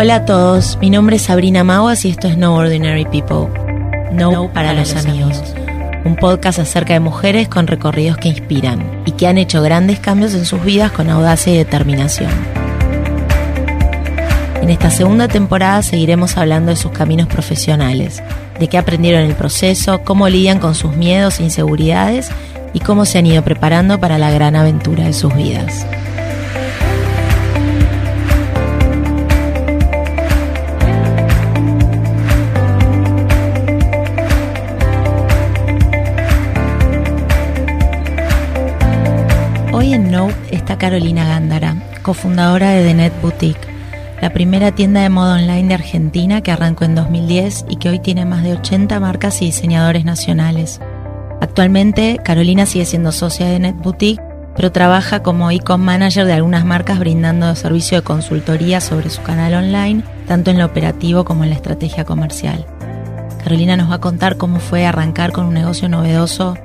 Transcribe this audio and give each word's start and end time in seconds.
Hola 0.00 0.14
a 0.14 0.24
todos, 0.24 0.78
mi 0.80 0.90
nombre 0.90 1.16
es 1.16 1.22
Sabrina 1.22 1.64
Maguas 1.64 2.04
y 2.04 2.10
esto 2.10 2.28
es 2.28 2.38
No 2.38 2.54
Ordinary 2.54 3.04
People. 3.06 3.48
No, 4.12 4.48
para, 4.52 4.72
los, 4.72 4.94
amigos. 4.94 5.42
Un 6.04 6.14
podcast 6.14 6.60
acerca 6.60 6.92
de 6.92 7.00
mujeres 7.00 7.48
con 7.48 7.66
recorridos 7.66 8.16
que 8.16 8.28
inspiran 8.28 9.02
y 9.06 9.10
que 9.10 9.26
han 9.26 9.38
hecho 9.38 9.60
grandes 9.60 9.98
cambios 9.98 10.34
en 10.34 10.44
sus 10.44 10.64
vidas 10.64 10.92
con 10.92 11.10
audacia 11.10 11.52
y 11.52 11.56
determinación. 11.56 12.30
En 14.62 14.70
esta 14.70 14.90
segunda 14.90 15.26
temporada 15.26 15.82
seguiremos 15.82 16.36
hablando 16.36 16.70
de 16.70 16.76
sus 16.76 16.92
caminos 16.92 17.26
profesionales, 17.26 18.22
de 18.60 18.68
qué 18.68 18.78
aprendieron 18.78 19.22
en 19.22 19.30
el 19.30 19.36
proceso, 19.36 20.02
cómo 20.04 20.28
lidian 20.28 20.60
con 20.60 20.76
sus 20.76 20.94
miedos 20.94 21.40
e 21.40 21.42
inseguridades 21.42 22.30
y 22.72 22.78
cómo 22.78 23.04
se 23.04 23.18
han 23.18 23.26
ido 23.26 23.42
preparando 23.42 23.98
para 23.98 24.16
la 24.16 24.30
gran 24.30 24.54
aventura 24.54 25.06
de 25.06 25.12
sus 25.12 25.34
vidas. 25.34 25.84
En 39.94 40.10
Nope 40.10 40.34
está 40.50 40.76
Carolina 40.76 41.26
Gándara, 41.26 41.74
cofundadora 42.02 42.72
de 42.72 42.86
The 42.86 42.94
Net 42.94 43.12
Boutique, 43.22 43.66
la 44.20 44.30
primera 44.34 44.70
tienda 44.72 45.00
de 45.00 45.08
moda 45.08 45.36
online 45.36 45.68
de 45.68 45.74
Argentina 45.74 46.42
que 46.42 46.52
arrancó 46.52 46.84
en 46.84 46.94
2010 46.94 47.64
y 47.70 47.76
que 47.76 47.88
hoy 47.88 47.98
tiene 47.98 48.26
más 48.26 48.42
de 48.42 48.52
80 48.52 49.00
marcas 49.00 49.40
y 49.40 49.46
diseñadores 49.46 50.04
nacionales. 50.04 50.80
Actualmente, 51.40 52.20
Carolina 52.22 52.66
sigue 52.66 52.84
siendo 52.84 53.12
socia 53.12 53.46
de 53.46 53.60
Net 53.60 53.76
Boutique, 53.76 54.22
pero 54.54 54.70
trabaja 54.72 55.22
como 55.22 55.50
e-com 55.50 55.80
manager 55.80 56.26
de 56.26 56.34
algunas 56.34 56.66
marcas 56.66 56.98
brindando 56.98 57.54
servicio 57.54 57.96
de 57.98 58.04
consultoría 58.04 58.82
sobre 58.82 59.08
su 59.08 59.22
canal 59.22 59.54
online, 59.54 60.04
tanto 60.26 60.50
en 60.50 60.58
lo 60.58 60.66
operativo 60.66 61.24
como 61.24 61.44
en 61.44 61.50
la 61.50 61.56
estrategia 61.56 62.04
comercial. 62.04 62.66
Carolina 63.42 63.78
nos 63.78 63.90
va 63.90 63.94
a 63.94 64.00
contar 64.00 64.36
cómo 64.36 64.60
fue 64.60 64.84
arrancar 64.84 65.32
con 65.32 65.46
un 65.46 65.54
negocio 65.54 65.88
novedoso 65.88 66.58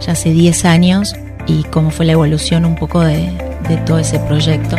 ya 0.00 0.12
hace 0.12 0.32
10 0.32 0.64
años 0.64 1.14
y 1.46 1.64
cómo 1.64 1.90
fue 1.90 2.06
la 2.06 2.12
evolución 2.12 2.64
un 2.64 2.74
poco 2.74 3.00
de, 3.00 3.32
de 3.68 3.76
todo 3.78 3.98
ese 3.98 4.18
proyecto. 4.20 4.76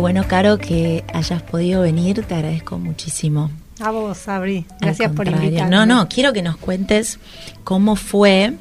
Bueno, 0.00 0.24
Caro, 0.26 0.58
que 0.58 1.04
hayas 1.12 1.42
podido 1.42 1.82
venir. 1.82 2.24
Te 2.24 2.34
agradezco 2.34 2.78
muchísimo. 2.78 3.50
A 3.80 3.90
vos, 3.90 4.18
Sabri. 4.18 4.66
Gracias 4.80 5.12
por 5.12 5.26
invitarme. 5.26 5.70
No, 5.70 5.86
no, 5.86 6.08
quiero 6.08 6.32
que 6.32 6.42
nos 6.42 6.56
cuentes 6.56 7.18
cómo 7.64 7.96
fue. 7.96 8.54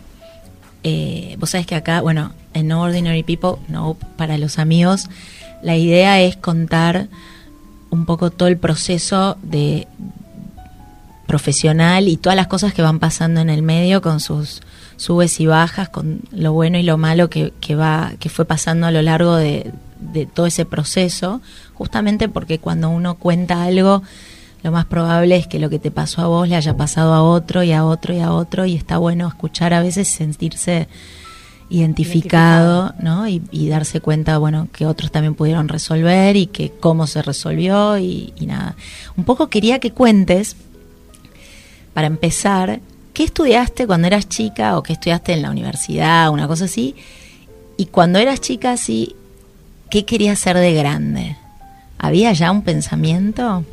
eh, 0.83 1.35
vos 1.39 1.49
sabés 1.49 1.67
que 1.67 1.75
acá, 1.75 2.01
bueno, 2.01 2.31
en 2.53 2.67
No 2.67 2.81
Ordinary 2.81 3.23
People, 3.23 3.61
no 3.67 3.97
para 4.15 4.37
los 4.37 4.59
amigos, 4.59 5.09
la 5.61 5.75
idea 5.75 6.21
es 6.21 6.37
contar 6.37 7.09
un 7.89 8.05
poco 8.05 8.29
todo 8.31 8.47
el 8.47 8.57
proceso 8.57 9.37
de 9.41 9.87
profesional 11.27 12.07
y 12.07 12.17
todas 12.17 12.35
las 12.35 12.47
cosas 12.47 12.73
que 12.73 12.81
van 12.81 12.99
pasando 12.99 13.41
en 13.41 13.49
el 13.49 13.61
medio 13.61 14.01
con 14.01 14.19
sus 14.19 14.61
subes 14.97 15.39
y 15.39 15.45
bajas, 15.45 15.89
con 15.89 16.21
lo 16.31 16.53
bueno 16.53 16.77
y 16.77 16.83
lo 16.83 16.97
malo 16.97 17.29
que, 17.29 17.53
que 17.59 17.75
va, 17.75 18.13
que 18.19 18.29
fue 18.29 18.45
pasando 18.45 18.87
a 18.87 18.91
lo 18.91 19.01
largo 19.01 19.35
de, 19.35 19.71
de 19.99 20.25
todo 20.25 20.45
ese 20.45 20.65
proceso, 20.65 21.41
justamente 21.73 22.29
porque 22.29 22.59
cuando 22.59 22.89
uno 22.89 23.15
cuenta 23.15 23.63
algo, 23.63 24.01
lo 24.63 24.71
más 24.71 24.85
probable 24.85 25.35
es 25.35 25.47
que 25.47 25.59
lo 25.59 25.69
que 25.69 25.79
te 25.79 25.91
pasó 25.91 26.21
a 26.21 26.27
vos 26.27 26.47
le 26.47 26.55
haya 26.55 26.75
pasado 26.75 27.13
a 27.13 27.23
otro 27.23 27.63
y 27.63 27.71
a 27.71 27.85
otro 27.85 28.13
y 28.13 28.19
a 28.19 28.33
otro, 28.33 28.65
y 28.65 28.75
está 28.75 28.97
bueno 28.97 29.27
escuchar 29.27 29.73
a 29.73 29.81
veces 29.81 30.07
sentirse 30.07 30.87
identificado, 31.69 32.95
¿no? 32.99 33.27
Y, 33.27 33.43
y 33.51 33.69
darse 33.69 34.01
cuenta, 34.01 34.37
bueno, 34.39 34.67
que 34.73 34.85
otros 34.85 35.11
también 35.11 35.35
pudieron 35.35 35.67
resolver 35.67 36.35
y 36.35 36.47
que 36.47 36.71
cómo 36.71 37.05
se 37.05 37.21
resolvió 37.21 37.97
y, 37.99 38.33
y 38.39 38.47
nada. 38.47 38.75
Un 39.15 39.23
poco 39.23 39.47
quería 39.47 39.79
que 39.79 39.91
cuentes, 39.91 40.55
para 41.93 42.07
empezar, 42.07 42.79
¿qué 43.13 43.23
estudiaste 43.23 43.85
cuando 43.85 44.07
eras 44.07 44.27
chica 44.27 44.77
o 44.77 44.83
qué 44.83 44.93
estudiaste 44.93 45.33
en 45.33 45.41
la 45.41 45.51
universidad, 45.51 46.31
una 46.31 46.47
cosa 46.47 46.65
así? 46.65 46.95
Y 47.77 47.85
cuando 47.85 48.19
eras 48.19 48.41
chica, 48.41 48.71
así, 48.71 49.15
¿qué 49.89 50.05
querías 50.05 50.39
ser 50.39 50.57
de 50.57 50.73
grande? 50.73 51.35
¿Había 51.97 52.31
ya 52.33 52.51
un 52.51 52.61
pensamiento? 52.61 53.63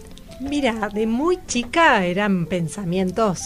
Mira, 0.40 0.88
de 0.92 1.06
muy 1.06 1.38
chica 1.46 2.04
eran 2.04 2.46
pensamientos 2.46 3.40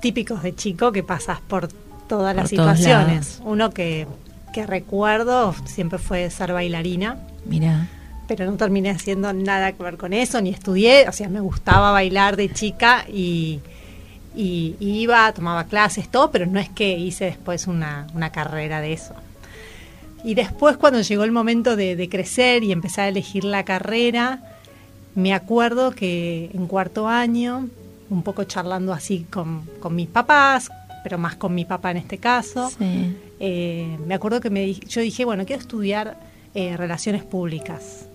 típicos 0.00 0.42
de 0.42 0.54
chico 0.54 0.90
que 0.92 1.02
pasas 1.02 1.40
por 1.40 1.68
todas 2.08 2.34
las 2.34 2.44
Por 2.44 2.48
situaciones. 2.50 3.40
Uno 3.44 3.70
que, 3.70 4.06
que 4.52 4.66
recuerdo 4.66 5.54
siempre 5.66 5.98
fue 5.98 6.28
ser 6.30 6.52
bailarina, 6.52 7.18
Mira, 7.44 7.86
pero 8.26 8.44
no 8.46 8.56
terminé 8.56 8.90
haciendo 8.90 9.32
nada 9.32 9.72
que 9.72 9.82
ver 9.82 9.96
con 9.96 10.12
eso, 10.12 10.40
ni 10.40 10.50
estudié, 10.50 11.08
o 11.08 11.12
sea, 11.12 11.28
me 11.28 11.40
gustaba 11.40 11.90
bailar 11.92 12.36
de 12.36 12.52
chica 12.52 13.04
y, 13.08 13.60
y- 14.34 14.76
y 14.80 15.00
iba, 15.00 15.30
tomaba 15.32 15.64
clases, 15.64 16.08
todo, 16.08 16.30
pero 16.30 16.46
no 16.46 16.58
es 16.60 16.68
que 16.68 16.98
hice 16.98 17.26
después 17.26 17.66
una, 17.66 18.06
una 18.14 18.30
carrera 18.30 18.80
de 18.80 18.92
eso. 18.92 19.14
Y 20.24 20.34
después 20.34 20.76
cuando 20.76 21.00
llegó 21.00 21.24
el 21.24 21.32
momento 21.32 21.76
de, 21.76 21.96
de 21.96 22.08
crecer 22.08 22.62
y 22.62 22.72
empezar 22.72 23.06
a 23.06 23.08
elegir 23.08 23.44
la 23.44 23.64
carrera, 23.64 24.42
me 25.14 25.34
acuerdo 25.34 25.92
que 25.92 26.50
en 26.52 26.66
cuarto 26.66 27.08
año, 27.08 27.68
un 28.10 28.22
poco 28.22 28.44
charlando 28.44 28.92
así 28.92 29.26
con, 29.30 29.62
con 29.80 29.94
mis 29.94 30.08
papás, 30.08 30.70
pero 31.02 31.18
más 31.18 31.36
con 31.36 31.54
mi 31.54 31.64
papá 31.64 31.90
en 31.90 31.98
este 31.98 32.18
caso, 32.18 32.70
sí. 32.70 33.16
eh, 33.40 33.96
me 34.06 34.14
acuerdo 34.14 34.40
que 34.40 34.50
me, 34.50 34.72
yo 34.74 35.00
dije, 35.00 35.24
bueno, 35.24 35.46
quiero 35.46 35.62
estudiar 35.62 36.18
eh, 36.54 36.76
relaciones 36.76 37.24
públicas. 37.24 38.06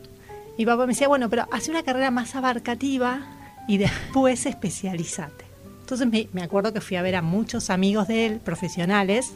Mi 0.58 0.66
papá 0.66 0.86
me 0.86 0.94
decía, 0.94 1.08
bueno, 1.08 1.30
pero 1.30 1.48
hace 1.52 1.72
una 1.72 1.84
carrera 1.84 2.12
más 2.12 2.36
abarcativa 2.36 3.22
y 3.68 3.78
después 3.78 4.46
especializate. 4.46 5.46
Entonces 5.82 6.08
me, 6.08 6.28
me 6.34 6.44
acuerdo 6.44 6.74
que 6.74 6.82
fui 6.82 6.98
a 6.98 7.02
ver 7.02 7.16
a 7.16 7.22
muchos 7.22 7.70
amigos 7.70 8.08
de 8.08 8.26
él, 8.26 8.40
profesionales, 8.40 9.34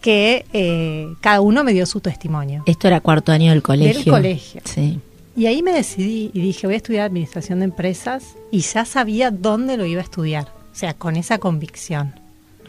que 0.00 0.44
eh, 0.52 1.14
cada 1.20 1.40
uno 1.40 1.62
me 1.64 1.72
dio 1.72 1.84
su 1.86 2.00
testimonio. 2.00 2.62
Esto 2.66 2.86
era 2.88 3.00
cuarto 3.00 3.32
año 3.32 3.50
del 3.52 3.62
colegio. 3.62 4.12
colegio. 4.12 4.60
Sí. 4.64 4.98
Y 5.36 5.46
ahí 5.46 5.62
me 5.62 5.72
decidí 5.72 6.30
y 6.34 6.40
dije, 6.40 6.66
voy 6.66 6.74
a 6.74 6.76
estudiar 6.78 7.06
administración 7.06 7.60
de 7.60 7.66
empresas 7.66 8.24
y 8.50 8.60
ya 8.60 8.84
sabía 8.84 9.30
dónde 9.30 9.76
lo 9.76 9.84
iba 9.86 10.00
a 10.00 10.04
estudiar. 10.04 10.48
O 10.72 10.74
sea, 10.74 10.94
con 10.94 11.16
esa 11.16 11.38
convicción. 11.38 12.14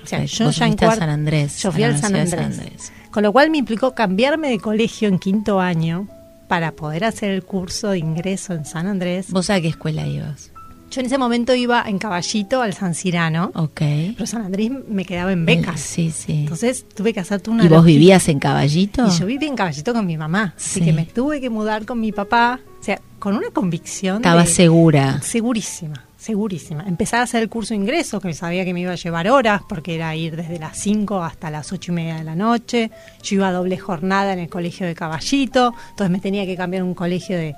O 0.03 0.07
sea, 0.07 0.19
Perfecto. 0.19 0.37
yo 0.43 0.45
Vos 0.45 0.55
ya 0.57 0.67
en 0.67 0.75
cuarto- 0.77 0.99
San 0.99 1.09
Andrés, 1.09 1.61
Yo 1.61 1.71
fui 1.71 1.83
al 1.83 1.97
San 1.99 2.15
Andrés. 2.15 2.29
San 2.29 2.39
Andrés. 2.43 2.91
Con 3.11 3.23
lo 3.23 3.31
cual 3.33 3.49
me 3.49 3.57
implicó 3.57 3.93
cambiarme 3.93 4.49
de 4.49 4.59
colegio 4.59 5.07
en 5.09 5.19
quinto 5.19 5.59
año 5.59 6.07
para 6.47 6.71
poder 6.73 7.03
hacer 7.05 7.31
el 7.31 7.43
curso 7.43 7.89
de 7.89 7.99
ingreso 7.99 8.53
en 8.53 8.65
San 8.65 8.87
Andrés. 8.87 9.31
¿Vos 9.31 9.49
a 9.49 9.59
qué 9.61 9.67
escuela 9.69 10.05
ibas? 10.07 10.50
Yo 10.91 10.99
en 10.99 11.05
ese 11.07 11.17
momento 11.17 11.55
iba 11.55 11.83
en 11.87 11.97
caballito 11.97 12.61
al 12.61 12.73
San 12.73 12.93
Cirano, 12.95 13.51
Ok. 13.55 13.81
pero 14.15 14.25
San 14.27 14.43
Andrés 14.43 14.71
me 14.89 15.05
quedaba 15.05 15.31
en 15.31 15.45
becas. 15.45 15.79
Sí, 15.79 16.11
sí. 16.11 16.41
Entonces 16.41 16.85
tuve 16.93 17.13
que 17.13 17.21
hacer 17.21 17.41
una 17.47 17.63
¿Y 17.65 17.69
vos 17.69 17.85
vivías 17.85 18.27
en 18.27 18.39
Caballito? 18.39 19.07
Y 19.07 19.11
yo 19.17 19.25
viví 19.25 19.45
en 19.47 19.55
caballito 19.55 19.93
con 19.93 20.05
mi 20.05 20.17
mamá. 20.17 20.53
Así 20.57 20.79
Sí. 20.79 20.85
que 20.85 20.91
me 20.93 21.05
tuve 21.05 21.39
que 21.39 21.49
mudar 21.49 21.85
con 21.85 21.99
mi 21.99 22.11
papá. 22.11 22.59
O 22.79 22.83
sea, 22.83 22.99
con 23.19 23.35
una 23.37 23.49
convicción. 23.51 24.17
Estaba 24.17 24.41
de- 24.41 24.47
segura. 24.47 25.21
Segurísima, 25.21 26.03
segurísima. 26.17 26.83
Empezar 26.87 27.19
a 27.19 27.23
hacer 27.23 27.41
el 27.43 27.47
curso 27.49 27.73
de 27.73 27.79
ingreso, 27.79 28.19
que 28.19 28.33
sabía 28.33 28.65
que 28.65 28.73
me 28.73 28.81
iba 28.81 28.91
a 28.91 28.95
llevar 28.95 29.29
horas, 29.29 29.61
porque 29.69 29.95
era 29.95 30.15
ir 30.15 30.35
desde 30.35 30.57
las 30.59 30.77
5 30.77 31.21
hasta 31.23 31.49
las 31.51 31.71
ocho 31.71 31.91
y 31.91 31.95
media 31.95 32.15
de 32.15 32.23
la 32.23 32.35
noche. 32.35 32.89
Yo 33.23 33.35
iba 33.35 33.47
a 33.49 33.51
doble 33.51 33.77
jornada 33.77 34.33
en 34.33 34.39
el 34.39 34.49
colegio 34.49 34.87
de 34.87 34.95
Caballito, 34.95 35.73
entonces 35.91 36.11
me 36.11 36.19
tenía 36.19 36.45
que 36.45 36.55
cambiar 36.57 36.81
un 36.83 36.95
colegio 36.95 37.37
de 37.37 37.55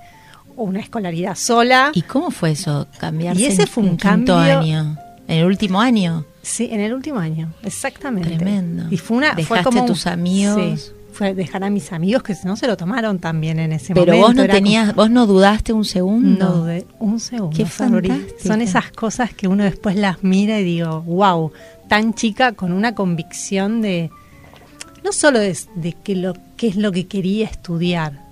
una 0.55 0.79
escolaridad 0.79 1.35
sola. 1.35 1.91
¿Y 1.94 2.01
cómo 2.03 2.31
fue 2.31 2.51
eso? 2.51 2.88
Cambiarse 3.00 3.41
Y 3.41 3.45
ese 3.45 3.65
fue 3.67 3.83
un 3.83 3.89
en 3.89 3.95
cambio- 3.97 4.38
año. 4.38 4.97
¿En 5.27 5.38
el 5.39 5.45
último 5.45 5.79
año? 5.79 6.25
Sí, 6.41 6.67
en 6.71 6.81
el 6.81 6.94
último 6.94 7.19
año, 7.19 7.53
exactamente. 7.63 8.35
Tremendo. 8.35 8.85
Y 8.91 8.97
fue 8.97 9.17
una. 9.17 9.31
fue 9.33 9.44
Dejaste 9.44 9.63
como 9.63 9.85
tus 9.85 10.05
amigos. 10.07 10.81
Sí, 10.81 10.91
fue 11.13 11.33
dejar 11.33 11.63
a 11.63 11.69
mis 11.69 11.94
amigos 11.94 12.23
que 12.23 12.35
no 12.44 12.55
se 12.57 12.67
lo 12.67 12.75
tomaron 12.75 13.19
también 13.19 13.59
en 13.59 13.71
ese 13.71 13.94
Pero 13.94 14.07
momento. 14.13 14.27
vos 14.27 14.35
no 14.35 14.47
tenías, 14.47 14.94
vos 14.95 15.09
no 15.09 15.25
dudaste 15.25 15.71
un 15.71 15.85
segundo. 15.85 16.45
No 16.50 16.56
dudé 16.56 16.85
un 16.99 17.19
segundo. 17.21 17.56
Qué. 17.56 17.65
Son 18.45 18.61
esas 18.61 18.91
cosas 18.91 19.33
que 19.33 19.47
uno 19.47 19.63
después 19.63 19.95
las 19.95 20.23
mira 20.23 20.59
y 20.59 20.63
digo, 20.65 21.01
wow, 21.03 21.51
tan 21.88 22.13
chica 22.13 22.51
con 22.51 22.73
una 22.73 22.94
convicción 22.95 23.81
de. 23.81 24.09
No 25.06 25.11
solo 25.13 25.39
de, 25.39 25.57
de 25.75 25.94
que 25.94 26.15
lo, 26.15 26.33
qué 26.57 26.67
es 26.67 26.75
lo 26.75 26.91
que 26.91 27.07
quería 27.07 27.45
estudiar, 27.45 28.22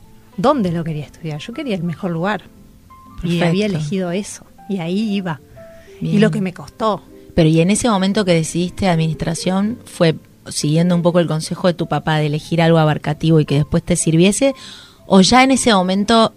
dónde 0.42 0.72
lo 0.72 0.84
quería 0.84 1.06
estudiar. 1.06 1.40
Yo 1.40 1.54
quería 1.54 1.76
el 1.76 1.84
mejor 1.84 2.12
lugar. 2.12 2.44
Y 3.18 3.40
Perfecto. 3.40 3.46
había 3.46 3.66
elegido 3.68 4.12
eso. 4.12 4.46
Y 4.70 4.80
ahí 4.80 5.14
iba. 5.14 5.40
Y 6.02 6.20
lo 6.20 6.32
que 6.32 6.42
me 6.42 6.54
costó. 6.54 7.04
Pero 7.36 7.48
y 7.48 7.62
en 7.62 7.72
ese 7.72 7.90
momento 7.90 8.26
que 8.26 8.34
decidiste 8.34 8.90
administración, 8.90 9.78
¿fue 9.86 10.16
siguiendo 10.48 10.96
un 10.96 11.02
poco 11.02 11.20
el 11.20 11.28
consejo 11.28 11.68
de 11.68 11.74
tu 11.74 11.88
papá 11.88 12.18
de 12.18 12.26
elegir 12.26 12.62
algo 12.62 12.80
abarcativo 12.80 13.40
y 13.40 13.46
que 13.46 13.56
después 13.56 13.84
te 13.84 13.96
sirviese? 13.96 14.56
¿O 15.06 15.22
ya 15.22 15.44
en 15.44 15.52
ese 15.52 15.74
momento 15.74 16.34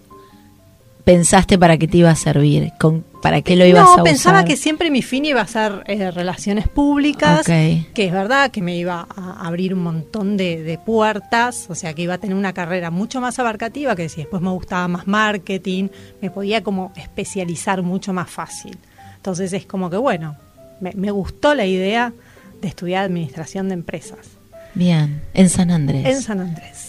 pensaste 1.05 1.57
para 1.57 1.77
qué 1.77 1.87
te 1.87 1.97
iba 1.97 2.09
a 2.09 2.15
servir? 2.15 2.73
¿Con, 2.79 3.05
¿Para 3.21 3.41
qué 3.41 3.55
lo 3.55 3.65
ibas 3.65 3.83
a 3.83 3.85
usar? 3.85 3.97
No, 3.99 4.03
pensaba 4.03 4.43
que 4.43 4.57
siempre 4.57 4.91
mi 4.91 5.01
fin 5.01 5.23
iba 5.23 5.41
a 5.41 5.47
ser 5.47 5.83
eh, 5.85 6.11
relaciones 6.11 6.67
públicas, 6.67 7.45
que 7.45 7.85
es 7.95 8.11
verdad 8.11 8.51
que 8.51 8.61
me 8.61 8.75
iba 8.75 9.07
a 9.15 9.47
abrir 9.47 9.73
un 9.73 9.83
montón 9.83 10.35
de, 10.35 10.61
de 10.63 10.77
puertas, 10.77 11.67
o 11.69 11.75
sea 11.75 11.93
que 11.93 12.01
iba 12.01 12.15
a 12.15 12.17
tener 12.17 12.35
una 12.35 12.53
carrera 12.53 12.91
mucho 12.91 13.21
más 13.21 13.39
abarcativa, 13.39 13.95
que 13.95 14.09
si 14.09 14.17
después 14.21 14.41
me 14.41 14.49
gustaba 14.49 14.87
más 14.87 15.07
marketing, 15.07 15.87
me 16.21 16.29
podía 16.29 16.61
como 16.61 16.91
especializar 16.95 17.81
mucho 17.83 18.11
más 18.11 18.29
fácil. 18.29 18.77
Entonces 19.15 19.53
es 19.53 19.65
como 19.65 19.89
que 19.89 19.97
bueno, 19.97 20.35
me, 20.81 20.91
me 20.93 21.11
gustó 21.11 21.55
la 21.55 21.65
idea 21.65 22.11
de 22.61 22.67
estudiar 22.67 23.05
administración 23.05 23.69
de 23.69 23.75
empresas 23.75 24.35
Bien, 24.75 25.21
en 25.33 25.49
San 25.49 25.71
Andrés. 25.71 26.05
en 26.05 26.21
San 26.21 26.41
Andrés. 26.41 26.84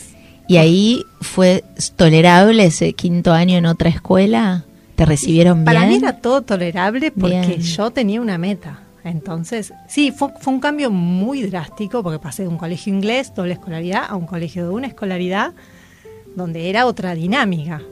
¿Y 0.48 0.58
ahí 0.58 1.04
fue 1.20 1.64
tolerable 1.96 2.64
ese 2.66 2.93
quinto 2.93 3.32
año 3.32 3.58
en 3.58 3.66
otra 3.66 3.88
escuela? 3.88 4.64
¿Te 4.94 5.04
recibieron 5.04 5.64
Para 5.64 5.81
bien? 5.81 5.90
mí 5.90 5.96
era 5.96 6.20
todo 6.20 6.43
tolerable 6.43 7.10
porque 7.10 7.40
Bien. 7.40 7.60
yo 7.60 7.90
tenía 7.90 8.20
una 8.20 8.38
meta. 8.38 8.81
Entonces, 9.04 9.72
sí, 9.88 10.10
fue, 10.10 10.31
fue 10.40 10.52
un 10.54 10.60
cambio 10.60 10.90
muy 10.90 11.43
drástico 11.43 12.02
porque 12.02 12.19
pasé 12.19 12.43
de 12.43 12.48
un 12.48 12.58
colegio 12.58 12.93
inglés, 12.93 13.32
doble 13.34 13.52
escolaridad, 13.54 14.04
a 14.08 14.16
un 14.16 14.26
colegio 14.26 14.64
de 14.64 14.70
una 14.75 14.87
escolaridad 14.87 15.52
donde 16.34 16.70
era 16.70 16.87
otra 16.87 17.14
dinámica. 17.14 17.82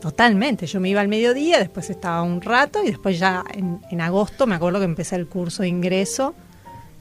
Totalmente. 0.00 0.66
Yo 0.66 0.80
me 0.80 0.88
iba 0.88 1.00
al 1.00 1.08
mediodía, 1.08 1.58
después 1.58 1.90
estaba 1.90 2.22
un 2.22 2.40
rato 2.40 2.82
y 2.82 2.88
después 2.88 3.18
ya 3.18 3.44
en, 3.52 3.80
en 3.90 4.00
agosto 4.00 4.46
me 4.46 4.54
acuerdo 4.54 4.78
que 4.78 4.84
empecé 4.84 5.16
el 5.16 5.26
curso 5.26 5.62
de 5.62 5.68
ingreso 5.68 6.34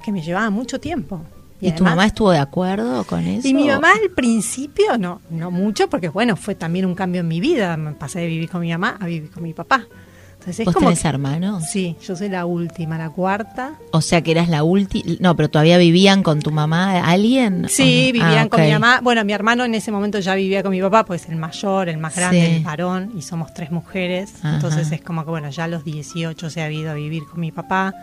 que 0.04 0.12
me 0.12 0.22
llevaba 0.22 0.50
mucho 0.50 0.80
tiempo. 0.80 1.22
¿Y, 1.60 1.70
tu 1.72 1.76
además- 1.84 1.92
mamá 1.92 2.06
estuvo 2.06 2.32
de 2.32 2.38
acuerdo 2.40 3.04
con 3.06 3.26
eso? 3.26 3.48
y 3.48 3.54
mi 3.54 3.68
mamá 3.68 3.92
al 3.92 4.12
principio, 4.12 4.98
no, 4.98 5.22
no 5.32 5.50
mucho, 5.52 5.90
porque 5.90 6.10
bueno, 6.10 6.36
fue 6.36 6.54
también 6.56 6.86
un 6.86 6.94
cambio 6.96 7.22
en 7.22 7.28
mi 7.28 7.40
vida. 7.40 7.76
Me 7.78 7.94
pasé 7.94 8.20
de 8.20 8.28
vivir 8.28 8.50
con 8.50 8.62
mi 8.62 8.72
mamá 8.72 8.98
a 9.00 9.06
vivir 9.08 9.32
con 9.32 9.42
mi 9.44 9.54
papá. 9.54 9.86
Entonces 10.34 10.60
es 10.60 10.66
¿Vos 10.66 10.76
como 10.76 10.90
tenés 10.90 11.02
que- 11.02 11.08
hermanos? 11.08 11.64
Sí, 11.72 11.96
yo 12.02 12.16
soy 12.16 12.30
la 12.30 12.46
última, 12.46 12.98
la 13.00 13.10
cuarta. 13.10 13.74
O 13.92 14.02
sea 14.02 14.22
que 14.22 14.32
eras 14.32 14.48
la 14.50 14.64
última. 14.64 15.14
No, 15.20 15.36
pero 15.36 15.50
todavía 15.50 15.78
vivían 15.80 16.22
con 16.22 16.40
tu 16.42 16.52
mamá 16.52 17.00
alguien. 17.10 17.66
¿O 17.66 17.68
Sí, 17.70 18.06
no? 18.08 18.14
vivían 18.14 18.46
Ah, 18.46 18.50
con 18.50 18.62
mi 18.62 18.72
mamá. 18.72 19.00
Bueno, 19.02 19.26
mi 19.26 19.34
hermano 19.34 19.66
en 19.66 19.74
ese 19.74 19.92
momento 19.92 20.20
ya 20.20 20.36
vivía 20.36 20.62
con 20.62 20.72
mi 20.72 20.80
papá, 20.80 21.06
pues 21.06 21.28
el 21.28 21.38
mayor, 21.38 21.90
el 21.90 21.98
más 21.98 22.16
grande, 22.16 22.46
Sí. 22.46 22.56
el 22.58 22.64
varón, 22.64 23.12
y 23.18 23.24
somos 23.24 23.54
tres 23.56 23.72
mujeres. 23.72 24.36
Ajá. 24.40 24.54
Entonces 24.56 24.92
es 24.92 25.02
como 25.02 25.26
que, 25.26 25.32
bueno, 25.32 25.50
ya 25.50 25.64
a 25.64 25.68
los 25.68 25.84
18 25.84 26.50
se 26.52 26.62
ha 26.62 26.72
ido 26.72 26.92
a 26.92 26.94
vivir 26.94 27.24
con 27.30 27.40
mi 27.42 27.52
papá. 27.52 27.94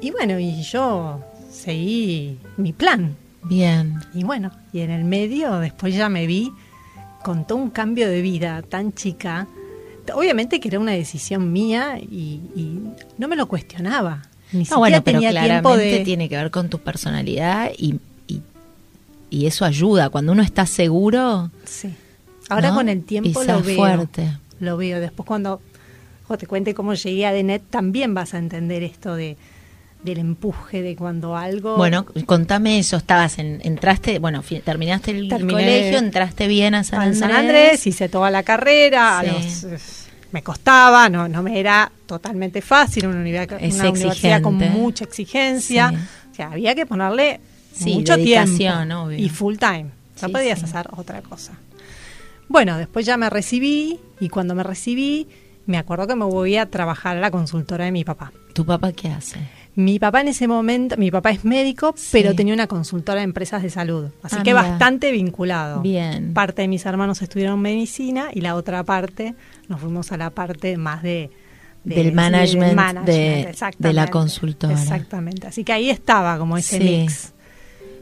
Y 0.00 0.12
bueno, 0.12 0.38
y 0.38 0.62
yo 0.62 1.20
seguí 1.68 2.38
mi 2.56 2.72
plan. 2.72 3.14
Bien. 3.42 4.00
Y 4.14 4.24
bueno, 4.24 4.50
y 4.72 4.80
en 4.80 4.90
el 4.90 5.04
medio 5.04 5.58
después 5.58 5.94
ya 5.94 6.08
me 6.08 6.26
vi 6.26 6.50
con 7.22 7.46
todo 7.46 7.58
un 7.58 7.68
cambio 7.68 8.08
de 8.08 8.22
vida 8.22 8.62
tan 8.62 8.94
chica. 8.94 9.46
Obviamente 10.14 10.60
que 10.60 10.68
era 10.68 10.78
una 10.80 10.92
decisión 10.92 11.52
mía 11.52 11.98
y, 12.00 12.40
y 12.56 12.80
no 13.18 13.28
me 13.28 13.36
lo 13.36 13.46
cuestionaba. 13.46 14.22
Ni 14.52 14.60
No, 14.60 14.64
siquiera 14.64 14.78
bueno, 14.78 15.04
pero 15.04 15.18
tenía 15.18 15.30
tiempo 15.30 15.68
claramente 15.74 15.98
de... 15.98 16.04
tiene 16.06 16.28
que 16.30 16.36
ver 16.36 16.50
con 16.50 16.70
tu 16.70 16.78
personalidad 16.78 17.70
y, 17.76 18.00
y, 18.26 18.40
y 19.28 19.44
eso 19.44 19.66
ayuda. 19.66 20.08
Cuando 20.08 20.32
uno 20.32 20.42
está 20.42 20.64
seguro. 20.64 21.50
Sí. 21.66 21.94
Ahora 22.48 22.70
¿no? 22.70 22.76
con 22.76 22.88
el 22.88 23.04
tiempo 23.04 23.44
lo 23.44 23.62
veo. 23.62 23.76
fuerte. 23.76 24.38
Lo 24.60 24.78
veo. 24.78 25.00
Después 25.00 25.26
cuando 25.26 25.60
te 26.38 26.46
cuente 26.46 26.72
cómo 26.72 26.94
llegué 26.94 27.26
a 27.26 27.32
DENET 27.32 27.62
también 27.68 28.14
vas 28.14 28.32
a 28.32 28.38
entender 28.38 28.82
esto 28.82 29.14
de 29.14 29.36
del 30.02 30.18
empuje 30.18 30.82
de 30.82 30.96
cuando 30.96 31.36
algo... 31.36 31.76
Bueno, 31.76 32.06
contame 32.26 32.78
eso. 32.78 32.96
Estabas 32.96 33.38
en, 33.38 33.60
entraste, 33.64 34.18
bueno, 34.18 34.42
terminaste 34.64 35.10
el 35.10 35.28
Terminé 35.28 35.52
colegio, 35.52 35.98
entraste 35.98 36.46
bien 36.46 36.74
a 36.74 36.84
San 36.84 37.00
Andrés. 37.02 37.18
San 37.18 37.30
Andrés, 37.32 37.86
hice 37.86 38.08
toda 38.08 38.30
la 38.30 38.42
carrera, 38.42 39.18
a 39.18 39.22
los, 39.24 39.64
eh, 39.64 39.78
me 40.32 40.42
costaba, 40.42 41.08
no, 41.08 41.28
no 41.28 41.42
me 41.42 41.58
era 41.58 41.90
totalmente 42.06 42.62
fácil, 42.62 43.06
una, 43.06 43.20
universidad, 43.20 43.60
una 43.62 43.90
universidad 43.90 44.42
con 44.42 44.56
mucha 44.56 45.04
exigencia, 45.04 45.90
Sí. 45.90 45.96
o 46.32 46.34
sea, 46.34 46.52
había 46.52 46.74
que 46.74 46.86
ponerle 46.86 47.40
Sí, 47.74 47.94
mucho 47.94 48.16
tiempo 48.16 48.54
obvio. 49.04 49.18
y 49.18 49.28
full 49.28 49.56
time, 49.56 49.86
no 50.22 50.28
podías 50.30 50.62
hacer 50.62 50.86
otra 50.96 51.22
cosa. 51.22 51.52
Bueno, 52.48 52.78
después 52.78 53.04
ya 53.04 53.16
me 53.16 53.28
recibí 53.30 53.98
y 54.20 54.28
cuando 54.28 54.54
me 54.54 54.62
recibí 54.62 55.28
me 55.66 55.76
acuerdo 55.76 56.06
que 56.06 56.16
me 56.16 56.24
voy 56.24 56.56
a 56.56 56.66
trabajar 56.66 57.16
a 57.18 57.20
la 57.20 57.30
consultora 57.30 57.84
de 57.84 57.92
mi 57.92 58.04
papá. 58.04 58.32
¿Tu 58.54 58.64
papá 58.64 58.92
qué 58.92 59.08
hace? 59.08 59.38
Mi 59.80 60.00
papá 60.00 60.22
en 60.22 60.28
ese 60.28 60.48
momento, 60.48 60.96
mi 60.96 61.08
papá 61.12 61.30
es 61.30 61.44
médico, 61.44 61.94
Sí. 61.96 62.08
pero 62.10 62.34
tenía 62.34 62.52
una 62.52 62.66
consultora 62.66 63.20
de 63.20 63.24
empresas 63.24 63.62
de 63.62 63.70
salud, 63.70 64.06
así 64.24 64.34
Ah, 64.40 64.42
que 64.42 64.50
mira. 64.52 64.62
bastante 64.70 65.12
vinculado. 65.12 65.82
Bien. 65.82 66.34
Parte 66.34 66.62
de 66.62 66.68
mis 66.68 66.84
hermanos 66.84 67.22
estudiaron 67.22 67.60
medicina 67.60 68.30
y 68.34 68.40
la 68.40 68.56
otra 68.56 68.82
parte 68.82 69.36
nos 69.68 69.80
fuimos 69.80 70.10
a 70.10 70.16
la 70.16 70.30
parte 70.30 70.76
más 70.76 71.04
de, 71.04 71.30
de- 71.84 71.94
Del 71.94 72.12
management 72.12 73.04
de- 73.06 73.54
de 73.78 73.92
la 73.92 74.08
consultora. 74.08 74.72
Exactamente. 74.72 75.46
Así 75.46 75.62
que 75.62 75.72
ahí 75.72 75.90
estaba 75.90 76.38
como 76.38 76.56
ese 76.58 76.78
Sí. 76.78 76.82
mix. 76.84 77.32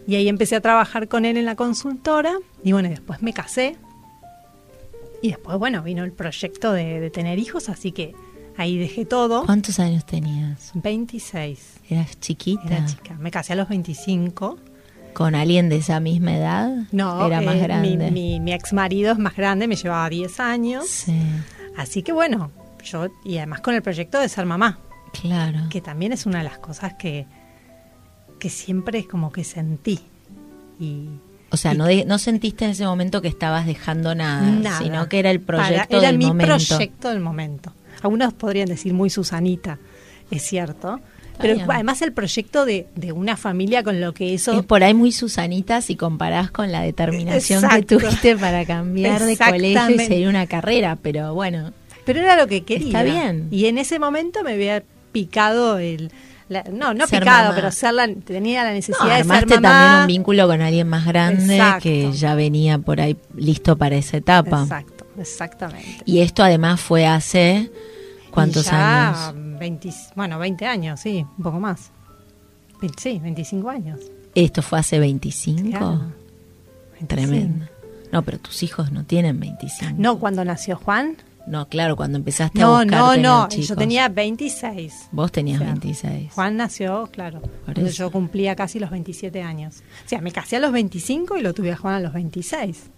Y 0.09 0.15
ahí 0.15 0.29
empecé 0.31 0.57
a 0.57 0.63
trabajar 0.63 1.09
con 1.09 1.27
él 1.27 1.37
en 1.37 1.45
la 1.45 1.57
consultora 1.57 2.33
y 2.65 2.73
bueno, 2.73 2.89
y 2.89 2.93
después 2.93 3.21
me 3.21 3.35
casé. 3.35 3.77
Y 5.21 5.29
después, 5.29 5.59
bueno, 5.59 5.83
vino 5.83 6.05
el 6.05 6.13
proyecto 6.13 6.73
de, 6.73 7.01
de 7.01 7.11
tener 7.11 7.39
hijos, 7.39 7.69
así 7.69 7.93
que 7.93 8.15
ahí 8.57 8.77
dejé 8.79 9.05
todo. 9.05 9.45
¿Cuántos 9.45 9.79
años 9.81 10.05
tenías? 10.07 10.71
26. 10.75 11.81
¿Eras 11.89 12.19
chiquita? 12.21 12.63
Era 12.67 12.87
chica. 12.87 13.15
Me 13.19 13.31
casé 13.31 13.53
a 13.55 13.57
los 13.57 13.69
25. 13.69 14.59
¿Con 15.13 15.35
alguien 15.35 15.69
de 15.71 15.77
esa 15.77 15.99
misma 16.01 16.37
edad? 16.37 16.71
No, 16.93 17.27
Era 17.27 17.41
más 17.41 17.55
eh, 17.57 17.61
grande. 17.61 17.97
Mi, 17.97 18.11
mi, 18.11 18.41
mi 18.41 18.53
ex 18.53 18.73
marido 18.73 19.13
es 19.13 19.19
más 19.19 19.35
grande, 19.35 19.67
me 19.67 19.77
llevaba 19.77 20.09
10 20.11 20.41
años. 20.41 20.87
Sí, 20.89 21.19
Así 21.77 22.03
que 22.03 22.13
bueno, 22.13 22.51
yo, 22.85 23.07
y 23.25 23.39
además 23.39 23.61
con 23.61 23.75
el 23.75 23.83
proyecto 23.83 24.19
de 24.21 24.29
ser 24.29 24.45
mamá, 24.47 24.79
claro. 25.19 25.59
que 25.71 25.81
también 25.81 26.13
es 26.13 26.27
una 26.27 26.39
de 26.39 26.45
las 26.45 26.59
cosas 26.59 26.95
que, 26.95 27.27
que 28.39 28.51
siempre 28.51 28.99
es 28.99 29.07
como 29.09 29.33
que 29.33 29.43
sentí. 29.45 30.01
Y 30.79 31.09
O 31.51 31.57
sea, 31.57 31.73
no, 31.75 31.87
de- 31.87 32.05
no 32.05 32.19
sentiste 32.19 32.65
en 32.67 32.73
ese 32.73 32.85
momento 32.85 33.23
que 33.23 33.29
estabas 33.29 33.65
dejando 33.67 34.15
nada, 34.15 34.43
nada. 34.51 34.79
sino 34.79 35.09
que 35.09 35.19
era 35.19 35.31
el 35.31 35.41
proyecto 35.41 35.89
Para- 35.89 35.99
era 35.99 36.09
del 36.09 36.19
mi 36.19 36.27
momento. 36.27 36.57
proyecto 36.69 37.09
del 37.09 37.21
momento. 37.21 37.73
Algunos 38.07 38.33
podrían 38.33 38.69
decir 38.69 38.95
muy 38.95 39.11
Susanita, 39.11 39.79
es 40.31 40.43
cierto. 40.43 41.01
Pero 41.39 41.61
además 41.69 42.01
el 42.01 42.13
proyecto 42.13 42.65
de, 42.65 42.87
de 42.97 43.13
una 43.13 43.37
familia 43.37 43.83
con 43.83 44.01
lo 44.01 44.15
que 44.15 44.33
eso... 44.33 44.53
Es 44.59 44.65
por 44.65 44.83
ahí 44.83 44.95
muy 44.95 45.13
Susanita 45.13 45.83
si 45.83 45.95
comparás 45.95 46.51
con 46.51 46.73
la 46.73 46.81
determinación 46.81 47.63
Exacto. 47.63 47.99
que 47.99 48.05
tuviste 48.07 48.37
para 48.39 48.65
cambiar 48.65 49.23
de 49.23 49.37
colegio 49.37 49.91
y 49.91 49.99
seguir 49.99 50.29
una 50.29 50.47
carrera, 50.47 50.97
pero 51.03 51.35
bueno, 51.35 51.75
Pero 52.07 52.21
era 52.21 52.37
lo 52.37 52.47
que 52.47 52.63
quería. 52.65 52.87
Está 52.87 53.03
bien. 53.03 53.49
Y 53.51 53.67
en 53.67 53.77
ese 53.77 53.99
momento 53.99 54.43
me 54.45 54.53
había 54.55 54.83
picado 55.13 55.77
el... 55.79 56.11
la- 56.49 56.65
no, 56.73 56.95
no 56.95 57.07
Ser 57.07 57.21
picado, 57.21 57.49
mamá. 57.49 57.55
pero 57.57 57.71
ser 57.71 57.93
la- 57.93 58.09
tenía 58.15 58.65
la 58.65 58.73
necesidad 58.73 59.05
no, 59.07 59.11
de 59.11 59.25
ser 59.25 59.47
mamá. 59.47 59.61
también 59.61 60.01
un 60.03 60.07
vínculo 60.07 60.47
con 60.47 60.63
alguien 60.63 60.89
más 60.89 61.05
grande 61.05 61.57
Exacto. 61.57 61.83
que 61.83 62.13
ya 62.13 62.35
venía 62.35 62.79
por 62.79 62.99
ahí 62.99 63.15
listo 63.37 63.77
para 63.77 63.97
esa 63.97 64.17
etapa. 64.17 64.63
Exacto, 64.63 65.05
exactamente. 65.21 65.99
Y 66.07 66.21
esto 66.21 66.43
además 66.43 66.81
fue 66.81 67.07
hace 67.07 67.71
cuántos 68.37 68.67
ya 68.67 69.29
años? 69.31 69.59
20 69.59 69.91
bueno, 70.15 70.39
20 70.39 70.67
años, 70.67 71.01
sí, 71.01 71.27
un 71.39 71.43
poco 71.43 71.59
más. 71.61 71.91
Sí, 72.99 73.19
25 73.19 73.69
años. 73.71 74.01
Esto 74.35 74.63
fue 74.63 74.79
hace 74.79 74.99
25. 74.99 75.71
Claro. 75.71 76.01
Tremendo. 77.07 77.67
No, 78.13 78.23
pero 78.23 78.39
tus 78.39 78.63
hijos 78.63 78.93
no 78.93 79.05
tienen 79.05 79.41
25. 79.41 79.95
No, 79.99 80.19
cuando 80.19 80.45
nació 80.45 80.77
Juan. 80.77 81.17
No, 81.47 81.69
claro, 81.69 81.95
cuando 81.97 82.19
empezaste 82.19 82.61
a 82.61 82.65
No, 82.65 82.73
buscar 82.83 83.01
no, 83.01 83.11
tener 83.11 83.23
no. 83.27 83.49
chicos. 83.49 83.69
Yo 83.69 83.77
tenía 83.77 84.09
26. 84.09 85.09
Vos 85.13 85.31
tenías 85.33 85.61
O 85.61 85.65
sea, 85.65 85.73
26. 85.73 86.33
Juan 86.33 86.57
nació, 86.57 87.09
claro. 87.13 87.41
cuando 87.65 87.87
yo 87.89 88.11
cumplía 88.11 88.57
casi 88.57 88.79
los 88.81 88.91
27 88.91 89.43
años. 89.43 89.77
O 90.05 90.09
sea, 90.09 90.21
me 90.21 90.33
casé 90.33 90.57
a 90.57 90.61
los 90.61 90.73
25 90.73 91.37
y 91.39 91.43
lo 91.43 91.55
tuve 91.55 91.73
a 91.73 91.77
Juan 91.77 91.95
a 91.95 92.01
los 92.01 92.13
26. 92.15 92.91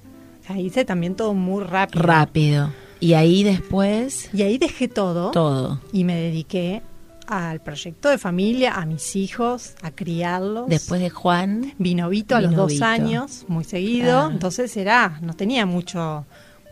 O 0.42 0.46
sea, 0.46 0.58
hice 0.58 0.84
también 0.84 1.14
todo 1.14 1.34
muy 1.34 1.62
rápido. 1.62 2.02
Rápido. 2.02 2.70
Y 3.00 3.14
ahí 3.14 3.42
después, 3.44 4.28
Y 4.32 4.42
ahí 4.42 4.58
dejé 4.58 4.88
todo, 4.88 5.30
todo. 5.30 5.80
y 5.92 6.04
me 6.04 6.16
dediqué 6.16 6.82
al 7.26 7.60
proyecto 7.60 8.08
de 8.08 8.16
familia, 8.18 8.74
a 8.74 8.86
mis 8.86 9.14
hijos, 9.14 9.74
a 9.82 9.90
criarlos. 9.90 10.66
Después 10.68 11.00
de 11.00 11.10
Juan, 11.10 11.74
Vino 11.78 12.08
Vito 12.08 12.34
a 12.36 12.40
los 12.40 12.54
dos 12.56 12.80
años, 12.80 13.44
muy 13.48 13.64
seguido. 13.64 14.20
Ah. 14.20 14.28
Entonces 14.32 14.76
era, 14.76 15.18
no 15.22 15.34
tenía 15.34 15.66
mucho 15.66 16.24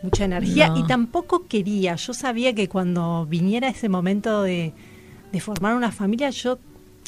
mucha 0.03 0.25
energía 0.25 0.67
No. 0.69 0.77
y 0.77 0.83
tampoco 0.85 1.47
quería. 1.47 1.95
Yo 1.95 2.13
sabía 2.13 2.53
que 2.53 2.67
cuando 2.69 3.25
viniera 3.27 3.67
ese 3.67 3.89
momento 3.89 4.43
de, 4.43 4.73
de 5.31 5.39
formar 5.41 5.75
una 5.75 5.91
familia, 5.91 6.29
yo 6.29 6.59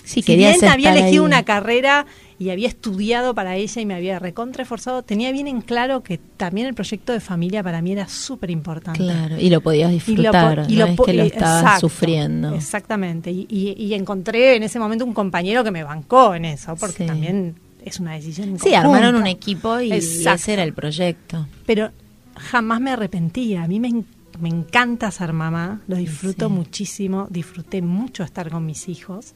Sí, 0.04 0.22
si 0.22 0.36
bien 0.36 0.56
había 0.66 0.92
elegido 0.92 1.24
ahí. 1.24 1.28
una 1.28 1.44
carrera 1.44 2.06
y 2.40 2.50
había 2.52 2.68
estudiado 2.68 3.36
para 3.36 3.56
ella 3.58 3.82
y 3.82 3.86
me 3.86 3.94
había 3.94 4.18
recontraesforzado, 4.18 5.04
tenía 5.04 5.32
bien 5.32 5.48
en 5.48 5.62
claro 5.62 6.04
que 6.04 6.18
también 6.18 6.68
el 6.68 6.74
proyecto 6.74 7.12
de 7.14 7.20
familia 7.20 7.62
para 7.64 7.82
mí 7.82 7.92
era 7.92 8.08
súper 8.08 8.50
importante. 8.50 9.00
Claro, 9.04 9.38
y 9.40 9.50
lo 9.50 9.62
podías 9.62 9.90
Y 9.92 10.16
lo 10.16 10.22
disfrutar, 10.24 10.66
y 10.70 10.76
no 10.78 10.86
lo 10.86 10.92
es 10.94 11.00
que 11.06 11.14
lo 11.14 11.24
estabas 11.24 11.62
exacto, 11.64 11.80
sufriendo. 11.90 12.56
Exactamente. 12.56 13.30
Y, 13.32 13.46
y- 13.50 13.76
y 13.78 13.94
encontré 13.94 14.56
en 14.56 14.64
ese 14.64 14.80
momento 14.80 15.06
un 15.06 15.14
compañero 15.14 15.64
que 15.64 15.72
me 15.72 15.84
bancó 15.84 16.34
en 16.34 16.46
eso, 16.46 16.76
porque 16.78 17.04
Sí. 17.04 17.06
también 17.06 17.56
es 17.84 18.00
una 18.00 18.14
decisión 18.14 18.58
Sí, 18.60 18.74
armaron 18.74 19.02
conjunto. 19.02 19.20
un 19.22 19.28
equipo 19.28 19.80
y 19.82 19.92
Exacto. 19.94 20.36
ese 20.36 20.54
era 20.54 20.64
el 20.64 20.74
proyecto. 20.74 21.46
Pero 21.66 21.92
jamás 22.36 22.80
me 22.82 22.92
arrepentía. 22.92 23.64
A 23.64 23.68
mí 23.68 23.80
me, 23.80 24.04
me 24.40 24.50
encanta 24.50 25.12
ser 25.12 25.34
mamá, 25.34 25.82
lo 25.88 25.98
disfruto 25.98 26.48
Sí. 26.48 26.54
muchísimo, 26.54 27.28
disfruté 27.30 27.82
mucho 27.82 28.24
estar 28.24 28.50
con 28.50 28.66
mis 28.66 28.88
hijos. 28.88 29.34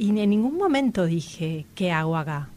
Y 0.00 0.18
en 0.18 0.30
ningún 0.30 0.56
momento 0.56 1.04
dije, 1.04 1.66
¿qué 1.74 1.92
hago 1.92 2.16
acá? 2.16 2.48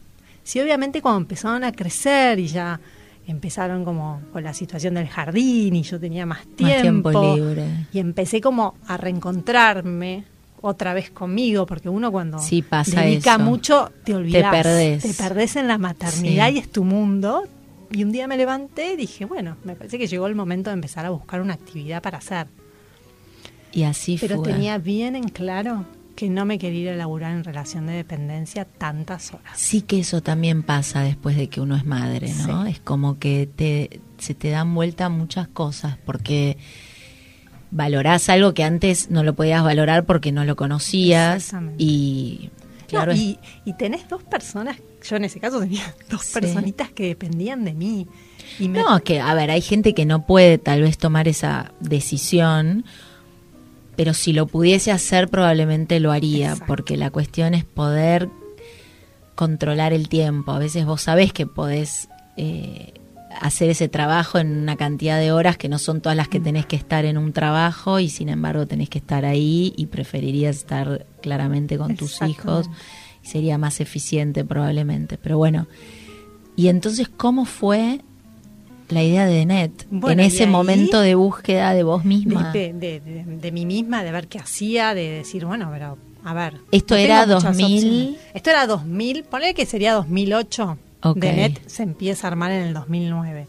Sí, 0.42 0.60
obviamente 0.60 1.02
cuando 1.02 1.20
empezaron 1.20 1.62
a 1.62 1.72
crecer 1.72 2.38
y 2.38 2.46
ya 2.46 2.80
empezaron 3.26 3.84
como 3.84 4.22
con 4.32 4.42
la 4.44 4.54
situación 4.54 4.94
del 4.94 5.08
jardín 5.08 5.76
y 5.76 5.82
yo 5.82 6.00
tenía 6.00 6.24
más 6.24 6.46
tiempo, 6.46 7.10
Más 7.12 7.22
tiempo 7.22 7.34
libre. 7.36 7.86
y 7.92 7.98
empecé 7.98 8.40
como 8.40 8.74
a 8.86 8.96
reencontrarme 8.96 10.24
otra 10.62 10.94
vez 10.94 11.10
conmigo, 11.10 11.66
porque 11.66 11.90
uno 11.90 12.10
cuando 12.10 12.38
Sí, 12.38 12.62
pasa 12.62 13.02
dedica 13.02 13.34
eso. 13.34 13.44
mucho 13.44 13.92
te 14.04 14.14
olvidas, 14.14 14.50
perdés. 14.50 15.02
te 15.02 15.12
perdés 15.12 15.56
en 15.56 15.68
la 15.68 15.76
maternidad 15.76 16.48
Sí. 16.48 16.54
y 16.54 16.58
es 16.58 16.72
tu 16.72 16.82
mundo. 16.84 17.44
Y 17.90 18.02
un 18.04 18.10
día 18.12 18.26
me 18.26 18.38
levanté 18.38 18.94
y 18.94 18.96
dije, 18.96 19.26
bueno, 19.26 19.58
me 19.64 19.76
parece 19.76 19.98
que 19.98 20.06
llegó 20.06 20.26
el 20.26 20.34
momento 20.34 20.70
de 20.70 20.74
empezar 20.74 21.04
a 21.04 21.10
buscar 21.10 21.42
una 21.42 21.52
actividad 21.52 22.00
para 22.02 22.16
hacer. 22.18 22.46
Y 23.72 23.82
así 23.82 24.16
Pero 24.18 24.36
fue. 24.42 24.52
tenía 24.52 24.78
bien 24.78 25.14
en 25.16 25.28
claro 25.28 25.84
que 26.14 26.30
no 26.30 26.44
me 26.44 26.58
quería 26.58 26.80
ir 26.82 26.88
a 26.90 26.96
laburar 26.96 27.32
en 27.32 27.44
relación 27.44 27.86
de 27.86 27.92
dependencia 27.94 28.64
tantas 28.64 29.32
horas. 29.34 29.58
Sí 29.58 29.82
que 29.82 29.98
eso 30.00 30.22
también 30.22 30.62
pasa 30.62 31.00
después 31.02 31.36
de 31.36 31.48
que 31.48 31.60
uno 31.60 31.74
es 31.76 31.84
madre, 31.84 32.32
¿no? 32.46 32.64
Sí. 32.64 32.70
Es 32.72 32.80
como 32.80 33.18
que 33.18 33.48
te, 33.54 34.00
se 34.18 34.34
te 34.34 34.50
dan 34.50 34.74
vuelta 34.74 35.08
muchas 35.08 35.48
cosas 35.48 35.96
porque 36.04 36.56
valorás 37.70 38.28
algo 38.28 38.54
que 38.54 38.62
antes 38.64 39.10
no 39.10 39.22
lo 39.24 39.34
podías 39.34 39.62
valorar 39.64 40.04
porque 40.06 40.30
no 40.32 40.44
lo 40.44 40.54
conocías 40.56 41.52
y 41.78 42.50
claro, 42.86 43.12
No, 43.12 43.18
y, 43.18 43.38
y 43.64 43.72
tenés 43.74 44.08
dos 44.08 44.22
personas, 44.22 44.76
yo 45.08 45.16
en 45.16 45.24
ese 45.24 45.40
caso 45.40 45.60
tenía 45.60 45.82
dos 46.10 46.22
Sí. 46.22 46.34
personitas 46.34 46.90
que 46.92 47.08
dependían 47.08 47.64
de 47.64 47.74
mí. 47.74 48.06
Y 48.60 48.68
me, 48.68 48.78
No, 48.80 49.00
que 49.02 49.20
a 49.20 49.34
ver, 49.34 49.50
hay 49.50 49.60
gente 49.62 49.94
que 49.94 50.04
no 50.06 50.26
puede 50.26 50.58
tal 50.58 50.82
vez 50.82 50.98
tomar 50.98 51.26
esa 51.26 51.72
decisión, 51.80 52.84
pero 53.96 54.14
si 54.14 54.32
lo 54.32 54.46
pudiese 54.46 54.90
hacer 54.92 55.28
probablemente 55.28 56.00
lo 56.00 56.12
haría, 56.12 56.50
Exacto. 56.52 56.64
porque 56.66 56.96
la 56.96 57.10
cuestión 57.10 57.54
es 57.54 57.64
poder 57.64 58.28
controlar 59.34 59.92
el 59.92 60.08
tiempo. 60.08 60.52
A 60.52 60.58
veces 60.58 60.84
vos 60.86 61.02
sabés 61.02 61.32
que 61.32 61.46
podés 61.46 62.08
eh, 62.36 62.94
hacer 63.40 63.70
ese 63.70 63.88
trabajo 63.88 64.38
en 64.38 64.56
una 64.58 64.76
cantidad 64.76 65.18
de 65.18 65.32
horas 65.32 65.56
que 65.56 65.68
no 65.68 65.78
son 65.78 66.00
todas 66.00 66.16
las 66.16 66.28
que 66.28 66.38
Mm. 66.40 66.44
tenés 66.44 66.66
que 66.66 66.76
estar 66.76 67.04
en 67.04 67.18
un 67.18 67.32
trabajo 67.32 67.98
y 67.98 68.08
sin 68.08 68.28
embargo 68.28 68.66
tenés 68.66 68.88
que 68.88 68.98
estar 68.98 69.24
ahí 69.24 69.72
y 69.76 69.86
preferirías 69.86 70.56
estar 70.56 71.06
claramente 71.20 71.76
con 71.78 71.96
tus 71.96 72.22
hijos 72.22 72.68
y 73.22 73.26
sería 73.28 73.58
más 73.58 73.80
eficiente 73.80 74.44
probablemente. 74.44 75.18
Pero 75.18 75.36
bueno, 75.38 75.66
y 76.56 76.68
entonces, 76.68 77.08
¿cómo 77.08 77.44
fue 77.44 78.00
la 78.94 79.02
idea 79.02 79.26
de 79.26 79.44
Net 79.44 79.72
Bueno, 79.90 80.22
en 80.22 80.28
ese 80.28 80.44
ahí- 80.44 80.50
momento 80.50 81.00
de 81.00 81.14
búsqueda 81.14 81.72
de 81.74 81.82
vos 81.82 82.04
misma? 82.04 82.52
de, 82.52 82.72
de- 82.72 83.00
de- 83.00 83.24
de 83.26 83.52
mí 83.52 83.66
misma, 83.66 84.02
de 84.02 84.12
ver 84.12 84.26
qué 84.28 84.38
hacía, 84.38 84.94
de 84.94 85.10
decir, 85.10 85.44
bueno, 85.44 85.68
pero 85.72 85.98
a 86.24 86.32
ver. 86.34 86.54
Esto 86.72 86.94
era 86.96 87.22
tengo 87.24 87.34
muchas 87.36 87.56
2000. 87.58 87.76
opciones. 87.76 88.20
Esto 88.34 88.50
era 88.50 88.66
2000, 88.66 89.24
ponele 89.24 89.54
que 89.54 89.66
sería 89.66 89.92
2008. 89.94 90.78
Ok. 91.02 91.18
De 91.18 91.32
NET 91.34 91.60
se 91.66 91.82
empieza 91.82 92.26
a 92.26 92.30
armar 92.30 92.50
en 92.52 92.62
el 92.62 92.72
2009. 92.74 93.46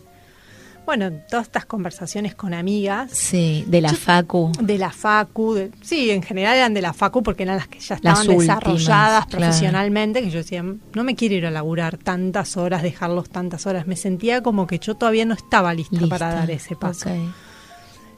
Bueno, 0.86 1.12
todas 1.30 1.48
estas 1.48 1.66
conversaciones 1.66 2.36
con 2.36 2.54
amigas 2.54 3.10
Sí, 3.12 3.64
de 3.68 3.82
la 3.82 3.90
Yo- 3.90 3.98
Facu. 3.98 4.52
de 4.62 4.78
la 4.78 4.92
Facu, 4.92 5.54
de- 5.56 5.72
sí, 5.82 6.12
en 6.12 6.22
general 6.22 6.56
eran 6.58 6.74
de 6.76 6.82
la 6.82 6.94
Facu 6.94 7.24
porque 7.24 7.44
eran 7.44 7.58
las 7.58 7.68
que 7.68 7.80
ya 7.80 7.96
estaban 7.96 8.20
últimas, 8.22 8.60
desarrolladas 8.60 9.26
claro. 9.26 9.46
profesionalmente, 9.46 10.22
que 10.22 10.30
yo 10.30 10.38
decía, 10.38 10.64
no 10.64 11.04
me 11.04 11.16
quiero 11.16 11.36
ir 11.36 11.46
a 11.48 11.52
laburar 11.52 11.98
tantas 11.98 12.56
horas, 12.56 12.84
dejarlos 12.84 13.30
tantas 13.30 13.66
horas. 13.66 13.88
Me 13.88 13.96
sentía 13.96 14.44
como 14.44 14.68
que 14.68 14.78
yo 14.78 14.94
todavía 14.96 15.26
no 15.26 15.34
estaba 15.34 15.74
lista, 15.74 15.96
Lista. 15.98 16.08
para 16.10 16.34
dar 16.36 16.52
ese 16.52 16.76
paso. 16.76 17.10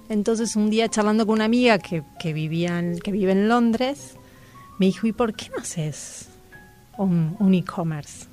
Entonces 0.09 0.55
un 0.55 0.69
día 0.69 0.87
charlando 0.89 1.25
con 1.25 1.35
una 1.35 1.45
amiga 1.45 1.79
que, 1.79 2.03
que, 2.19 2.33
vivía 2.33 2.79
en- 2.79 2.99
que 2.99 3.11
vive 3.11 3.31
en 3.31 3.47
Londres, 3.47 4.15
me 4.79 4.85
dijo, 4.87 5.07
¿y 5.07 5.11
por 5.13 5.33
qué 5.33 5.49
no 5.49 5.61
haces 5.61 6.27
un, 6.97 7.35
un 7.39 7.53
e-commerce 7.53 8.25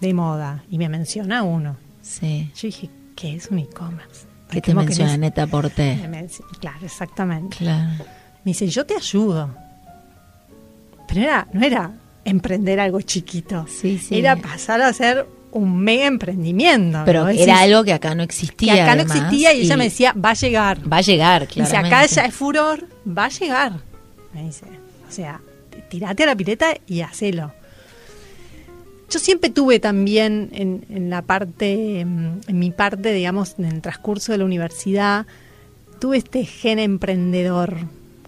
de 0.00 0.14
moda? 0.14 0.64
Y 0.70 0.78
me 0.78 0.88
menciona 0.88 1.42
uno. 1.42 1.76
Sí. 2.02 2.50
Yo 2.56 2.68
dije, 2.68 2.90
¿qué 3.16 3.36
es 3.36 3.48
un 3.48 3.58
e-commerce? 3.58 4.26
¿Qué 4.50 4.60
te 4.60 4.72
que 4.72 4.74
menciona 4.74 5.16
Neta 5.16 5.46
Me 5.46 5.50
Porté? 5.50 5.98
Claro, 6.60 6.84
exactamente. 6.84 7.56
Claro. 7.58 8.04
Me 8.44 8.50
dice, 8.50 8.66
yo 8.68 8.84
te 8.84 8.94
ayudo. 8.94 9.50
Pero 11.08 11.20
era, 11.22 11.48
no 11.52 11.64
era 11.64 11.90
emprender 12.24 12.80
algo 12.80 13.00
chiquito. 13.00 13.66
Sí, 13.68 13.98
sí. 13.98 14.18
Era 14.18 14.36
pasar 14.36 14.80
a 14.82 14.88
hacer 14.88 15.26
un 15.52 15.78
mega 15.78 16.06
emprendimiento. 16.06 17.02
Pero 17.04 17.24
¿no? 17.24 17.28
era 17.28 17.38
Decís, 17.40 17.54
algo 17.54 17.84
que 17.84 17.92
acá 17.92 18.10
no 18.14 18.18
que 18.22 18.24
existía. 18.24 18.84
acá 18.84 18.94
no 18.96 19.02
existía 19.02 19.52
y 19.52 19.62
ella 19.62 19.76
me 19.76 19.84
decía, 19.84 20.12
va 20.14 20.30
a 20.30 20.34
llegar. 20.34 20.92
Va 20.92 20.98
a 20.98 21.02
llegar, 21.02 21.46
Dice, 21.46 21.62
claro. 21.70 21.86
acá 21.86 22.06
ya 22.06 22.24
es 22.24 22.34
furor, 22.34 22.86
va 23.06 23.26
a 23.26 23.28
llegar. 23.28 23.72
Me 24.34 24.44
dice, 24.44 24.64
o 25.08 25.10
sea, 25.12 25.40
tirate 25.90 26.22
a 26.22 26.26
la 26.26 26.36
pileta 26.36 26.74
y 26.86 27.00
hacelo. 27.02 27.52
Yo 29.12 29.18
siempre 29.18 29.50
tuve 29.50 29.78
también 29.78 30.48
en, 30.52 30.86
en 30.88 31.10
la 31.10 31.22
parte, 31.22 32.04
mm, 32.04 32.40
en 32.48 32.58
mi 32.58 32.70
parte, 32.70 33.12
digamos, 33.12 33.56
en 33.58 33.66
el 33.66 33.80
transcurso 33.82 34.32
de 34.32 34.38
la 34.38 34.44
universidad, 34.44 35.26
tuve 36.00 36.16
este 36.16 36.44
gen 36.44 36.78
emprendedor. 36.78 37.76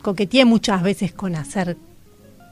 Coqueteé 0.02 0.44
muchas 0.44 0.82
veces 0.82 1.12
con 1.12 1.34
hacer 1.36 1.76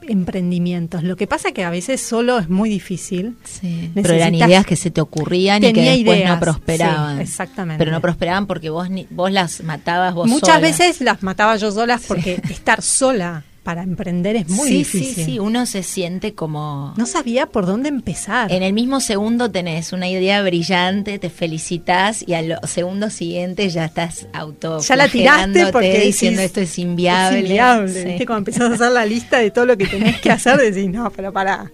emprendimientos. 0.07 1.03
Lo 1.03 1.15
que 1.15 1.27
pasa 1.27 1.51
que 1.51 1.63
a 1.63 1.69
veces 1.69 2.01
solo 2.01 2.39
es 2.39 2.49
muy 2.49 2.69
difícil. 2.69 3.35
Sí, 3.43 3.89
pero 3.93 4.13
eran 4.13 4.35
ideas 4.35 4.65
que 4.65 4.75
se 4.75 4.91
te 4.91 4.99
ocurrían 5.01 5.63
y 5.63 5.71
que 5.73 5.81
después 5.81 6.17
ideas, 6.17 6.33
no 6.33 6.39
prosperaban. 6.39 7.17
sí, 7.17 7.23
exactamente. 7.23 7.79
Pero 7.79 7.91
no 7.91 8.01
prosperaban 8.01 8.47
porque 8.47 8.69
vos 8.69 8.89
ni- 8.89 9.07
vos 9.09 9.31
las 9.31 9.63
matabas 9.63 10.13
vos 10.13 10.27
Muchas 10.27 10.55
sola. 10.55 10.59
veces 10.59 11.01
las 11.01 11.23
mataba 11.23 11.55
yo 11.55 11.71
solas 11.71 12.03
porque 12.07 12.41
estar 12.49 12.81
sola 12.81 13.43
para 13.63 13.81
emprender 13.83 14.35
es 14.35 14.49
muy 14.49 14.67
sí, 14.67 14.77
difícil. 14.79 15.15
sí, 15.15 15.23
sí, 15.23 15.39
uno 15.39 15.65
se 15.65 15.83
siente 15.83 16.33
como 16.35 16.93
No 16.97 17.05
sabía 17.05 17.45
por 17.47 17.65
dónde 17.65 17.87
empezar. 17.89 18.51
en 18.51 18.61
el 18.61 18.73
mismo 18.73 18.99
segundo 18.99 19.49
tenés 19.49 19.93
una 19.93 20.09
idea 20.09 20.41
brillante, 20.43 21.17
te 21.17 21.29
felicitas 21.29 22.23
y 22.27 22.33
al 22.33 22.59
segundo 22.67 23.09
siguiente 23.09 23.69
ya 23.69 23.85
estás 23.85 24.27
auto 24.33 24.79
ya 24.79 24.95
la 24.97 25.07
tiraste 25.07 25.67
porque 25.71 25.87
decís, 25.93 26.03
diciendo 26.05 26.41
esto 26.41 26.59
es 26.59 26.77
inviable. 26.77 27.39
Es 27.39 27.45
inviable. 27.45 27.93
Sí. 28.01 28.07
¿viste? 28.09 28.25
Cuando 28.25 28.39
empezás 28.51 28.69
a 28.71 28.73
hacer 28.75 28.91
la 28.91 29.05
lista 29.05 29.39
de 29.39 29.49
todo 29.51 29.65
lo 29.65 29.77
que 29.77 29.87
tenés 29.87 30.19
que 30.19 30.29
hacer, 30.29 30.57
decís, 30.57 30.89
no, 30.89 31.09
pero 31.11 31.31
para. 31.31 31.71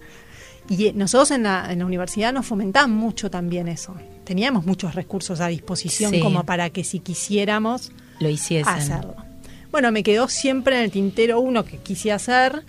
Y 0.68 0.86
eh, 0.86 0.92
nosotros 0.94 1.32
en 1.32 1.42
la, 1.42 1.66
en 1.72 1.80
la 1.80 1.86
universidad 1.86 2.32
nos 2.32 2.46
fomentaban 2.46 2.92
mucho 2.92 3.28
también 3.30 3.66
eso. 3.66 3.96
Teníamos 4.24 4.64
muchos 4.64 4.94
recursos 4.94 5.40
a 5.40 5.48
disposición 5.48 6.12
Sí. 6.12 6.20
como 6.20 6.44
para 6.44 6.70
que 6.70 6.84
si 6.84 7.00
quisiéramos 7.00 7.90
Lo 8.20 8.28
hiciesen. 8.28 8.72
hacerlo. 8.72 9.16
Bueno, 9.70 9.92
me 9.92 10.02
quedó 10.02 10.28
siempre 10.28 10.76
en 10.76 10.82
el 10.84 10.90
tintero 10.90 11.40
uno 11.40 11.64
que 11.64 11.78
quise 11.78 12.12
hacer, 12.12 12.64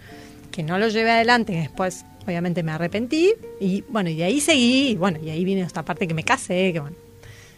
que 0.52 0.64
no 0.64 0.78
lo 0.78 0.88
llevé 0.90 1.12
adelante, 1.12 1.54
que 1.54 1.60
después 1.60 2.06
obviamente 2.26 2.62
me 2.64 2.72
arrepentí, 2.72 3.34
y 3.60 3.82
bueno, 3.90 4.10
y 4.10 4.16
de 4.16 4.26
ahí 4.26 4.40
seguí, 4.42 4.90
y 4.90 4.96
bueno, 4.96 5.20
y 5.24 5.30
ahí 5.30 5.44
viene 5.44 5.62
esta 5.62 5.84
parte 5.84 6.08
que 6.08 6.14
me 6.14 6.24
casé, 6.24 6.72
que 6.74 6.80
bueno. 6.80 6.96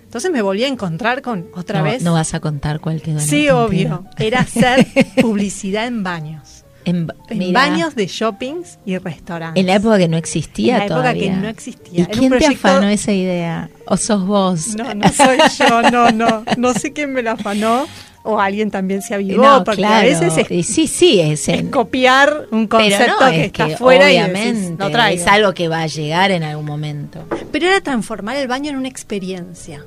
Entonces 0.03 0.31
me 0.31 0.41
volví 0.43 0.63
a 0.63 0.67
encontrar 0.67 1.21
con 1.23 1.47
otra 1.55 1.79
no, 1.79 1.85
vez. 1.85 2.03
no 2.03 2.13
vas 2.13 2.33
a 2.35 2.39
contar 2.39 2.79
cuál 2.79 3.01
quedó 3.01 3.19
sí, 3.19 3.50
obvio. 3.50 4.05
Era 4.19 4.41
hacer 4.41 4.85
publicidad 5.21 5.88
en 5.88 6.03
baños. 6.03 6.63
En, 6.85 7.07
En 7.29 7.38
mira, 7.39 7.59
baños 7.62 7.95
de 7.95 8.05
shoppings 8.07 8.77
y 8.85 8.97
restaurantes. 8.97 9.59
En 9.59 9.67
la 9.67 9.75
época 9.75 9.97
que 9.97 10.07
no 10.07 10.17
existía 10.17 10.73
En 10.73 10.79
la 10.79 10.85
época 10.85 11.00
todavía. 11.01 11.23
que 11.33 11.39
no 11.39 11.47
existía. 11.47 12.00
¿Y 12.00 12.01
Era 12.03 12.12
quién 12.12 12.31
te 12.31 12.38
proyecto- 12.38 12.67
afanó 12.67 12.88
esa 12.89 13.12
idea? 13.12 13.69
¿O 13.88 13.97
sos 13.97 14.25
vos? 14.27 14.75
No, 14.75 14.93
no 14.93 15.07
soy 15.09 15.38
yo, 15.57 15.81
no, 15.89 16.12
no. 16.12 16.43
No 16.57 16.73
sé 16.73 16.93
quién 16.93 17.12
me 17.13 17.23
la 17.23 17.31
afanó. 17.31 17.88
O 18.25 18.39
alguien 18.39 18.71
también 18.71 19.01
se 19.01 19.13
avivó, 19.13 19.43
No, 19.43 19.63
porque 19.65 19.81
claro. 19.81 19.95
a 19.95 20.01
veces 20.03 20.45
es 20.49 20.65
sí, 20.65 20.87
sí, 20.87 21.19
es, 21.19 21.45
copiar 21.69 22.47
un 22.51 22.69
pero 22.69 22.83
concepto 22.83 23.19
no, 23.19 23.29
que 23.29 23.39
es 23.41 23.45
está 23.47 23.67
que 23.67 23.77
fuera 23.77 24.11
y 24.11 24.17
decís, 24.17 24.71
no 24.77 24.87
es 24.87 25.27
algo 25.27 25.53
que 25.53 25.67
va 25.67 25.81
a 25.81 25.87
llegar 25.87 26.31
en 26.31 26.43
algún 26.43 26.65
momento. 26.65 27.25
Pero 27.51 27.67
era 27.67 27.81
transformar 27.81 28.37
el 28.37 28.47
baño 28.47 28.69
en 28.69 28.77
una 28.77 28.87
experiencia. 28.87 29.85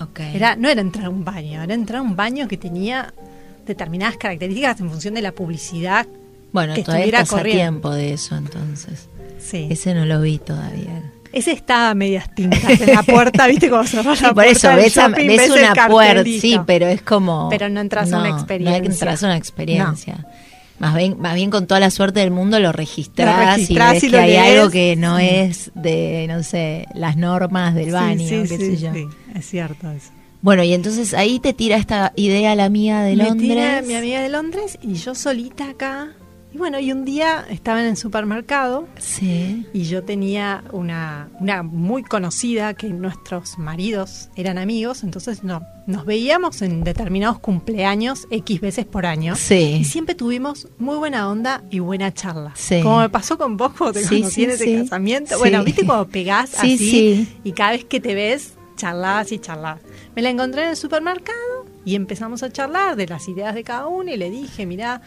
Okay. 0.00 0.34
Era, 0.34 0.56
no 0.56 0.70
era 0.70 0.80
entrar 0.80 1.04
a 1.06 1.10
un 1.10 1.22
baño, 1.24 1.62
era 1.62 1.74
entrar 1.74 1.98
a 1.98 2.02
un 2.02 2.16
baño 2.16 2.48
que 2.48 2.56
tenía 2.56 3.12
determinadas 3.66 4.16
características 4.16 4.80
en 4.80 4.88
función 4.88 5.12
de 5.12 5.20
la 5.20 5.32
publicidad. 5.32 6.06
bueno, 6.52 6.74
que 6.74 6.82
todavía 6.82 7.04
estuviera 7.04 7.18
estás 7.22 7.34
a 7.34 7.36
corriendo. 7.36 7.60
tiempo 7.62 7.90
de 7.90 8.12
eso 8.14 8.36
entonces. 8.36 9.08
Sí. 9.38 9.66
Ese 9.70 9.92
no 9.94 10.06
lo 10.06 10.22
vi 10.22 10.38
todavía. 10.38 11.12
Ese 11.32 11.52
está 11.52 11.90
a 11.90 11.94
medias 11.94 12.34
tintas 12.34 12.80
en 12.80 12.92
la 12.94 13.02
puerta, 13.02 13.46
¿viste? 13.46 13.70
Como 13.70 13.84
cerrás 13.84 14.18
Sí, 14.18 14.24
la 14.24 14.34
por 14.34 14.44
eso 14.44 14.68
puerta 14.68 15.08
del 15.16 15.28
ves, 15.28 15.50
una 15.50 15.86
puerta, 15.88 16.24
sí, 16.24 16.58
pero 16.66 16.86
es 16.88 17.02
como... 17.02 17.48
Pero 17.50 17.68
no 17.68 17.80
entras 17.80 18.12
a 18.12 18.18
una 18.18 18.30
experiencia. 18.30 18.80
No 18.80 18.86
entras 18.92 19.22
a 19.22 19.26
una 19.26 19.36
experiencia. 19.36 20.26
Más 20.80 20.94
bien, 20.96 21.16
más 21.20 21.34
bien 21.34 21.50
con 21.50 21.66
toda 21.66 21.78
la 21.78 21.90
suerte 21.90 22.20
del 22.20 22.30
mundo 22.30 22.58
lo 22.58 22.72
registrás, 22.72 23.58
Lo 23.58 23.74
y 23.74 23.76
ves 23.78 24.02
y 24.04 24.10
que 24.10 24.16
hay 24.18 24.30
lees. 24.30 24.58
algo 24.58 24.70
que 24.70 24.96
no 24.96 25.18
Sí. 25.18 25.28
es 25.28 25.70
de, 25.74 26.26
no 26.28 26.42
sé, 26.42 26.86
las 26.94 27.16
normas 27.18 27.74
del 27.74 27.90
baño, 27.92 28.26
qué 28.28 28.46
sé 28.48 28.76
yo. 28.78 28.92
sí, 28.94 29.06
es 29.34 29.46
cierto 29.46 29.90
eso. 29.90 30.10
Bueno, 30.42 30.62
y 30.64 30.72
entonces 30.72 31.12
ahí 31.12 31.38
te 31.38 31.52
tira 31.52 31.76
esta 31.76 32.14
idea 32.16 32.54
la 32.54 32.70
mía 32.70 33.02
de 33.02 33.14
Me 33.14 33.24
Londres. 33.24 33.48
tira 33.50 33.82
mi 33.82 33.94
amiga 33.94 34.22
de 34.22 34.30
Londres 34.30 34.78
y 34.82 34.94
yo 34.94 35.14
solita 35.14 35.68
acá. 35.68 36.08
Y 36.52 36.58
bueno, 36.58 36.80
y 36.80 36.90
un 36.90 37.04
día 37.04 37.46
estaba 37.48 37.80
en 37.80 37.86
el 37.86 37.96
supermercado 37.96 38.88
Sí. 38.98 39.66
y 39.72 39.82
yo 39.84 40.02
tenía 40.02 40.64
una, 40.72 41.28
una 41.38 41.62
muy 41.62 42.02
conocida 42.02 42.74
que 42.74 42.88
nuestros 42.88 43.56
maridos 43.56 44.30
eran 44.34 44.58
amigos, 44.58 45.04
entonces 45.04 45.44
no, 45.44 45.62
nos 45.86 46.04
veíamos 46.06 46.60
en 46.62 46.82
determinados 46.82 47.38
cumpleaños 47.38 48.26
X 48.32 48.60
veces 48.60 48.84
por 48.84 49.06
año. 49.06 49.34
Y 49.34 49.36
Sí. 49.36 49.84
siempre 49.84 50.16
tuvimos 50.16 50.66
muy 50.78 50.96
buena 50.96 51.28
onda 51.30 51.62
y 51.70 51.78
buena 51.78 52.12
charla. 52.12 52.50
Sí. 52.56 52.80
Como 52.82 52.98
me 52.98 53.08
pasó 53.08 53.38
con 53.38 53.56
vos 53.56 53.72
cuando 53.78 54.00
te 54.00 54.04
Sí, 54.04 54.18
conocí 54.18 54.42
en 54.44 54.50
ese 54.50 54.78
casamiento. 54.82 55.38
Bueno, 55.38 55.62
viste 55.62 55.86
cuando 55.86 56.08
pegás 56.08 56.50
Sí, 56.50 56.74
así 56.74 56.78
sí. 56.78 57.28
y 57.44 57.52
cada 57.52 57.70
vez 57.72 57.84
que 57.84 58.00
te 58.00 58.14
ves, 58.16 58.54
charlas 58.76 59.30
y 59.30 59.38
charlas. 59.38 59.78
Me 60.16 60.22
la 60.22 60.30
encontré 60.30 60.62
en 60.64 60.70
el 60.70 60.76
supermercado 60.76 61.38
y 61.84 61.94
empezamos 61.94 62.42
a 62.42 62.50
charlar 62.50 62.96
de 62.96 63.06
las 63.06 63.28
ideas 63.28 63.54
de 63.54 63.62
cada 63.62 63.86
uno 63.86 64.10
y 64.12 64.16
le 64.16 64.30
dije, 64.30 64.66
mirá, 64.66 65.00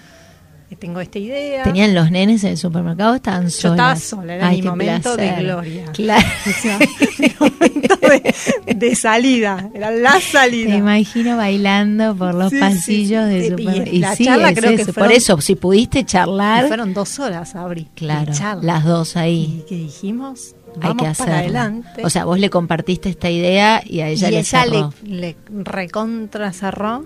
que 0.74 0.80
tengo 0.80 1.00
esta 1.00 1.20
idea. 1.20 1.64
¿Tenían 1.64 1.94
los 1.94 2.10
nenes 2.12 2.44
en 2.44 2.52
el 2.52 2.58
supermercado 2.58 3.16
estaban 3.16 3.52
solas? 3.52 3.62
Yo 3.62 3.70
estaba 3.72 3.96
sola, 3.96 4.36
era 4.36 4.48
Ay, 4.48 4.56
mi 4.58 4.62
qué 4.64 4.70
momento 4.70 5.12
de 5.12 5.18
placer. 5.28 5.44
gloria. 5.44 5.86
Claro. 5.94 6.28
O 6.48 6.62
sea, 6.62 6.80
mi 7.20 7.32
momento 7.40 7.96
de, 7.98 8.76
de 8.76 8.96
salida, 8.96 9.70
era 9.74 9.92
la 9.92 10.20
salida. 10.20 10.72
Te 10.72 10.78
imagino 10.78 11.38
bailando 11.38 12.16
por 12.16 12.34
los 12.34 12.50
Sí, 12.52 12.60
pasillos 12.60 13.26
sí. 13.28 13.34
del 13.34 13.44
Y 13.44 13.50
supermercado. 13.50 14.00
la 14.00 14.18
charla 14.18 14.54
creo 14.54 14.76
que 14.78 14.86
Por 14.86 14.94
fueron- 14.94 15.12
eso, 15.12 15.42
si 15.42 15.56
pudiste 15.56 16.00
Y 16.00 16.04
charlar, 16.06 16.68
fueron 16.68 16.94
dos 16.94 17.20
horas, 17.20 17.56
Abri. 17.56 17.84
de 17.84 17.90
claro, 17.96 18.32
las 18.62 18.84
dos 18.84 19.16
ahí. 19.16 19.60
Y 19.64 19.70
que 19.70 19.76
dijimos, 19.76 20.56
Hay 20.76 20.82
vamos 20.82 21.04
que 21.04 21.08
hacerlo. 21.08 21.32
para 21.32 21.40
adelante. 21.40 22.06
O 22.06 22.10
sea, 22.10 22.26
vos 22.26 22.40
le 22.40 22.50
compartiste 22.50 23.10
esta 23.10 23.30
idea 23.30 23.82
y 23.86 24.00
a 24.02 24.08
ella 24.10 24.28
y 24.30 24.32
le 24.32 24.40
ella 24.40 24.66
le, 24.66 24.72
cerró. 24.74 24.94
le 25.06 25.36
recontra 25.50 26.52
cerró. 26.54 27.06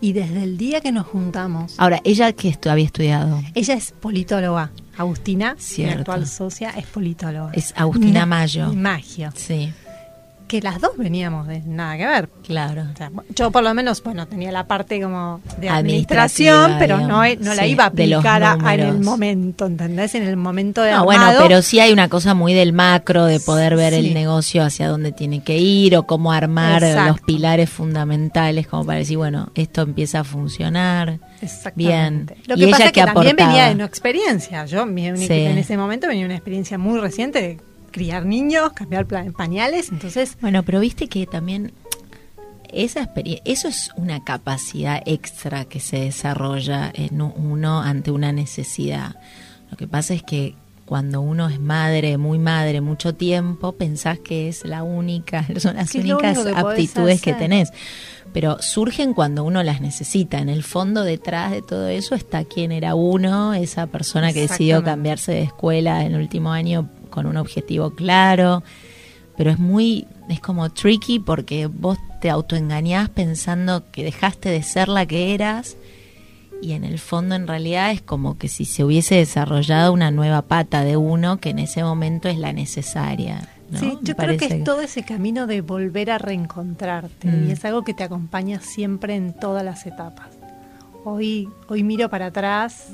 Y 0.00 0.12
desde 0.12 0.42
el 0.42 0.58
día 0.58 0.80
que 0.80 0.92
nos 0.92 1.06
juntamos, 1.06 1.74
Ahora, 1.78 2.00
ella 2.04 2.32
que 2.32 2.50
estu- 2.50 2.70
había 2.70 2.84
estudiado 2.84 3.42
ella 3.54 3.74
es 3.74 3.92
politóloga. 3.92 4.70
Agustina, 4.98 5.56
mi 5.78 5.84
actual 5.84 6.26
socia, 6.26 6.70
es 6.70 6.86
politóloga. 6.86 7.52
es 7.54 7.72
Agustina 7.76 8.20
Na- 8.20 8.26
Mayo. 8.26 8.72
Magio. 8.74 9.30
Sí, 9.34 9.72
Que 10.48 10.60
las 10.60 10.80
dos 10.80 10.92
veníamos 10.96 11.48
de 11.48 11.60
nada 11.66 11.96
que 11.96 12.06
ver. 12.06 12.28
claro. 12.46 12.84
O 12.92 12.96
sea, 12.96 13.10
yo 13.34 13.50
por 13.50 13.64
lo 13.64 13.74
menos, 13.74 14.00
bueno, 14.02 14.28
tenía 14.28 14.52
la 14.52 14.64
parte 14.68 15.00
como 15.02 15.40
de 15.58 15.68
administración, 15.68 16.76
pero 16.78 16.98
no, 16.98 17.22
digamos. 17.22 17.44
no 17.46 17.54
la 17.54 17.62
Sí, 17.64 17.68
iba 17.70 17.84
a 17.84 17.86
aplicar 17.88 18.42
a- 18.44 18.74
en 18.74 18.80
el 18.80 18.98
momento, 19.00 19.66
¿entendés? 19.66 20.14
En 20.14 20.22
el 20.22 20.36
momento 20.36 20.82
de 20.82 20.92
No, 20.92 21.04
bueno, 21.04 21.22
armado. 21.22 21.42
pero 21.42 21.62
sí 21.62 21.80
hay 21.80 21.92
una 21.92 22.08
cosa 22.08 22.34
muy 22.34 22.54
del 22.54 22.72
macro 22.72 23.24
de 23.24 23.40
poder 23.40 23.74
ver 23.76 23.92
Sí. 23.94 23.98
el 24.00 24.14
negocio 24.14 24.62
hacia 24.62 24.88
dónde 24.88 25.10
tiene 25.12 25.42
que 25.42 25.58
ir 25.58 25.96
o 25.96 26.04
cómo 26.06 26.32
armar 26.32 26.84
Exacto. 26.84 27.08
los 27.12 27.20
pilares 27.22 27.68
fundamentales 27.70 28.68
como 28.68 28.86
para 28.86 28.98
decir, 28.98 29.16
bueno, 29.16 29.50
esto 29.56 29.82
empieza 29.82 30.20
a 30.20 30.24
funcionar. 30.24 31.18
Exactamente. 31.42 32.34
Bien. 32.36 32.44
Lo 32.46 32.54
¿Y 32.54 32.58
que 32.58 32.64
ella 32.66 32.70
pasa 32.70 32.84
es 32.86 32.92
que 32.92 33.02
también 33.04 33.36
venía 33.36 33.68
de 33.68 33.74
no 33.74 33.84
experiencia. 33.84 34.64
Yo 34.66 34.86
mi 34.86 35.16
Sí. 35.16 35.26
en 35.32 35.58
ese 35.58 35.76
momento 35.76 36.06
venía 36.08 36.24
una 36.24 36.34
experiencia 36.36 36.78
muy 36.78 37.00
reciente 37.00 37.40
de 37.42 37.60
criar 37.96 38.26
niños, 38.26 38.74
cambiar 38.74 39.06
pañales, 39.06 39.88
entonces 39.90 40.36
Bueno, 40.42 40.62
pero 40.64 40.80
viste 40.80 41.08
que 41.08 41.24
también 41.24 41.72
esa 42.70 43.00
experiencia, 43.00 43.42
eso 43.46 43.68
es 43.68 43.90
una 43.96 44.22
capacidad 44.22 45.02
extra 45.06 45.64
que 45.64 45.80
se 45.80 46.00
desarrolla 46.00 46.92
en 46.92 47.22
uno 47.22 47.80
ante 47.80 48.10
una 48.10 48.32
necesidad. 48.32 49.16
Lo 49.70 49.78
que 49.78 49.88
pasa 49.88 50.12
es 50.12 50.22
que 50.22 50.56
cuando 50.84 51.22
uno 51.22 51.48
es 51.48 51.58
madre, 51.58 52.18
muy 52.18 52.38
madre, 52.38 52.82
mucho 52.82 53.14
tiempo, 53.14 53.72
pensás 53.72 54.18
que 54.18 54.48
es 54.48 54.66
la 54.66 54.82
única, 54.82 55.46
son 55.56 55.76
las 55.76 55.94
únicas 55.94 56.38
que 56.38 56.50
aptitudes 56.54 57.22
que 57.22 57.32
tenés. 57.32 57.72
Pero 58.34 58.60
surgen 58.60 59.14
cuando 59.14 59.42
uno 59.44 59.62
las 59.62 59.80
necesita. 59.80 60.38
En 60.40 60.50
el 60.50 60.62
fondo, 60.62 61.02
detrás 61.02 61.52
de 61.52 61.62
todo 61.62 61.88
eso 61.88 62.14
está 62.14 62.44
quién 62.44 62.72
era 62.72 62.94
uno, 62.94 63.54
esa 63.54 63.86
persona 63.86 64.34
que 64.34 64.42
decidió 64.42 64.84
cambiarse 64.84 65.32
de 65.32 65.42
escuela 65.44 66.04
en 66.04 66.14
el 66.14 66.20
último 66.20 66.52
año 66.52 66.90
con 67.16 67.26
un 67.26 67.36
objetivo 67.38 67.90
claro 67.90 68.62
pero 69.36 69.50
es 69.50 69.58
muy, 69.58 70.06
es 70.30 70.40
como 70.40 70.70
tricky 70.70 71.18
porque 71.18 71.66
vos 71.66 71.98
te 72.22 72.30
autoengañás 72.30 73.10
pensando 73.10 73.84
que 73.90 74.02
dejaste 74.02 74.48
de 74.48 74.62
ser 74.62 74.88
la 74.88 75.04
que 75.04 75.34
eras 75.34 75.76
y 76.62 76.72
en 76.72 76.84
el 76.84 76.98
fondo 76.98 77.34
en 77.34 77.46
realidad 77.46 77.90
es 77.90 78.00
como 78.00 78.38
que 78.38 78.48
si 78.48 78.64
se 78.64 78.82
hubiese 78.82 79.16
desarrollado 79.16 79.92
una 79.92 80.10
nueva 80.10 80.40
pata 80.40 80.84
de 80.84 80.96
uno 80.96 81.36
que 81.38 81.50
en 81.50 81.58
ese 81.58 81.82
momento 81.84 82.28
es 82.30 82.38
la 82.38 82.54
necesaria. 82.54 83.46
¿no? 83.70 83.78
sí, 83.78 83.86
Me 84.00 84.08
yo 84.08 84.16
creo 84.16 84.38
que 84.38 84.46
es 84.46 84.64
todo 84.64 84.80
ese 84.80 85.02
camino 85.02 85.46
de 85.46 85.60
volver 85.60 86.10
a 86.10 86.16
reencontrarte 86.18 87.28
Mm. 87.28 87.48
y 87.48 87.52
es 87.52 87.62
algo 87.66 87.84
que 87.84 87.92
te 87.92 88.04
acompaña 88.04 88.60
siempre 88.60 89.16
en 89.16 89.34
todas 89.34 89.62
las 89.64 89.84
etapas. 89.86 90.28
Hoy, 91.04 91.46
hoy 91.68 91.82
miro 91.82 92.08
para 92.08 92.26
atrás 92.26 92.88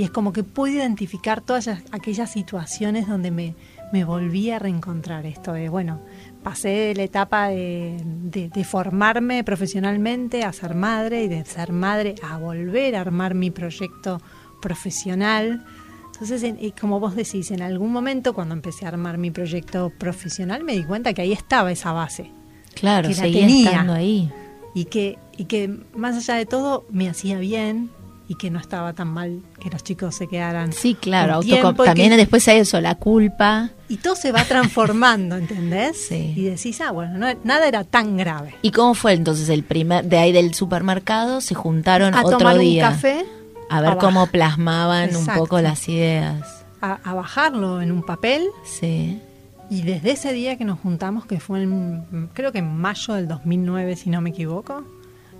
y 0.00 0.04
es 0.04 0.10
como 0.10 0.32
que 0.32 0.42
puedo 0.44 0.72
identificar 0.74 1.40
todas 1.42 1.68
aquellas 1.92 2.30
situaciones 2.32 3.06
donde 3.06 3.30
me, 3.30 3.54
me 3.92 4.04
volví 4.04 4.50
a 4.50 4.58
reencontrar 4.58 5.26
esto 5.26 5.52
de, 5.52 5.68
bueno, 5.68 6.00
pasé 6.42 6.68
de 6.68 6.94
la 6.94 7.02
etapa 7.02 7.48
de, 7.48 8.00
de- 8.04 8.48
de 8.48 8.64
formarme 8.64 9.44
profesionalmente 9.44 10.42
a 10.44 10.52
ser 10.52 10.74
madre 10.74 11.24
y 11.24 11.28
de 11.28 11.44
ser 11.44 11.72
madre 11.72 12.14
a 12.22 12.38
volver 12.38 12.96
a 12.96 13.02
armar 13.02 13.34
mi 13.34 13.50
proyecto 13.50 14.22
profesional. 14.62 15.64
Entonces, 16.12 16.42
en- 16.44 16.58
y 16.64 16.72
como 16.72 16.98
vos 17.00 17.14
decís, 17.14 17.50
en 17.50 17.60
algún 17.60 17.92
momento 17.92 18.32
cuando 18.32 18.54
empecé 18.54 18.86
a 18.86 18.88
armar 18.88 19.18
mi 19.18 19.30
proyecto 19.30 19.90
profesional 19.98 20.64
me 20.64 20.76
di 20.76 20.84
cuenta 20.84 21.12
que 21.12 21.22
ahí 21.22 21.32
estaba 21.32 21.70
esa 21.72 21.92
base 21.92 22.30
Claro, 22.74 23.08
que 23.08 23.14
la 23.14 23.20
seguía 23.20 23.46
tenía. 23.46 23.70
estando 23.70 23.92
ahí. 23.92 24.30
y 24.74 24.84
que, 24.86 25.18
y 25.36 25.44
que 25.46 25.68
más 25.94 26.16
allá 26.16 26.34
de 26.38 26.46
todo 26.46 26.86
me 26.90 27.08
hacía 27.10 27.38
bien 27.38 27.90
y 28.30 28.36
que 28.36 28.48
no 28.48 28.60
estaba 28.60 28.92
tan 28.92 29.08
mal 29.08 29.42
que 29.58 29.70
los 29.70 29.82
chicos 29.82 30.14
se 30.14 30.28
quedaran. 30.28 30.72
Sí, 30.72 30.94
claro, 30.94 31.40
también 31.84 32.10
que- 32.10 32.16
después 32.16 32.46
hay 32.46 32.58
eso, 32.60 32.80
la 32.80 32.94
culpa. 32.94 33.70
Y 33.88 33.96
todo 33.96 34.14
se 34.14 34.30
va 34.30 34.44
transformando, 34.44 35.36
¿entendés? 35.36 36.06
Sí. 36.08 36.32
Y 36.36 36.44
decís, 36.44 36.80
ah, 36.80 36.92
bueno, 36.92 37.18
no- 37.18 37.36
nada 37.42 37.66
era 37.66 37.82
tan 37.82 38.16
grave. 38.16 38.54
¿Y 38.62 38.70
cómo 38.70 38.94
fue 38.94 39.14
entonces 39.14 39.48
el 39.48 39.64
primer, 39.64 40.04
de 40.04 40.16
ahí 40.18 40.30
del 40.30 40.54
supermercado, 40.54 41.40
se 41.40 41.56
juntaron 41.56 42.14
a 42.14 42.20
otro 42.24 42.38
tomar 42.38 42.56
día? 42.58 42.86
un 42.86 42.92
café, 42.94 43.24
A 43.68 43.80
ver 43.80 43.90
a 43.90 43.98
cómo 43.98 44.28
plasmaban 44.28 45.16
un 45.16 45.26
poco 45.26 45.60
las 45.60 45.88
ideas. 45.88 46.64
a, 46.80 47.00
a 47.02 47.14
bajarlo 47.14 47.82
en 47.82 47.90
un 47.90 48.04
papel 48.04 48.46
Sí. 48.64 49.20
y 49.68 49.82
desde 49.82 50.12
ese 50.12 50.32
día 50.32 50.56
que 50.56 50.64
nos 50.64 50.78
juntamos, 50.78 51.26
que 51.26 51.40
fue 51.40 51.62
en, 51.64 52.30
creo 52.32 52.52
que 52.52 52.58
en 52.60 52.76
mayo 52.76 53.14
del 53.14 53.26
2009, 53.26 53.96
si 53.96 54.08
no 54.08 54.20
me 54.20 54.30
equivoco, 54.30 54.84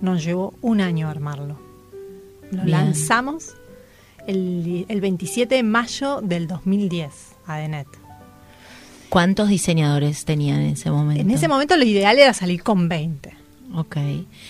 nos 0.01 0.23
llevó 0.25 0.53
un 0.61 0.81
año 0.81 1.07
armarlo. 1.07 1.70
Lo 2.51 2.63
Bien. 2.63 2.71
lanzamos 2.71 3.55
el, 4.27 4.85
el 4.87 5.01
27 5.01 5.55
de 5.55 5.63
mayo 5.63 6.21
del 6.21 6.47
2010 6.47 7.11
a 7.47 7.57
DENET. 7.57 7.87
¿Cuántos 9.09 9.49
diseñadores 9.49 10.23
tenían 10.25 10.61
en 10.61 10.69
ese 10.73 10.89
momento? 10.91 11.21
En 11.21 11.31
ese 11.31 11.47
momento 11.47 11.75
lo 11.75 11.83
ideal 11.83 12.17
era 12.17 12.33
salir 12.33 12.63
con 12.63 12.87
20. 12.87 13.33
Ok. 13.75 13.97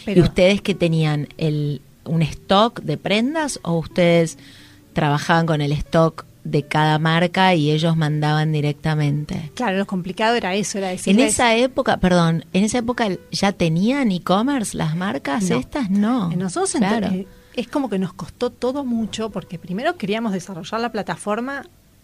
¿Y 0.08 0.20
ustedes 0.22 0.62
que 0.62 0.76
tenían 0.76 1.28
el, 1.38 1.82
un 2.06 2.22
stock 2.22 2.80
de 2.82 2.98
prendas 2.98 3.60
o 3.64 3.78
ustedes 3.80 4.38
trabajaban 4.94 5.46
con 5.46 5.62
el 5.62 5.72
stock 5.72 6.26
de 6.44 6.64
cada 6.64 6.98
marca 7.00 7.56
y 7.56 7.72
ellos 7.72 7.96
mandaban 7.98 8.52
directamente? 8.52 9.52
Claro, 9.56 9.78
lo 9.80 9.88
complicado 9.88 10.36
era 10.36 10.54
eso, 10.54 10.78
era 10.78 10.92
En 10.92 10.98
decirles... 10.98 11.34
esa 11.34 11.56
época, 11.56 11.98
perdón, 11.98 12.46
en 12.54 12.64
esa 12.64 12.80
época 12.80 13.08
ya 13.32 13.52
tenían 13.54 14.12
e-commerce 14.12 14.78
las 14.78 14.96
marcas 14.96 15.50
No. 15.50 15.58
estas, 15.60 15.90
no. 15.90 16.32
Eh, 16.32 16.36
Nosotros 16.36 16.72
claro. 16.74 17.10
Es 17.56 17.68
como 17.68 17.90
que 17.90 18.00
nos 18.00 18.14
costó 18.14 18.50
todo 18.50 18.84
mucho 18.84 19.30
porque 19.30 19.60
primero 19.60 19.96
queríamos 19.98 20.34
desarrollar 20.34 20.80
la 20.82 20.92
plataforma 20.92 21.64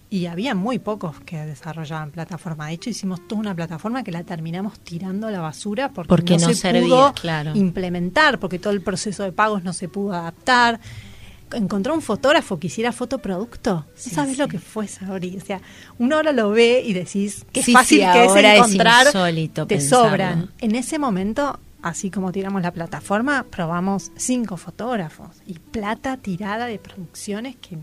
y 0.10 0.27
había 0.27 0.55
muy 0.55 0.79
pocos 0.79 1.19
que 1.21 1.38
desarrollaban 1.38 2.12
plataforma. 2.12 2.67
De 2.67 2.73
hecho, 2.73 2.89
hicimos 2.89 3.27
toda 3.27 3.41
una 3.41 3.53
plataforma 3.55 4.03
que 4.03 4.12
la 4.12 4.23
terminamos 4.23 4.79
tirando 4.79 5.27
a 5.27 5.31
la 5.31 5.41
basura 5.41 5.89
porque, 5.91 6.07
Porque 6.07 6.36
no, 6.38 6.47
no 6.47 6.47
se 6.47 6.55
servía, 6.55 6.81
pudo 6.83 7.13
claro. 7.13 7.51
implementar, 7.55 8.39
porque 8.39 8.57
todo 8.60 8.71
el 8.71 8.81
proceso 8.81 9.23
de 9.23 9.31
pagos 9.33 9.63
no 9.63 9.73
se 9.73 9.89
pudo 9.89 10.13
adaptar. 10.13 10.79
Encontró 11.53 11.93
un 11.93 12.01
fotógrafo 12.01 12.60
que 12.60 12.67
hiciera 12.67 12.91
fotoproducto. 12.91 13.86
Sí, 13.95 14.10
¿No 14.10 14.15
¿Sabes 14.15 14.36
sí. 14.36 14.41
lo 14.41 14.47
que 14.49 14.60
fue, 14.60 14.86
Sabri? 14.88 15.38
O 15.38 15.45
sea, 15.45 15.62
uno 15.97 16.17
ahora 16.17 16.33
lo 16.33 16.49
ve 16.51 16.83
y 16.86 16.91
decís 16.93 17.45
que 17.53 17.63
Sí, 17.63 17.71
fácil 17.73 17.99
que 17.99 18.25
es 18.25 18.36
es 18.36 18.43
encontrar. 18.43 19.07
insólito 19.07 19.65
te 19.67 19.75
pensarlo. 19.77 20.10
sobran. 20.10 20.51
En 20.60 20.75
ese 20.75 20.99
momento, 20.99 21.57
así 21.88 22.12
como 22.12 22.32
tiramos 22.32 22.62
la 22.62 22.71
plataforma, 22.71 23.43
probamos 23.43 24.12
cinco 24.15 24.58
fotógrafos 24.58 25.41
y 25.45 25.60
plata 25.60 26.17
tirada 26.17 26.65
de 26.65 26.80
producciones 26.80 27.56
que 27.56 27.78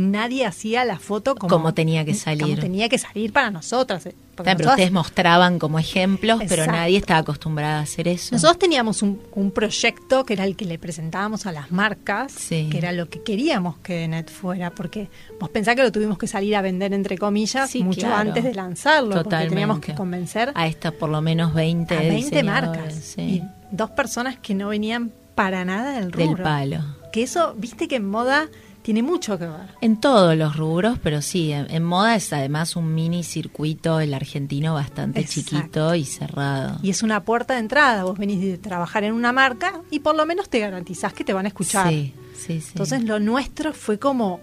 nadie 0.00 0.46
hacía 0.46 0.84
la 0.84 0.98
foto 0.98 1.34
como, 1.34 1.48
Como 1.50 1.74
tenía 1.74 2.04
que 2.04 2.14
salir. 2.14 2.42
como 2.42 2.56
tenía 2.56 2.88
que 2.88 2.98
salir 2.98 3.32
para 3.32 3.50
nosotras. 3.50 4.06
eh, 4.06 4.14
porque 4.34 4.52
pero 4.52 4.58
nosotras- 4.58 4.74
ustedes 4.76 4.92
mostraban 4.92 5.58
como 5.58 5.78
ejemplos, 5.78 6.40
pero 6.48 6.64
nadie 6.66 6.96
estaba 6.96 7.20
acostumbrada 7.20 7.80
a 7.80 7.82
hacer 7.82 8.08
eso. 8.08 8.34
Nosotros 8.34 8.58
teníamos 8.58 9.02
un, 9.02 9.20
un 9.34 9.50
proyecto 9.50 10.24
que 10.24 10.32
era 10.32 10.44
el 10.44 10.56
que 10.56 10.64
le 10.64 10.78
presentábamos 10.78 11.44
a 11.44 11.52
las 11.52 11.70
marcas, 11.70 12.32
Sí. 12.32 12.68
que 12.70 12.78
era 12.78 12.92
lo 12.92 13.08
que 13.10 13.22
queríamos 13.22 13.76
que 13.78 14.08
Net 14.08 14.30
fuera, 14.30 14.70
porque 14.70 15.10
vos 15.38 15.50
pensás 15.50 15.76
que 15.76 15.82
lo 15.82 15.92
tuvimos 15.92 16.16
que 16.16 16.26
salir 16.26 16.56
a 16.56 16.62
vender 16.62 16.94
entre 16.94 17.18
comillas 17.18 17.68
Sí, 17.70 17.84
mucho 17.84 18.00
claro. 18.06 18.16
antes 18.30 18.42
de 18.44 18.54
lanzarlo, 18.54 19.10
porque 19.10 19.24
Totalmente. 19.24 19.50
teníamos 19.54 19.80
que 19.80 19.94
convencer 19.94 20.52
a 20.54 20.66
estas 20.66 20.92
por 20.92 21.10
lo 21.10 21.20
menos 21.20 21.52
20, 21.52 21.94
a 21.94 21.98
20 22.00 22.16
diseñadores, 22.16 22.70
marcas 22.80 22.94
sí, 22.94 23.20
y 23.20 23.42
dos 23.70 23.90
personas 23.90 24.38
que 24.38 24.54
no 24.54 24.68
venían 24.68 25.12
para 25.34 25.64
nada 25.66 25.92
del 26.00 26.12
rubro. 26.12 26.36
del 26.36 26.42
palo. 26.44 26.78
Que 27.12 27.22
eso, 27.24 27.54
viste 27.58 27.88
que 27.88 27.96
en 27.96 28.08
moda 28.08 28.48
tiene 28.82 29.02
mucho 29.02 29.38
que 29.38 29.46
ver. 29.46 29.74
En 29.80 30.00
todos 30.00 30.36
los 30.36 30.56
rubros, 30.56 30.98
pero 31.02 31.20
sí, 31.22 31.52
en, 31.52 31.70
en 31.70 31.84
moda 31.84 32.14
es 32.16 32.32
además 32.32 32.76
un 32.76 32.94
mini 32.94 33.22
circuito 33.22 34.00
el 34.00 34.14
argentino 34.14 34.74
bastante 34.74 35.20
Exacto. 35.20 35.50
chiquito 35.50 35.94
y 35.94 36.04
cerrado. 36.04 36.78
Y 36.82 36.90
es 36.90 37.02
una 37.02 37.22
puerta 37.24 37.54
de 37.54 37.60
entrada. 37.60 38.04
Vos 38.04 38.18
venís 38.18 38.40
de 38.40 38.58
trabajar 38.58 39.04
en 39.04 39.12
una 39.12 39.32
marca 39.32 39.80
y 39.90 40.00
por 40.00 40.14
lo 40.16 40.24
menos 40.26 40.48
te 40.48 40.60
garantizás 40.60 41.12
que 41.12 41.24
te 41.24 41.32
van 41.32 41.44
a 41.44 41.48
escuchar. 41.48 41.88
Sí, 41.90 42.14
sí, 42.36 42.60
sí. 42.60 42.68
Entonces 42.72 43.04
lo 43.04 43.20
nuestro 43.20 43.72
fue 43.72 43.98
como 43.98 44.40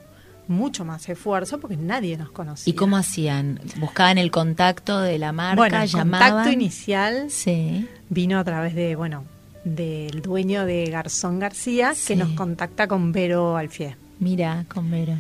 mucho 0.48 0.86
más 0.86 1.10
esfuerzo 1.10 1.60
porque 1.60 1.76
nadie 1.76 2.16
nos 2.18 2.32
conocía. 2.32 2.72
¿Y 2.72 2.76
cómo 2.76 2.96
hacían? 2.96 3.60
¿Buscaban 3.80 4.18
el 4.18 4.32
contacto 4.32 5.00
de 5.02 5.18
la 5.20 5.32
marca? 5.34 5.56
Bueno, 5.58 5.82
el 5.82 5.90
¿Llamaban? 5.90 6.30
contacto 6.32 6.52
inicial 6.54 7.30
Sí. 7.30 7.86
vino 8.10 8.40
a 8.40 8.44
través 8.46 8.74
de, 8.74 8.96
bueno, 8.96 9.26
del 9.66 10.22
dueño 10.22 10.66
de 10.66 10.86
Garzón 10.90 11.40
García, 11.40 11.94
Sí. 11.96 12.08
que 12.14 12.16
nos 12.16 12.30
contacta 12.30 12.88
con 12.88 13.12
Vero 13.12 13.58
Alfier. 13.58 13.98
Mira, 14.20 14.66
con 14.74 14.90
Vero. 14.92 15.14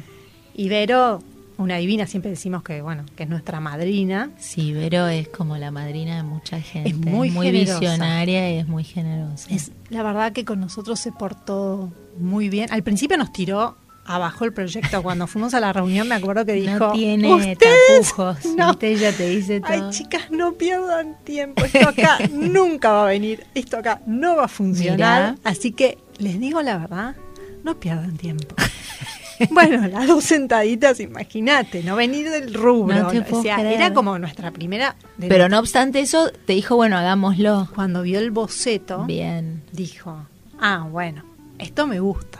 Y 0.55 0.69
Vero, 0.69 1.21
una 1.57 1.77
divina, 1.77 2.07
siempre 2.07 2.31
decimos 2.31 2.63
que, 2.63 2.81
bueno, 2.81 3.03
que 3.15 3.23
es 3.23 3.29
nuestra 3.29 3.59
madrina. 3.59 4.31
Sí, 4.37 4.73
Vero 4.73 5.07
es 5.07 5.27
como 5.27 5.57
la 5.57 5.71
madrina 5.71 6.17
de 6.17 6.23
mucha 6.23 6.59
gente. 6.61 6.89
Es 6.89 6.97
muy 6.97 7.29
generosa. 7.31 7.79
visionaria 7.79 8.51
y 8.55 8.57
es 8.59 8.67
muy 8.67 8.83
generosa. 8.83 9.47
Es 9.53 9.71
la 9.89 10.03
verdad 10.03 10.31
que 10.33 10.45
con 10.45 10.59
nosotros 10.59 10.99
se 10.99 11.11
portó 11.11 11.91
muy 12.19 12.49
bien. 12.49 12.71
Al 12.71 12.83
principio 12.83 13.17
nos 13.17 13.31
tiró 13.31 13.75
abajo 14.05 14.45
el 14.45 14.53
proyecto. 14.53 15.03
Cuando 15.03 15.27
fuimos 15.27 15.53
a 15.53 15.59
la 15.59 15.73
reunión 15.73 16.07
me 16.07 16.15
acuerdo 16.15 16.45
que 16.45 16.53
dijo... 16.53 16.77
no 16.79 16.91
tiene 16.93 17.33
"Ustedes 17.33 18.13
tapujos. 18.15 18.45
no". 18.57 18.75
Ella 18.81 19.11
te 19.11 19.29
dice 19.29 19.59
todo. 19.59 19.71
Ay, 19.73 19.81
chicas, 19.91 20.31
no 20.31 20.53
pierdan 20.53 21.17
tiempo. 21.23 21.63
Esto 21.65 21.89
acá 21.89 22.17
nunca 22.31 22.91
va 22.91 23.03
a 23.03 23.07
venir. 23.09 23.45
Esto 23.53 23.77
acá 23.77 24.01
no 24.07 24.35
va 24.35 24.45
a 24.45 24.47
funcionar. 24.47 25.31
Mirá. 25.33 25.35
Así 25.43 25.71
que 25.71 25.97
les 26.19 26.39
digo 26.39 26.61
la 26.63 26.77
verdad, 26.77 27.15
no 27.63 27.79
pierdan 27.79 28.17
tiempo. 28.17 28.55
bueno, 29.51 29.87
las 29.87 30.07
dos 30.07 30.23
sentaditas, 30.23 30.99
imagínate, 30.99 31.83
no 31.83 31.95
venir 31.95 32.29
del 32.29 32.53
rubro. 32.53 32.95
No 32.95 33.09
te 33.09 33.33
o 33.35 33.41
sea, 33.41 33.59
era 33.71 33.93
como 33.93 34.17
nuestra 34.19 34.51
primera. 34.51 34.95
de 35.17 35.27
Pero 35.27 35.49
no 35.49 35.59
obstante 35.59 35.99
eso, 35.99 36.31
te 36.45 36.53
dijo, 36.53 36.75
bueno, 36.75 36.97
hagámoslo. 36.97 37.67
Cuando 37.75 38.01
vio 38.01 38.19
el 38.19 38.31
boceto, 38.31 39.05
Bien. 39.05 39.63
dijo: 39.71 40.25
Ah, 40.59 40.87
bueno, 40.89 41.23
esto 41.59 41.85
me 41.87 41.99
gusta. 41.99 42.39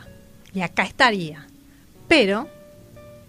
Y 0.53 0.61
acá 0.61 0.83
estaría. 0.83 1.45
Pero 2.07 2.47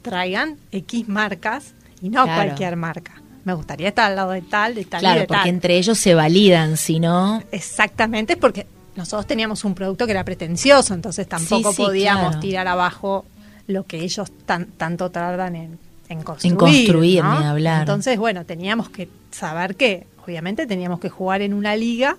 traigan 0.03 0.57
X 0.73 1.09
marcas 1.09 1.75
y 2.01 2.09
no 2.09 2.25
Claro. 2.25 2.45
cualquier 2.45 2.77
marca. 2.77 3.21
Me 3.45 3.55
gustaría 3.55 3.89
estar 3.89 4.11
al 4.11 4.17
lado 4.17 4.31
de 4.33 4.43
tal, 4.43 4.75
de 4.75 4.85
tal 4.85 5.01
y 5.01 5.03
Claro, 5.03 5.21
de 5.21 5.27
porque 5.27 5.41
tal. 5.43 5.49
entre 5.49 5.77
ellos 5.79 5.99
se 5.99 6.15
validan, 6.15 6.77
si 6.77 7.01
no... 7.01 7.43
Exactamente, 7.51 8.37
porque 8.37 8.67
nosotros 8.99 9.27
teníamos 9.27 9.65
un 9.65 9.75
producto 9.75 10.05
que 10.05 10.13
era 10.13 10.25
pretencioso, 10.25 10.93
entonces 10.93 11.27
tampoco 11.27 11.71
Sí, 11.71 11.77
sí, 11.77 11.83
podíamos 11.83 12.27
claro. 12.27 12.41
tirar 12.41 12.69
abajo 12.69 13.25
lo 13.67 13.85
que 13.87 14.01
ellos 14.03 14.31
tan, 14.45 14.67
tanto 14.67 15.11
tardan 15.11 15.57
en, 15.57 15.79
en 16.09 16.23
construir. 16.23 16.53
En 16.53 16.59
construir, 16.59 17.23
¿no? 17.25 17.41
ni 17.41 17.47
hablar. 17.47 17.81
Entonces, 17.81 18.19
bueno, 18.19 18.45
teníamos 18.45 18.91
que 18.91 19.09
saber 19.31 19.77
que, 19.77 20.07
obviamente, 20.27 20.67
teníamos 20.67 21.01
que 21.01 21.09
jugar 21.09 21.41
en 21.43 21.55
una 21.55 21.77
liga 21.77 22.17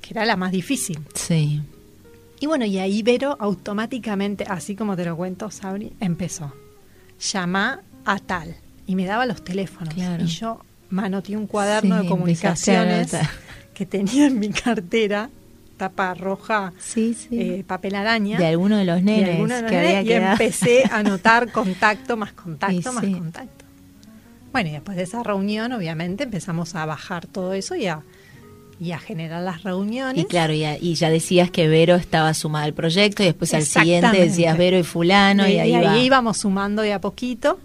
que 0.00 0.14
era 0.14 0.24
la 0.24 0.36
más 0.36 0.52
difícil. 0.52 1.00
Sí. 1.14 1.60
Y 2.38 2.46
bueno, 2.46 2.64
y 2.66 2.78
ahí 2.78 3.02
Vero 3.02 3.36
automáticamente, 3.40 4.44
así 4.48 4.76
como 4.76 4.94
te 4.94 5.04
lo 5.04 5.16
cuento, 5.16 5.50
Sabri, 5.50 5.92
empezó. 6.00 6.52
Llama 7.32 7.80
a 8.04 8.18
tal. 8.18 8.54
Y 8.86 8.94
me 8.94 9.06
daba 9.06 9.26
los 9.26 9.42
teléfonos. 9.42 9.92
Claro. 9.94 10.22
Y 10.22 10.28
yo 10.28 10.60
manoteé 10.90 11.36
un 11.36 11.46
cuaderno 11.48 11.96
Sí, 11.96 12.02
de 12.02 12.08
comunicaciones 12.08 13.16
que 13.74 13.86
tenía 13.86 14.26
en 14.26 14.38
mi 14.38 14.50
cartera, 14.50 15.30
tapa 15.76 16.14
roja, 16.14 16.72
Sí, 16.78 17.14
sí. 17.14 17.28
eh, 17.40 17.64
papel 17.66 17.94
araña. 17.94 18.38
de 18.38 18.46
alguno 18.46 18.76
de 18.78 18.84
los 18.84 18.96
de 18.96 19.02
nenes 19.02 19.30
alguno 19.34 19.54
de 19.54 19.62
los 19.62 19.70
que 19.70 19.76
nenes, 19.76 19.90
había 19.96 20.02
y 20.02 20.06
quedado. 20.06 20.32
empecé 20.32 20.84
a 20.90 20.96
anotar 20.98 21.52
contacto 21.52 22.16
más 22.16 22.32
contacto 22.32 22.90
Y 22.90 22.94
más 22.94 23.04
sí. 23.04 23.12
contacto. 23.12 23.64
Bueno, 24.52 24.70
y 24.70 24.72
después 24.72 24.96
de 24.96 25.02
esa 25.02 25.22
reunión, 25.22 25.72
obviamente, 25.72 26.24
empezamos 26.24 26.74
a 26.74 26.86
bajar 26.86 27.26
todo 27.26 27.52
eso 27.52 27.74
y 27.74 27.86
a, 27.88 28.00
y 28.80 28.92
a 28.92 28.98
generar 28.98 29.42
las 29.42 29.62
reuniones. 29.64 30.22
Y 30.22 30.26
claro, 30.26 30.54
y, 30.54 30.64
a- 30.64 30.78
y 30.78 30.94
ya 30.94 31.10
decías 31.10 31.50
que 31.50 31.68
Vero 31.68 31.94
estaba 31.96 32.32
sumada 32.32 32.64
al 32.64 32.72
proyecto 32.72 33.22
y 33.22 33.26
después 33.26 33.52
al 33.52 33.64
siguiente 33.64 34.16
decías 34.18 34.56
Vero 34.56 34.78
y 34.78 34.82
fulano 34.82 35.46
y, 35.46 35.58
ahí, 35.58 36.06
íbamos 36.06 36.38
sumando 36.38 36.80
de 36.82 36.94
a 36.94 37.00
poquito 37.02 37.58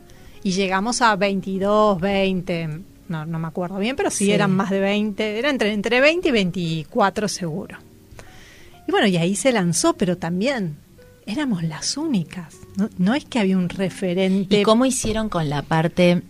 y 0.43 0.52
llegamos 0.52 1.02
a 1.02 1.15
22, 1.15 2.02
20, 2.02 2.69
no, 3.08 3.26
no 3.26 3.39
me 3.39 3.47
acuerdo 3.47 3.78
bien, 3.78 3.95
pero 3.95 4.10
sí, 4.10 4.26
Sí. 4.26 4.32
eran 4.34 4.52
más 4.52 4.69
de 4.69 4.80
20, 4.82 5.38
era 5.39 5.50
entre, 5.50 5.71
entre 5.71 6.02
20 6.02 6.28
y 6.28 6.32
24 6.32 7.28
seguro. 7.30 7.78
Y 8.88 8.91
bueno, 8.91 9.08
y 9.08 9.17
ahí 9.17 9.36
se 9.36 9.52
lanzó, 9.52 9.94
pero 9.94 10.17
también 10.17 10.78
éramos 11.26 11.63
las 11.63 11.98
únicas. 11.98 12.56
No, 12.76 12.89
no 12.98 13.13
es 13.15 13.26
que 13.26 13.39
había 13.39 13.58
un 13.58 13.70
referente. 13.70 14.62
¿Y 14.62 14.63
cómo 14.63 14.86
hicieron 14.86 15.30
con 15.30 15.50
la 15.50 15.62
parte 15.62 16.24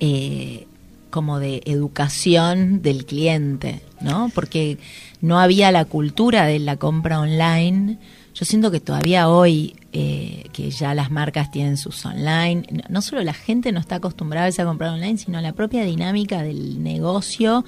eh, 0.00 0.66
como 1.10 1.38
de 1.38 1.62
educación 1.64 2.82
del 2.82 3.06
cliente? 3.06 3.80
¿no? 4.00 4.30
Porque 4.34 4.78
no 5.20 5.38
había 5.38 5.70
la 5.72 5.84
cultura 5.84 6.44
de 6.46 6.58
la 6.58 6.76
compra 6.76 7.20
online. 7.20 7.98
Yo 8.34 8.44
siento 8.44 8.70
que 8.70 8.80
todavía 8.80 9.28
hoy, 9.28 9.76
eh, 9.92 10.48
que 10.52 10.70
ya 10.70 10.92
las 10.94 11.10
marcas 11.10 11.50
tienen 11.52 11.76
sus 11.76 12.04
online, 12.04 12.64
no- 12.88 13.00
solo 13.00 13.22
la 13.22 13.32
gente 13.32 13.70
no 13.72 13.78
está 13.80 13.96
acostumbrada 13.96 14.48
a 14.48 14.64
comprar 14.64 14.90
online, 14.90 15.16
sino 15.18 15.40
la 15.40 15.52
propia 15.52 15.84
dinámica 15.84 16.42
del 16.42 16.82
negocio 16.82 17.64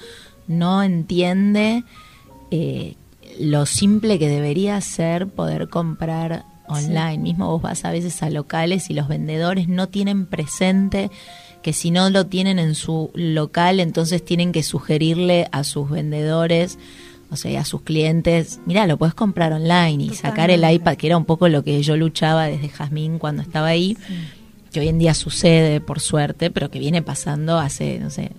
no 0.48 0.82
entiende 0.82 1.84
eh, 2.50 2.96
lo 3.40 3.66
simple 3.66 4.18
que 4.18 4.28
debería 4.28 4.80
ser 4.80 5.26
poder 5.26 5.68
comprar 5.68 6.44
online. 6.68 7.18
Mismo 7.18 7.48
vos 7.48 7.62
vas 7.62 7.84
a 7.84 7.90
veces 7.90 8.22
a 8.22 8.30
locales 8.30 8.90
y 8.90 8.94
los 8.94 9.08
vendedores 9.08 9.68
no 9.68 9.88
tienen 9.88 10.26
presente 10.26 11.10
que 11.62 11.72
si 11.72 11.90
no 11.90 12.10
lo 12.10 12.26
tienen 12.26 12.60
en 12.60 12.76
su 12.76 13.10
local, 13.14 13.80
entonces 13.80 14.24
tienen 14.24 14.52
que 14.52 14.62
sugerirle 14.62 15.48
a 15.50 15.64
sus 15.64 15.90
vendedores, 15.90 16.78
o 17.28 17.34
sea, 17.34 17.60
a 17.60 17.64
sus 17.64 17.82
clientes, 17.82 18.60
mira, 18.66 18.86
lo 18.86 18.98
puedes 18.98 19.14
comprar 19.14 19.52
online 19.52 20.04
y 20.04 20.10
sacar 20.10 20.50
el 20.50 20.70
iPad, 20.70 20.96
que 20.96 21.08
era 21.08 21.16
un 21.16 21.24
poco 21.24 21.48
lo 21.48 21.64
que 21.64 21.82
yo 21.82 21.96
luchaba 21.96 22.46
desde 22.46 22.68
Jazmín 22.68 23.18
cuando 23.18 23.42
estaba 23.42 23.66
ahí, 23.66 23.96
que 24.70 24.78
hoy 24.78 24.86
en 24.86 24.98
día 24.98 25.12
sucede, 25.12 25.80
por 25.80 25.98
suerte, 25.98 26.52
pero 26.52 26.70
que 26.70 26.78
viene 26.78 27.02
pasando 27.02 27.58
hace, 27.58 27.98
no 27.98 28.10
sé, 28.10 28.30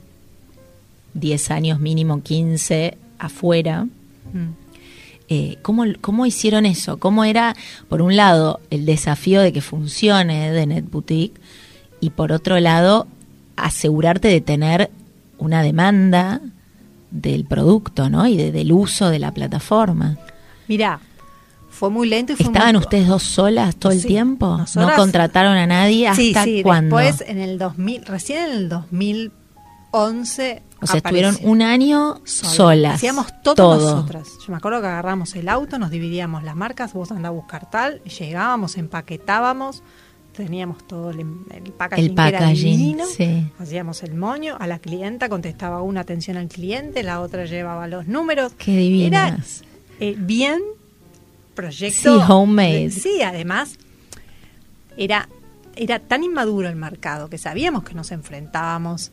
10 1.14 1.52
años 1.52 1.80
mínimo, 1.82 2.22
15 2.24 2.98
afuera. 3.20 3.84
Mm. 4.32 4.67
Eh, 5.30 5.58
¿cómo, 5.62 5.84
¿Cómo 6.02 6.26
hicieron 6.26 6.66
eso? 6.66 6.98
¿Cómo 6.98 7.24
era, 7.26 7.56
por 7.90 8.02
un 8.02 8.16
lado, 8.16 8.62
el 8.70 8.86
desafío 8.86 9.42
de 9.42 9.52
que 9.52 9.62
funcione 9.62 10.52
de 10.52 10.66
Net 10.66 10.86
Boutique 10.90 11.40
y 12.00 12.12
por 12.12 12.32
otro 12.32 12.60
lado, 12.60 13.08
asegurarte 13.58 14.28
de 14.30 14.40
tener 14.42 14.90
una 15.38 15.62
demanda 15.63 16.40
del 17.12 17.46
producto 17.46 18.10
¿no? 18.10 18.28
y 18.28 18.38
de- 18.38 18.52
del 18.52 18.72
uso 18.72 19.10
de 19.10 19.20
la 19.20 19.32
plataforma? 19.34 20.18
Mirá, 20.68 21.00
fue 21.70 21.90
muy 21.90 22.08
lento 22.08 22.34
y 22.34 22.36
fue 22.38 22.46
¿Estaban 22.48 22.76
muy- 22.76 22.84
ustedes 22.84 23.08
dos 23.08 23.24
solas 23.24 23.76
todo 23.76 23.92
el 23.92 24.06
tiempo? 24.06 24.58
nosotras- 24.58 24.92
¿No 24.92 24.96
contrataron 24.96 25.58
a 25.58 25.68
nadie? 25.68 26.08
¿Hasta 26.08 26.22
Sí, 26.44 26.58
sí, 26.58 26.63
cuándo? 26.63 26.96
después 26.98 27.28
en 27.30 27.40
el 27.40 27.58
2000, 27.58 28.06
recién 28.06 28.44
en 28.44 28.52
el 28.52 28.70
2011 30.06 30.64
o 30.80 30.86
sea, 30.88 30.98
estuvieron 30.98 31.38
un 31.42 31.62
año 31.64 32.22
sola. 32.24 32.54
solas. 32.54 32.96
Hacíamos 32.96 33.28
todo, 33.44 33.56
todo. 33.56 33.96
nosotras. 33.96 34.28
Yo 34.46 34.52
me 34.52 34.58
acuerdo 34.58 34.80
que 34.82 34.88
agarramos 34.88 35.36
el 35.36 35.50
auto, 35.50 35.80
nos 35.80 35.90
dividíamos 35.90 36.44
las 36.44 36.56
marcas, 36.56 36.94
vos 36.94 37.12
andá 37.12 37.30
a 37.30 37.32
buscar 37.32 37.70
tal, 37.70 38.02
llegábamos, 38.04 38.78
empaquetábamos, 38.78 39.82
teníamos 40.36 40.86
todo 40.86 41.10
el, 41.10 41.22
el 41.22 41.72
packaging, 41.74 42.06
El 42.10 42.16
que 42.16 42.22
era 42.22 42.38
packaging, 42.40 42.78
divino, 42.78 43.06
sí. 43.08 43.52
hacíamos 43.58 44.04
el 44.04 44.14
moño, 44.14 44.56
a 44.60 44.68
la 44.68 44.78
clienta 44.78 45.30
contestaba 45.30 45.82
una 45.82 46.02
atención 46.02 46.38
al 46.38 46.48
cliente, 46.48 47.02
la 47.02 47.22
otra 47.22 47.46
llevaba 47.46 47.88
los 47.88 48.06
números. 48.08 48.54
Qué 48.60 48.74
Era 48.74 49.26
divinas. 49.32 49.64
eh, 50.00 50.16
bien 50.16 50.62
proyecto. 51.56 52.20
Sí, 52.24 52.32
homemade. 52.32 52.92
Sí, 52.92 53.24
además 53.24 53.78
era, 54.96 55.28
era 55.76 55.98
tan 56.00 56.24
inmaduro 56.24 56.68
el 56.70 56.76
mercado 56.76 57.30
que 57.32 57.40
sabíamos 57.40 57.84
que 57.84 57.96
nos 57.96 58.12
enfrentábamos 58.12 59.12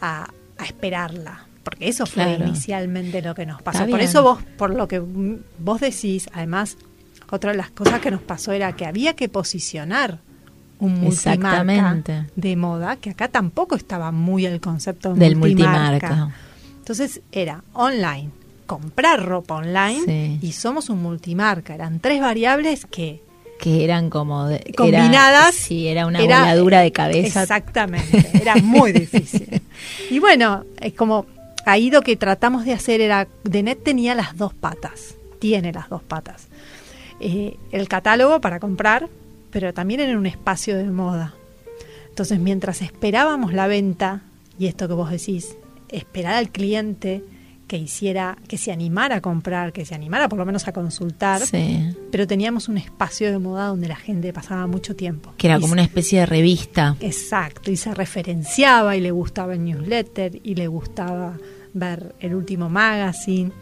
a, 0.00 0.28
a 0.58 0.64
esperarla. 0.64 1.44
Porque 1.64 1.88
eso 1.88 2.06
fue 2.06 2.24
Claro. 2.24 2.46
inicialmente 2.46 3.20
lo 3.22 3.34
que 3.34 3.44
nos 3.46 3.60
pasó. 3.62 3.86
Por 3.86 4.00
eso 4.00 4.22
vos, 4.22 4.42
por 4.56 4.74
lo 4.74 4.88
que 4.88 5.00
vos 5.00 5.80
decís, 5.80 6.28
además, 6.32 6.76
otra 7.30 7.50
de 7.52 7.58
las 7.58 7.70
cosas 7.70 8.00
que 8.00 8.10
nos 8.10 8.22
pasó 8.22 8.52
era 8.52 8.72
que 8.74 8.86
había 8.86 9.14
que 9.14 9.28
posicionar 9.28 10.18
un 10.80 11.00
multimarca 11.00 12.22
de 12.36 12.56
moda, 12.56 12.96
que 12.96 13.10
acá 13.10 13.28
tampoco 13.28 13.74
estaba 13.74 14.12
muy 14.12 14.46
el 14.46 14.60
concepto 14.60 15.12
de 15.12 15.20
Del 15.20 15.36
multimarca. 15.36 16.08
multimarca. 16.08 16.34
Entonces 16.78 17.20
era 17.32 17.62
online, 17.74 18.30
comprar 18.66 19.22
ropa 19.26 19.56
online 19.56 20.04
Sí. 20.06 20.38
y 20.40 20.52
somos 20.52 20.88
un 20.88 21.02
multimarca. 21.02 21.74
Eran 21.74 22.00
tres 22.00 22.20
variables 22.20 22.86
que 22.86 23.20
Que 23.58 23.84
eran 23.84 24.08
como... 24.10 24.46
de- 24.46 24.56
era- 24.56 24.74
combinadas. 24.76 25.54
sí, 25.54 25.88
era 25.88 26.06
una 26.06 26.20
era- 26.20 26.40
voladura 26.40 26.80
de 26.80 26.92
cabeza. 26.92 27.42
Exactamente, 27.42 28.30
era 28.40 28.56
muy 28.56 28.92
difícil. 28.92 29.60
Y 30.10 30.18
bueno, 30.18 30.64
es 30.80 30.92
como 30.94 31.26
ahí 31.66 31.90
lo 31.90 32.02
que 32.02 32.16
tratamos 32.16 32.64
de 32.64 32.72
hacer 32.72 33.00
era, 33.00 33.28
Denet 33.44 33.82
tenía 33.84 34.14
las 34.14 34.36
dos 34.36 34.54
patas, 34.54 35.14
tiene 35.38 35.72
las 35.72 35.88
dos 35.88 36.02
patas. 36.02 36.48
Eh, 37.20 37.56
el 37.72 37.88
catálogo 37.88 38.40
para 38.40 38.58
comprar, 38.58 39.08
pero 39.50 39.72
también 39.74 40.00
era 40.00 40.16
un 40.18 40.26
espacio 40.26 40.76
de 40.76 40.84
moda. 40.84 41.34
Entonces, 42.08 42.38
mientras 42.40 42.82
esperábamos 42.82 43.52
la 43.52 43.66
venta, 43.68 44.22
y 44.58 44.66
esto 44.66 44.88
que 44.88 44.94
vos 44.94 45.10
decís, 45.10 45.56
esperar 45.90 46.34
al 46.34 46.50
cliente 46.50 47.22
que 47.68 47.76
hiciera, 47.78 48.36
que 48.48 48.58
se 48.58 48.72
animara 48.72 49.16
a 49.16 49.20
comprar, 49.20 49.72
que 49.72 49.84
se 49.84 49.94
animara 49.94 50.28
por 50.28 50.38
lo 50.38 50.44
menos 50.46 50.66
a 50.66 50.72
consultar, 50.72 51.46
Sí. 51.46 51.94
pero 52.10 52.26
teníamos 52.26 52.68
un 52.68 52.78
espacio 52.78 53.30
de 53.30 53.38
moda 53.38 53.66
donde 53.68 53.86
la 53.86 53.96
gente 53.96 54.32
pasaba 54.32 54.66
mucho 54.66 54.96
tiempo. 54.96 55.32
Que 55.36 55.46
era 55.46 55.58
Y 55.58 55.60
como 55.60 55.74
una 55.74 55.82
especie 55.82 56.18
de 56.20 56.26
revista. 56.26 56.96
Exacto, 56.98 57.70
y 57.70 57.76
se 57.76 57.94
referenciaba 57.94 58.96
y 58.96 59.00
le 59.00 59.10
gustaba 59.12 59.52
el 59.52 59.62
newsletter 59.64 60.40
y 60.42 60.54
le 60.56 60.66
gustaba 60.66 61.36
ver 61.74 62.14
el 62.18 62.34
último 62.34 62.68
magazine. 62.68 63.52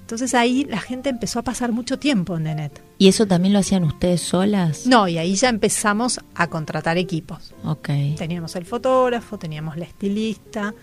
Entonces 0.00 0.34
ahí 0.34 0.66
la 0.68 0.80
gente 0.80 1.08
empezó 1.08 1.38
a 1.38 1.42
pasar 1.42 1.72
mucho 1.72 1.98
tiempo 1.98 2.36
en 2.36 2.44
Denet. 2.44 2.82
¿Y 2.98 3.08
eso 3.08 3.26
también 3.26 3.54
lo 3.54 3.60
hacían 3.60 3.84
ustedes 3.84 4.20
solas? 4.20 4.86
No, 4.86 5.08
y 5.08 5.16
ahí 5.16 5.34
ya 5.34 5.48
empezamos 5.48 6.20
a 6.34 6.48
contratar 6.48 6.98
equipos. 6.98 7.54
Ok. 7.64 7.88
Teníamos 8.18 8.54
el 8.56 8.66
fotógrafo, 8.66 9.38
teníamos 9.38 9.78
la 9.78 9.86
estilista, 9.86 10.74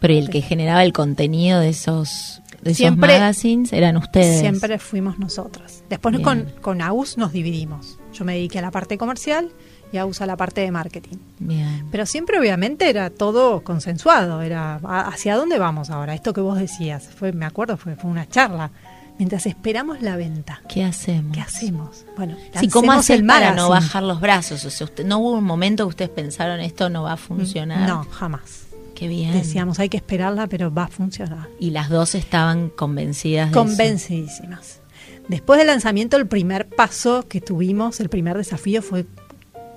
Pero 0.00 0.14
¿y 0.14 0.18
el 0.18 0.30
que 0.30 0.40
generaba 0.42 0.82
el 0.82 0.92
contenido 0.92 1.60
de 1.60 1.68
esos, 1.70 2.40
de 2.62 2.72
esos 2.72 2.96
magazines 2.96 3.72
eran 3.72 3.96
ustedes. 3.96 4.40
siempre 4.40 4.78
fuimos 4.78 5.18
nosotras. 5.18 5.84
Después 5.88 6.12
Bien. 6.12 6.22
con, 6.24 6.52
con 6.60 6.82
AUS 6.82 7.16
nos 7.18 7.32
dividimos. 7.32 7.98
Yo 8.12 8.24
me 8.24 8.34
dediqué 8.34 8.58
a 8.58 8.62
la 8.62 8.70
parte 8.70 8.98
comercial 8.98 9.50
y 9.92 9.96
AUS 9.98 10.20
a 10.20 10.26
la 10.26 10.36
parte 10.36 10.60
de 10.60 10.70
marketing. 10.70 11.16
Bien. 11.38 11.86
Pero 11.90 12.06
siempre 12.06 12.38
obviamente 12.38 12.88
era 12.88 13.10
todo 13.10 13.62
consensuado, 13.62 14.40
era 14.42 14.80
"¿A- 14.84 15.08
hacia 15.08 15.36
dónde 15.36 15.58
vamos 15.58 15.90
ahora, 15.90 16.14
esto 16.14 16.32
que 16.32 16.40
vos 16.40 16.58
decías, 16.58 17.08
fue, 17.14 17.32
me 17.32 17.44
acuerdo, 17.44 17.76
fue, 17.76 17.96
fue 17.96 18.10
una 18.10 18.28
charla. 18.28 18.70
Mientras 19.18 19.44
esperamos 19.44 20.00
la 20.00 20.16
venta, 20.16 20.62
¿Qué 20.66 20.82
hacemos? 20.82 21.34
¿qué 21.34 21.42
hacemos? 21.42 22.06
Bueno, 22.16 22.36
Sí, 22.58 22.68
¿cómo 22.68 22.90
hacer 22.92 23.20
el 23.20 23.26
para 23.26 23.52
no 23.54 23.68
bajar 23.68 24.02
los 24.02 24.18
brazos? 24.18 24.64
O 24.64 24.70
sea, 24.70 24.86
usted, 24.86 25.04
¿no 25.04 25.18
hubo 25.18 25.32
un 25.32 25.44
momento 25.44 25.84
que 25.84 25.88
ustedes 25.90 26.10
pensaron 26.10 26.60
esto 26.60 26.88
no 26.88 27.02
va 27.02 27.12
a 27.12 27.16
funcionar? 27.18 27.86
No, 27.86 28.04
jamás. 28.10 28.62
Qué 29.00 29.08
bien. 29.08 29.32
Decíamos, 29.32 29.78
hay 29.80 29.88
que 29.88 29.96
esperarla, 29.96 30.46
pero 30.46 30.70
va 30.72 30.84
a 30.84 30.88
funcionar. 30.88 31.48
Y 31.58 31.70
las 31.70 31.88
dos 31.88 32.14
estaban 32.14 32.68
convencidas 32.68 33.46
de 33.46 33.52
eso. 33.52 33.60
Convencidísimas. 33.66 34.80
Después 35.26 35.56
del 35.56 35.68
lanzamiento, 35.68 36.18
el 36.18 36.26
primer 36.26 36.68
paso 36.68 37.26
que 37.26 37.40
tuvimos, 37.40 37.98
el 38.00 38.10
primer 38.10 38.36
desafío 38.36 38.82
fue 38.82 39.06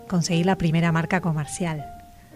conseguir 0.10 0.46
la 0.46 0.58
primera 0.58 0.92
marca 0.92 1.22
comercial. 1.22 1.86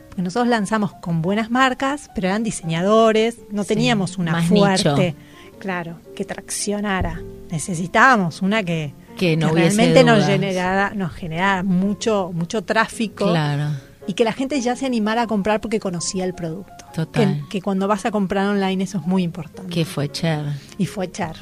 Porque 0.07 0.21
nosotros 0.21 0.47
lanzamos 0.47 0.93
con 0.93 1.21
buenas 1.21 1.51
marcas, 1.51 2.09
pero 2.15 2.29
eran 2.29 2.43
diseñadores, 2.43 3.37
no 3.51 3.63
Sí, 3.63 3.67
teníamos 3.67 4.17
una 4.17 4.41
fuerte, 4.43 4.89
nicho. 5.13 5.15
claro, 5.59 5.99
que 6.15 6.23
traccionara. 6.23 7.21
Necesitábamos 7.51 8.41
una 8.41 8.63
que, 8.63 8.93
Que 9.17 9.35
no 9.35 9.51
hubiese 9.51 9.75
realmente 9.75 10.05
nos 10.05 10.25
generara, 10.25 10.93
nos 10.95 11.11
generara 11.11 11.63
mucho, 11.63 12.31
mucho 12.33 12.63
tráfico 12.63 13.29
Claro. 13.29 13.71
Y 14.07 14.13
que 14.13 14.23
la 14.23 14.31
gente 14.33 14.59
ya 14.61 14.75
se 14.75 14.85
animara 14.85 15.23
a 15.23 15.27
comprar 15.27 15.59
porque 15.61 15.79
conocía 15.79 16.23
el 16.25 16.33
producto. 16.33 16.85
Total. 16.95 17.41
Que, 17.43 17.49
que 17.49 17.61
cuando 17.61 17.87
vas 17.87 18.05
a 18.05 18.11
comprar 18.11 18.47
online 18.47 18.83
eso 18.83 18.97
es 18.99 19.05
muy 19.05 19.21
importante 19.23 19.69
¿Qué 19.71 19.85
fue, 19.85 20.09
Cher? 20.11 20.45
y 20.77 20.85
fue 20.85 21.11
Char. 21.11 21.35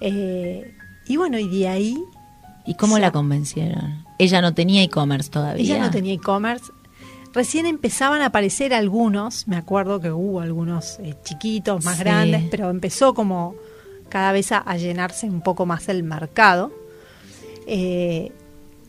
Eh, 0.00 0.74
y 1.06 1.16
bueno, 1.16 1.38
y 1.38 1.48
de 1.48 1.68
ahí 1.68 1.98
¿Y 2.64 2.74
cómo 2.74 2.98
la 2.98 3.10
convencieron? 3.10 4.04
Ella 4.18 4.40
no 4.40 4.54
tenía 4.54 4.82
e-commerce 4.84 5.28
todavía. 5.30 5.62
ella 5.64 5.78
no 5.84 5.90
tenía 5.90 6.12
e-commerce. 6.14 6.66
Recién 7.34 7.66
empezaban 7.66 8.20
a 8.22 8.26
aparecer 8.26 8.72
algunos, 8.74 9.48
me 9.48 9.56
acuerdo 9.56 9.98
que 10.00 10.12
hubo 10.12 10.40
algunos 10.40 10.98
eh, 11.00 11.16
chiquitos, 11.24 11.84
más 11.84 11.96
Sí. 11.96 12.04
grandes, 12.04 12.44
pero 12.50 12.70
empezó 12.70 13.14
como 13.14 13.54
cada 14.10 14.30
vez 14.32 14.52
a, 14.52 14.58
a 14.58 14.76
llenarse 14.76 15.26
un 15.28 15.40
poco 15.40 15.66
más 15.66 15.88
el 15.88 16.04
mercado. 16.04 16.70
Eh, 17.66 18.30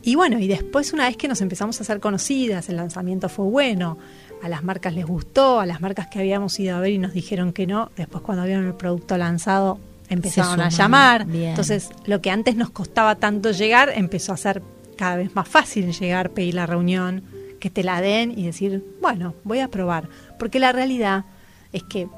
y 0.03 0.15
bueno, 0.15 0.37
y 0.39 0.47
después 0.47 0.91
una 0.93 1.07
vez 1.07 1.15
que 1.15 1.27
nos 1.27 1.41
empezamos 1.41 1.79
a 1.79 1.83
hacer 1.83 1.99
conocidas, 1.99 2.67
el 2.69 2.75
lanzamiento 2.75 3.29
fue 3.29 3.45
bueno, 3.45 3.97
a 4.41 4.49
las 4.49 4.63
marcas 4.63 4.93
les 4.93 5.05
gustó, 5.05 5.61
a 5.61 5.65
las 5.65 5.79
marcas 5.79 6.07
que 6.07 6.19
habíamos 6.19 6.59
ido 6.59 6.75
a 6.75 6.79
ver 6.81 6.91
y 6.91 6.97
nos 6.97 7.13
dijeron 7.13 7.53
que 7.53 7.65
no, 7.65 7.89
después 7.95 8.21
cuando 8.21 8.43
vieron 8.43 8.65
el 8.65 8.75
producto 8.75 9.17
lanzado 9.17 9.79
empezaron 10.09 10.59
a 10.59 10.69
llamar. 10.69 11.25
Bien. 11.25 11.51
Entonces, 11.51 11.89
lo 12.05 12.21
que 12.21 12.31
antes 12.31 12.55
nos 12.55 12.69
costaba 12.69 13.15
tanto 13.15 13.51
llegar, 13.51 13.91
empezó 13.95 14.33
a 14.33 14.37
ser 14.37 14.61
cada 14.97 15.15
vez 15.15 15.33
más 15.35 15.47
fácil 15.47 15.91
llegar, 15.93 16.31
pedir 16.31 16.55
la 16.55 16.65
reunión, 16.65 17.23
que 17.59 17.69
te 17.69 17.83
la 17.83 18.01
den 18.01 18.37
y 18.37 18.43
decir, 18.45 18.83
bueno, 19.01 19.35
voy 19.45 19.59
a 19.59 19.69
probar. 19.69 20.09
Porque 20.37 20.59
la 20.59 20.73
realidad 20.73 21.23
es 21.71 21.83
que, 21.83 22.09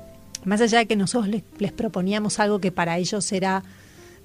más 0.44 0.60
allá 0.62 0.80
de 0.80 0.88
que 0.88 0.96
nosotros 0.96 1.30
les, 1.30 1.44
les 1.60 1.72
proponíamos 1.72 2.40
algo 2.40 2.60
que 2.60 2.72
para 2.72 2.98
ellos 2.98 3.32
era 3.32 3.64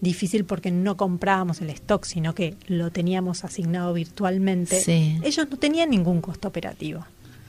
difícil 0.00 0.44
porque 0.44 0.70
no 0.70 0.96
comprábamos 0.96 1.60
el 1.60 1.70
stock, 1.70 2.04
sino 2.04 2.34
que 2.34 2.56
lo 2.68 2.90
teníamos 2.90 3.44
asignado 3.44 3.92
virtualmente, 3.92 4.80
Sí. 4.80 5.18
ellos 5.22 5.46
no 5.50 5.56
tenían 5.56 5.90
ningún 5.90 6.20
costo 6.20 6.48
operativo. 6.48 7.04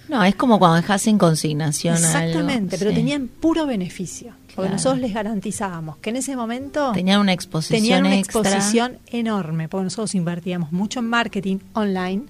No, 0.10 0.22
es 0.26 0.36
como 0.36 0.60
cuando 0.60 0.76
dejas 0.78 1.08
en 1.08 1.18
consignación 1.18 1.96
algo. 1.96 2.08
Exactamente, 2.08 2.78
pero 2.78 2.90
Sí. 2.92 2.96
tenían 2.98 3.30
beneficio. 3.66 4.34
Porque 4.48 4.54
Claro. 4.68 4.72
nosotros 4.74 5.00
les 5.00 5.14
garantizábamos 5.14 5.96
que 5.98 6.10
en 6.10 6.18
ese 6.18 6.36
momento 6.36 6.92
Tenían 6.94 7.22
una 7.22 7.32
exposición 7.32 7.80
tenían 7.82 8.06
una 8.06 8.18
extra. 8.18 8.42
exposición 8.42 8.98
enorme, 9.08 9.70
porque 9.70 9.86
nosotros 9.86 10.14
invertíamos 10.16 10.74
mucho 10.74 11.00
en 11.00 11.06
marketing 11.06 11.60
online 11.74 12.24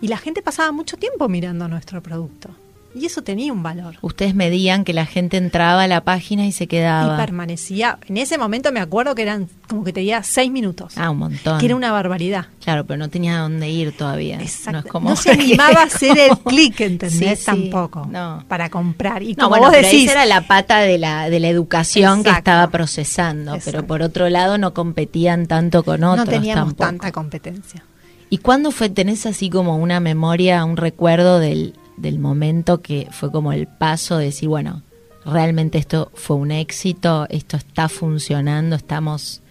y 0.00 0.08
la 0.08 0.16
gente 0.16 0.42
pasaba 0.42 0.72
mucho 0.72 0.96
tiempo 0.96 1.28
mirando 1.28 1.68
nuestro 1.68 2.02
producto. 2.02 2.50
Y 2.92 3.06
eso 3.06 3.22
tenía 3.22 3.52
un 3.52 3.62
valor. 3.62 3.94
Ustedes 4.02 4.34
medían 4.34 4.82
que 4.84 4.92
la 4.92 5.06
gente 5.06 5.36
entraba 5.36 5.84
a 5.84 5.86
la 5.86 6.00
página 6.02 6.44
y 6.46 6.50
se 6.50 6.64
Y 6.64 6.66
quedaba. 6.66 7.16
permanecía, 7.16 7.98
en 8.08 8.16
ese 8.16 8.36
momento 8.36 8.72
me 8.72 8.80
acuerdo 8.80 9.14
que 9.14 9.22
eran 9.22 9.48
como 9.68 9.84
que 9.84 9.92
tenía 9.92 10.24
seis 10.24 10.50
minutos, 10.50 10.94
Ah, 10.96 11.10
un 11.10 11.18
montón. 11.18 11.60
que 11.60 11.66
era 11.66 11.76
una 11.76 11.92
barbaridad. 11.92 12.46
Claro, 12.64 12.84
pero 12.86 12.96
no 12.98 13.08
tenía 13.08 13.38
dónde 13.38 13.68
ir 13.70 13.96
todavía. 13.96 14.40
Exacto. 14.40 14.70
No, 14.72 14.72
No, 14.72 14.86
es 14.86 14.90
como 14.92 15.16
se 15.16 15.30
animaba 15.30 15.82
a 15.82 15.84
hacer 15.84 16.18
el 16.18 16.36
clic, 16.38 16.80
¿entendés? 16.80 17.38
Sí, 17.38 17.44
sí. 17.44 17.44
Tampoco. 17.46 18.06
No. 18.10 18.44
Para 18.48 18.70
comprar. 18.70 19.22
Y 19.22 19.34
No, 19.34 19.44
como 19.44 19.48
bueno, 19.50 19.66
vos 19.66 19.74
pero 19.76 19.86
decís, 19.86 20.04
esa 20.10 20.12
era 20.12 20.26
la 20.26 20.48
pata 20.48 20.80
de 20.80 20.98
la, 20.98 21.30
de 21.30 21.38
la 21.38 21.48
educación 21.48 22.24
que 22.24 22.30
estaba 22.30 22.70
procesando, 22.70 23.52
pero 23.52 23.58
Exacto. 23.78 23.86
por 23.86 24.02
otro 24.02 24.28
lado 24.28 24.58
no 24.58 24.74
competían 24.74 25.46
tanto 25.46 25.84
con 25.84 26.02
otros 26.02 26.26
no 26.26 26.30
teníamos 26.32 26.70
tampoco. 26.70 26.84
tanta 26.88 27.12
competencia. 27.12 27.84
¿Y 28.30 28.38
cuándo 28.38 28.70
fue, 28.72 28.88
tenés 28.88 29.26
así 29.26 29.48
como 29.50 29.76
una 29.76 30.00
memoria, 30.00 30.64
un 30.64 30.76
recuerdo 30.76 31.38
del, 31.40 31.74
del 32.00 32.18
momento 32.18 32.80
que 32.82 33.08
fue 33.10 33.30
como 33.30 33.52
el 33.52 33.66
paso 33.66 34.18
de 34.18 34.26
decir, 34.26 34.48
bueno, 34.48 34.82
realmente 35.24 35.78
esto 35.78 36.10
fue 36.14 36.36
un 36.36 36.50
éxito, 36.50 37.26
esto 37.28 37.56
está 37.56 37.88
funcionando, 37.88 38.76
estamos, 38.76 39.42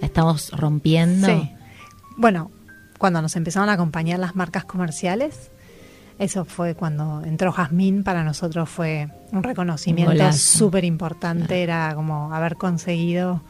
la 0.00 0.06
estamos 0.06 0.50
rompiendo? 0.52 1.26
Sí. 1.26 1.50
Bueno, 2.16 2.50
cuando 2.98 3.22
nos 3.22 3.36
empezaron 3.36 3.68
a 3.68 3.74
acompañar 3.74 4.18
las 4.18 4.34
marcas 4.36 4.64
comerciales, 4.64 5.50
eso 6.18 6.44
fue 6.44 6.74
cuando 6.74 7.22
entró 7.24 7.50
Jazmín, 7.52 8.04
para 8.04 8.24
nosotros 8.24 8.68
fue 8.68 9.08
un 9.32 9.42
reconocimiento 9.42 10.12
súper 10.36 10.84
importante, 10.84 11.62
era 11.62 11.94
como 11.94 12.34
haber 12.34 12.56
conseguido 12.56 13.40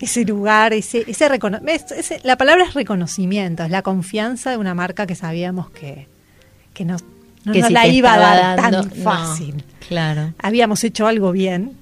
ese 0.00 0.24
lugar, 0.24 0.72
ese, 0.74 1.04
ese, 1.08 1.28
recono- 1.28 1.60
es- 1.66 1.90
ese- 1.90 2.20
la 2.22 2.36
palabra 2.36 2.62
es 2.64 2.74
reconocimiento, 2.74 3.64
es 3.64 3.70
la 3.70 3.82
confianza 3.82 4.50
de 4.52 4.56
una 4.58 4.74
marca 4.74 5.06
que 5.08 5.16
sabíamos 5.16 5.70
que, 5.70 6.06
que 6.72 6.84
nos, 6.84 7.02
no 7.48 7.52
Que 7.54 7.60
nos 7.60 7.68
si 7.68 7.74
la 7.74 7.86
iba 7.88 8.14
a 8.14 8.18
dar 8.18 8.56
dando- 8.60 8.82
tan 8.88 8.98
no, 8.98 9.04
fácil 9.04 9.64
claro. 9.88 10.32
habíamos 10.38 10.84
hecho 10.84 11.06
algo 11.06 11.32
bien. 11.32 11.72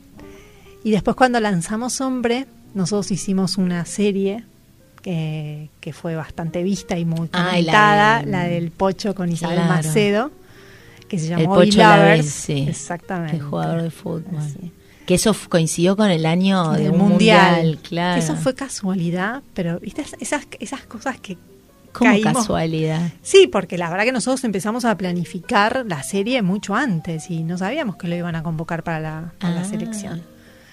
Y 0.85 0.90
después 0.92 1.16
cuando 1.16 1.38
lanzamos 1.40 2.00
Hombre, 2.00 2.46
nosotros 2.74 3.11
hicimos 3.11 3.59
una 3.59 3.85
serie 3.85 4.44
que, 5.02 5.68
que 5.81 5.92
fue 5.92 6.16
bastante 6.16 6.62
vista 6.62 6.98
y 6.98 7.05
muy 7.05 7.29
Ah, 7.33 7.59
y 7.59 7.62
la 7.62 7.72
comentada, 7.72 8.18
de- 8.22 8.31
la, 8.31 8.44
del 8.44 8.70
Pocho 8.70 9.14
con 9.14 9.31
Isabel 9.31 9.57
Claro. 9.59 9.72
Macedo, 9.74 10.31
que 11.09 11.18
se 11.18 11.33
El 11.33 11.40
llamó 11.40 11.55
Pocho 11.55 11.79
Belovers. 11.79 11.79
Lavez, 11.79 12.26
sí. 12.31 12.66
Exactamente. 12.68 13.37
Es 13.37 13.42
jugador 13.42 13.83
de 13.83 13.90
fútbol. 13.90 14.38
Así. 14.38 14.72
Que 15.07 15.14
eso 15.14 15.35
coincidió 15.48 15.96
con 15.96 16.11
el 16.11 16.26
año 16.26 16.72
Del 16.72 16.83
de 16.85 16.90
un 16.90 16.98
mundial. 16.98 17.57
mundial, 17.57 17.79
claro. 17.88 18.20
Eso 18.20 18.35
fue 18.35 18.55
casualidad, 18.57 19.42
pero 19.55 19.79
¿viste? 19.79 20.05
esas, 20.18 20.46
esas 20.59 20.83
cosas 20.87 21.20
que 21.20 21.38
como 21.99 22.11
caímos- 22.11 22.33
casualidad. 22.43 23.11
Sí, 23.23 23.47
porque 23.47 23.79
la 23.79 23.91
verdad 23.91 24.05
que 24.05 24.13
nosotros 24.13 24.43
empezamos 24.45 24.85
a 24.85 24.97
planificar 24.97 25.85
la 25.89 26.03
serie 26.03 26.43
mucho 26.43 26.75
antes 26.75 27.31
y 27.31 27.43
no 27.43 27.59
sabíamos 27.59 27.97
que 27.97 28.09
lo 28.09 28.15
iban 28.17 28.37
a 28.37 28.43
convocar 28.43 28.83
para 28.83 29.01
la, 29.01 29.33
para 29.39 29.55
la 29.55 29.61
Ah. 29.63 29.65
selección. 29.65 30.23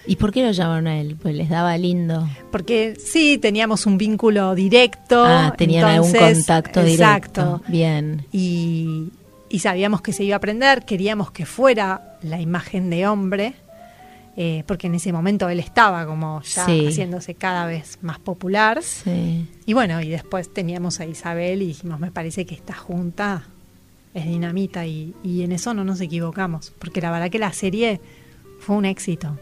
¿Y 0.06 0.18
por 0.18 0.34
qué 0.34 0.44
lo 0.44 0.52
llamaron 0.52 0.88
a 0.88 1.00
él? 1.00 1.16
Pues 1.22 1.34
les 1.34 1.48
daba 1.50 1.78
lindo. 1.78 2.28
Porque 2.52 2.96
sí, 3.00 3.38
teníamos 3.38 3.86
un 3.86 3.98
vínculo 3.98 4.54
directo. 4.54 5.24
Ah, 5.26 5.54
tenían 5.58 5.86
algún 5.86 6.12
contacto 6.12 6.84
directo. 6.84 7.42
Exacto. 7.42 7.62
Bien. 7.70 8.26
Y, 8.34 9.12
y 9.50 9.60
sabíamos 9.60 10.02
que 10.02 10.12
se 10.12 10.26
iba 10.26 10.36
a 10.36 10.38
aprender, 10.38 10.84
queríamos 10.84 11.32
que 11.32 11.46
fuera 11.46 12.18
la 12.22 12.42
imagen 12.42 12.90
de 12.90 13.08
hombre, 13.08 13.54
eh, 14.36 14.63
porque 14.67 14.88
en 14.88 14.96
ese 14.96 15.12
momento 15.13 15.48
él 15.50 15.60
estaba 15.60 16.06
como 16.06 16.41
ya 16.41 16.65
Sí. 16.65 16.88
haciéndose 16.88 17.36
cada 17.36 17.65
vez 17.65 18.00
más 18.02 18.19
popular. 18.19 18.82
Sí. 18.84 19.48
Y 19.65 19.74
bueno, 19.74 20.02
y 20.02 20.10
después 20.10 20.52
teníamos 20.54 21.00
a 21.00 21.06
Isabel 21.06 21.62
y 21.62 21.67
dijimos, 21.67 22.00
me 22.00 22.12
parece 22.12 22.46
que 22.46 22.56
esta 22.56 22.74
junta 22.74 23.43
es 24.13 24.26
dinamita 24.26 24.86
y, 24.86 25.13
y 25.24 25.43
en 25.43 25.52
eso 25.52 25.74
no 25.74 25.84
nos 25.84 26.00
equivocamos, 26.02 26.72
porque 26.80 27.02
la 27.02 27.12
verdad 27.12 27.30
que 27.30 27.39
la 27.39 27.54
serie 27.54 28.00
fue 28.60 28.76
un 28.76 28.86
éxito. 28.86 29.38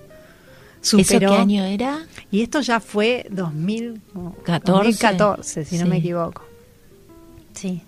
¿Eso 0.81 0.97
Superó, 0.97 1.29
qué 1.31 1.37
año 1.37 1.63
era? 1.63 2.05
Y 2.31 2.41
esto 2.41 2.59
ya 2.61 2.79
fue 2.79 3.27
2000, 3.29 4.01
no, 4.15 4.35
14, 4.43 4.71
2014, 4.71 5.65
si 5.65 5.77
no 5.77 5.85
me 5.85 5.97
equivoco. 5.97 6.41
Sí. 7.53 7.81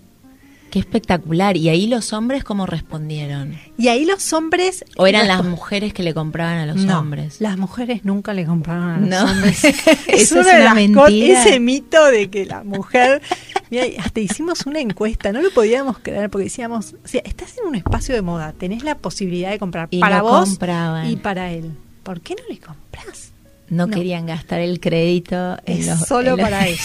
Qué 0.74 0.80
espectacular. 0.80 1.56
¿Y 1.56 1.68
ahí 1.68 1.86
los 1.86 2.12
hombres 2.12 2.42
cómo 2.42 2.66
respondieron? 2.66 3.56
Y 3.78 3.86
ahí 3.86 4.04
los 4.04 4.32
hombres... 4.32 4.84
¿O 4.96 5.06
eran 5.06 5.28
las 5.28 5.44
mujeres 5.44 5.94
que 5.94 6.02
le 6.02 6.12
compraban 6.14 6.58
a 6.58 6.66
los 6.66 6.78
No, 6.84 6.98
hombres? 6.98 7.40
Las 7.40 7.56
mujeres 7.56 8.04
nunca 8.04 8.32
le 8.34 8.44
compraron 8.44 8.90
a 8.90 8.98
los 8.98 9.08
No. 9.08 9.24
hombres. 9.30 9.62
Eso 10.08 10.40
es 10.40 10.46
una 10.46 10.54
de 10.56 10.62
una 10.62 10.74
mentira. 10.74 11.44
Ese 11.44 11.60
mito 11.60 12.04
de 12.06 12.28
que 12.28 12.44
la 12.46 12.64
mujer. 12.64 13.22
Mira, 13.70 13.84
hasta 14.02 14.18
hicimos 14.18 14.66
una 14.66 14.80
encuesta, 14.80 15.30
no 15.30 15.42
lo 15.42 15.52
podíamos 15.52 15.98
creer 16.00 16.28
porque 16.28 16.46
decíamos: 16.46 16.94
o 17.04 17.06
sea, 17.06 17.22
estás 17.24 17.56
en 17.58 17.68
un 17.68 17.76
espacio 17.76 18.12
de 18.12 18.22
moda, 18.22 18.52
tenés 18.52 18.82
la 18.82 18.98
posibilidad 18.98 19.52
de 19.52 19.60
comprar 19.60 19.86
Y 19.92 20.00
para 20.00 20.18
no 20.18 20.24
vos 20.24 20.48
compraban. 20.48 21.08
y 21.08 21.14
para 21.14 21.52
él. 21.52 21.70
¿Por 22.02 22.20
qué 22.20 22.34
no 22.34 22.42
le 22.52 22.58
compras? 22.58 23.30
No, 23.68 23.86
No. 23.86 23.94
querían 23.94 24.26
gastar 24.26 24.58
el 24.58 24.80
crédito 24.80 25.56
en 25.66 25.78
Es 25.78 25.86
los- 25.86 26.00
solo 26.00 26.30
en 26.32 26.36
los- 26.38 26.40
para 26.40 26.66
ellos. 26.66 26.80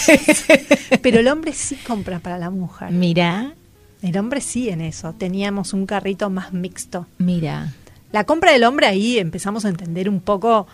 Pero 1.02 1.18
el 1.18 1.26
hombre 1.26 1.52
sí 1.54 1.74
compra 1.74 2.20
para 2.20 2.38
la 2.38 2.50
mujer. 2.50 2.92
Mira, 2.92 3.52
El 4.02 4.16
hombre 4.18 4.40
sí 4.40 4.68
en 4.70 4.80
eso. 4.80 5.12
Teníamos 5.12 5.72
un 5.72 5.86
carrito 5.86 6.30
más 6.30 6.52
mixto. 6.52 7.06
mira. 7.18 7.72
La 8.12 8.24
compra 8.24 8.50
del 8.50 8.64
hombre 8.64 8.88
ahí 8.88 9.18
empezamos 9.18 9.64
a 9.64 9.68
entender 9.68 10.08
un 10.08 10.18
poco 10.20 10.66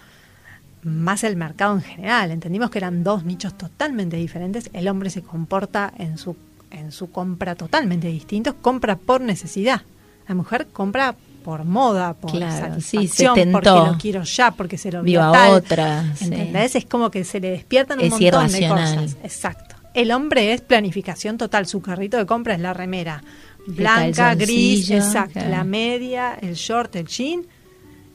más 0.84 1.22
el 1.22 1.36
mercado 1.36 1.74
en 1.74 1.82
general. 1.82 2.30
Entendimos 2.30 2.70
que 2.70 2.78
eran 2.78 3.04
dos 3.04 3.24
nichos 3.24 3.58
totalmente 3.58 4.16
diferentes. 4.16 4.70
El 4.72 4.88
hombre 4.88 5.10
se 5.10 5.20
comporta 5.22 5.92
en 5.98 6.16
su, 6.16 6.34
en 6.70 6.92
su 6.92 7.10
compra 7.10 7.54
totalmente 7.54 8.08
distintos. 8.08 8.54
Compra 8.62 8.96
por 8.96 9.20
necesidad. 9.20 9.82
La 10.28 10.34
mujer 10.34 10.68
compra 10.72 11.14
por 11.44 11.64
moda, 11.64 12.14
por 12.14 12.30
Claro, 12.32 12.80
sí, 12.80 13.06
satisfacción, 13.06 13.34
se 13.34 13.40
tentó. 13.42 13.52
porque 13.60 13.70
lo 13.92 13.98
quiero 13.98 14.22
ya, 14.24 14.50
porque 14.52 14.78
se 14.78 14.90
lo 14.90 15.02
Vio 15.02 15.20
vio 15.20 15.28
a 15.28 15.32
tal. 15.32 15.50
otra, 15.52 16.14
sí. 16.16 16.24
¿Entendés? 16.24 16.74
Es 16.74 16.86
como 16.86 17.10
que 17.10 17.22
se 17.24 17.38
le 17.38 17.50
despiertan 17.50 17.98
un 17.98 18.04
Es 18.06 18.10
montón 18.12 18.26
irracional. 18.26 18.96
de 18.96 19.02
cosas. 19.04 19.16
Exacto. 19.22 19.75
El 19.96 20.12
hombre 20.12 20.52
es 20.52 20.60
planificación 20.60 21.38
total. 21.38 21.66
Su 21.66 21.80
carrito 21.80 22.16
de 22.18 22.26
compra 22.26 22.54
es 22.54 22.60
la 22.60 22.74
remera 22.74 23.22
blanca, 23.66 24.34
gris, 24.34 24.90
exacto. 24.90 25.40
La 25.48 25.64
media, 25.64 26.38
el 26.40 26.54
short, 26.54 26.94
el 26.96 27.06
jean 27.06 27.42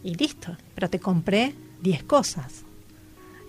y 0.04 0.14
listo. 0.16 0.56
Pero 0.76 0.90
te 0.90 1.00
compré 1.00 1.54
10 1.82 2.04
cosas. 2.04 2.64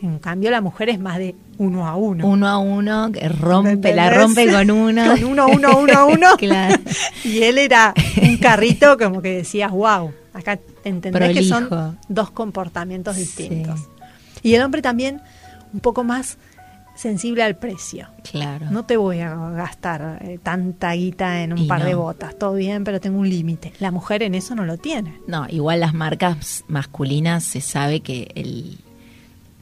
En 0.01 0.19
cambio, 0.19 0.51
la 0.51 0.61
mujer 0.61 0.89
es 0.89 0.99
más 0.99 1.19
de 1.19 1.35
uno 1.59 1.87
a 1.87 1.95
uno. 1.95 2.27
Uno 2.27 2.49
a 2.49 2.59
uno, 2.59 3.13
que 3.13 3.29
rompe, 3.29 3.95
la 3.95 4.11
rompe 4.11 4.51
con 4.51 4.71
uno. 4.89 5.05
Con 5.13 5.25
uno, 5.25 5.47
uno, 5.49 5.79
uno, 5.79 6.07
uno. 6.09 6.29
Claro. 6.39 6.83
Y 7.23 7.43
él 7.43 7.59
era 7.59 7.95
un 8.21 8.39
carrito 8.39 8.97
como 8.99 9.23
que 9.23 9.29
decías, 9.37 9.71
wow, 9.71 10.11
acá 10.33 10.59
entendés 10.85 11.37
que 11.37 11.45
son 11.45 11.99
dos 12.09 12.31
comportamientos 12.31 13.15
Sí. 13.15 13.21
distintos. 13.23 13.81
Y 14.43 14.55
el 14.55 14.63
hombre 14.63 14.83
también 14.83 15.21
un 15.73 15.81
poco 15.81 16.03
más 16.03 16.37
sensible 17.03 17.43
al 17.43 17.57
precio. 17.57 18.07
Claro. 18.31 18.67
No 18.71 18.85
te 18.85 18.97
voy 18.97 19.19
a 19.21 19.35
gastar 19.51 20.19
eh, 20.23 20.39
tanta 20.43 20.93
guita 20.93 21.43
en 21.43 21.53
un 21.53 21.59
Y 21.59 21.67
par 21.67 21.85
de 21.85 21.95
botas, 21.95 22.39
todo 22.39 22.55
bien, 22.55 22.85
pero 22.85 23.01
tengo 23.01 23.19
un 23.19 23.29
límite. 23.29 23.73
La 23.81 23.91
mujer 23.91 24.23
en 24.23 24.35
eso 24.35 24.55
no 24.55 24.65
lo 24.65 24.77
tiene. 24.79 25.19
No, 25.27 25.47
igual 25.49 25.81
las 25.81 25.95
marcas 25.95 26.65
masculinas 26.69 27.45
se 27.45 27.61
sabe 27.61 28.01
que 28.01 28.31
el 28.35 28.79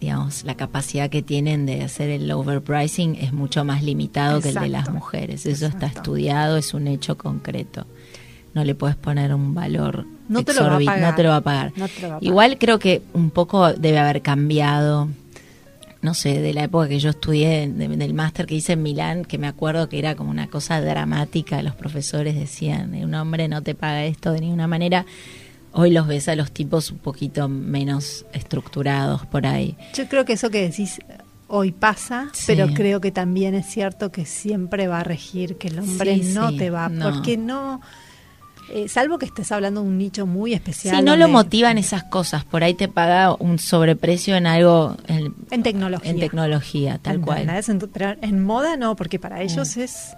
digamos 0.00 0.44
la 0.44 0.55
capacidad 0.55 1.11
que 1.11 1.20
tienen 1.22 1.66
de 1.66 1.83
hacer 1.83 2.09
el 2.09 2.31
overpricing 2.33 3.16
es 3.16 3.33
mucho 3.35 3.64
más 3.66 3.83
limitado 3.83 4.40
que 4.40 4.48
el 4.48 4.55
de 4.55 4.68
las 4.70 4.90
mujeres. 4.90 5.44
Eso 5.46 5.66
está 5.66 5.87
estudiado, 5.87 6.57
es 6.57 6.72
un 6.72 6.87
hecho 6.88 7.18
concreto. 7.18 7.87
No 8.55 8.64
le 8.64 8.74
puedes 8.74 8.96
poner 8.96 9.33
un 9.35 9.55
valor 9.55 10.07
No 10.29 10.42
te 10.42 10.55
lo 10.55 10.62
va 10.64 10.76
a 10.76 10.79
exorbi- 10.81 10.87
pagar. 10.87 11.11
no 11.11 11.14
te 11.16 11.22
lo 11.22 11.29
va 11.29 11.37
a 11.37 11.40
pagar. 11.42 11.72
No 11.76 11.87
te 11.88 12.00
lo 12.00 12.09
va 12.09 12.14
a 12.14 12.18
pagar. 12.18 12.22
Igual 12.24 12.59
creo 12.59 12.79
que 12.79 13.03
un 13.12 13.31
poco 13.31 13.72
debe 13.74 13.98
haber 13.98 14.22
cambiado 14.22 15.09
no 16.02 16.14
sé, 16.14 16.40
de 16.40 16.54
la 16.54 16.64
época 16.64 16.88
que 16.88 16.98
yo 16.98 17.10
estudié, 17.10 17.68
de- 17.68 17.88
del 17.88 18.14
máster 18.14 18.46
que 18.46 18.54
hice 18.54 18.72
en 18.72 18.82
Milán, 18.82 19.24
que 19.24 19.36
me 19.38 19.46
acuerdo 19.46 19.88
que 19.88 19.98
era 19.98 20.14
como 20.14 20.30
una 20.30 20.48
cosa 20.48 20.80
dramática, 20.80 21.62
los 21.62 21.74
profesores 21.74 22.34
decían, 22.34 22.94
un 22.94 23.14
hombre 23.14 23.48
no 23.48 23.62
te 23.62 23.74
paga 23.74 24.04
esto 24.04 24.32
de 24.32 24.40
ninguna 24.40 24.66
manera. 24.66 25.04
Hoy 25.72 25.90
los 25.90 26.06
ves 26.08 26.28
a 26.28 26.34
los 26.36 26.50
tipos 26.50 26.90
un 26.90 26.98
poquito 26.98 27.48
menos 27.48 28.24
estructurados 28.32 29.24
por 29.26 29.46
ahí. 29.46 29.76
Yo 29.94 30.08
creo 30.08 30.24
que 30.24 30.32
eso 30.32 30.50
que 30.50 30.62
decís 30.62 30.98
hoy 31.52 31.72
pasa, 31.72 32.28
Sí. 32.32 32.44
pero 32.46 32.68
creo 32.74 33.00
que 33.00 33.10
también 33.10 33.54
es 33.54 33.66
cierto 33.66 34.10
que 34.12 34.24
siempre 34.24 34.86
va 34.88 35.00
a 35.00 35.04
regir 35.04 35.56
que 35.58 35.68
el 35.68 35.80
hombre 35.80 36.22
Sí, 36.22 36.32
no 36.32 36.50
sí, 36.50 36.56
te 36.56 36.70
va, 36.70 36.88
no. 36.88 37.10
porque 37.10 37.36
no, 37.36 37.80
eh, 38.70 38.88
salvo 38.88 39.18
que 39.18 39.26
estés 39.26 39.50
hablando 39.52 39.83
de 39.83 39.88
un 39.88 39.98
nicho 39.98 40.26
muy 40.26 40.54
especial. 40.54 40.96
Si 40.96 41.02
no 41.02 41.16
lo 41.16 41.24
donde- 41.24 41.33
motivan 41.33 41.78
esas 41.78 42.04
cosas, 42.04 42.44
por 42.44 42.62
ahí 42.64 42.74
te 42.74 42.88
paga 42.88 43.35
un 43.38 43.59
sobreprecio 43.59 44.37
en 44.37 44.46
algo, 44.46 44.96
en, 45.06 45.35
En 45.50 45.62
tecnología. 45.62 46.11
en 46.11 46.20
tecnología, 46.20 46.98
tal 47.02 47.20
cual. 47.20 47.40
¿Entendés? 47.40 47.68
En 47.68 47.78
tu- 47.78 47.88
Pero 47.88 48.14
en 48.20 48.42
moda 48.44 48.76
no, 48.76 48.96
porque 48.96 49.18
para 49.18 49.42
ellos 49.42 49.76
Mm. 49.76 49.80
es 49.80 50.16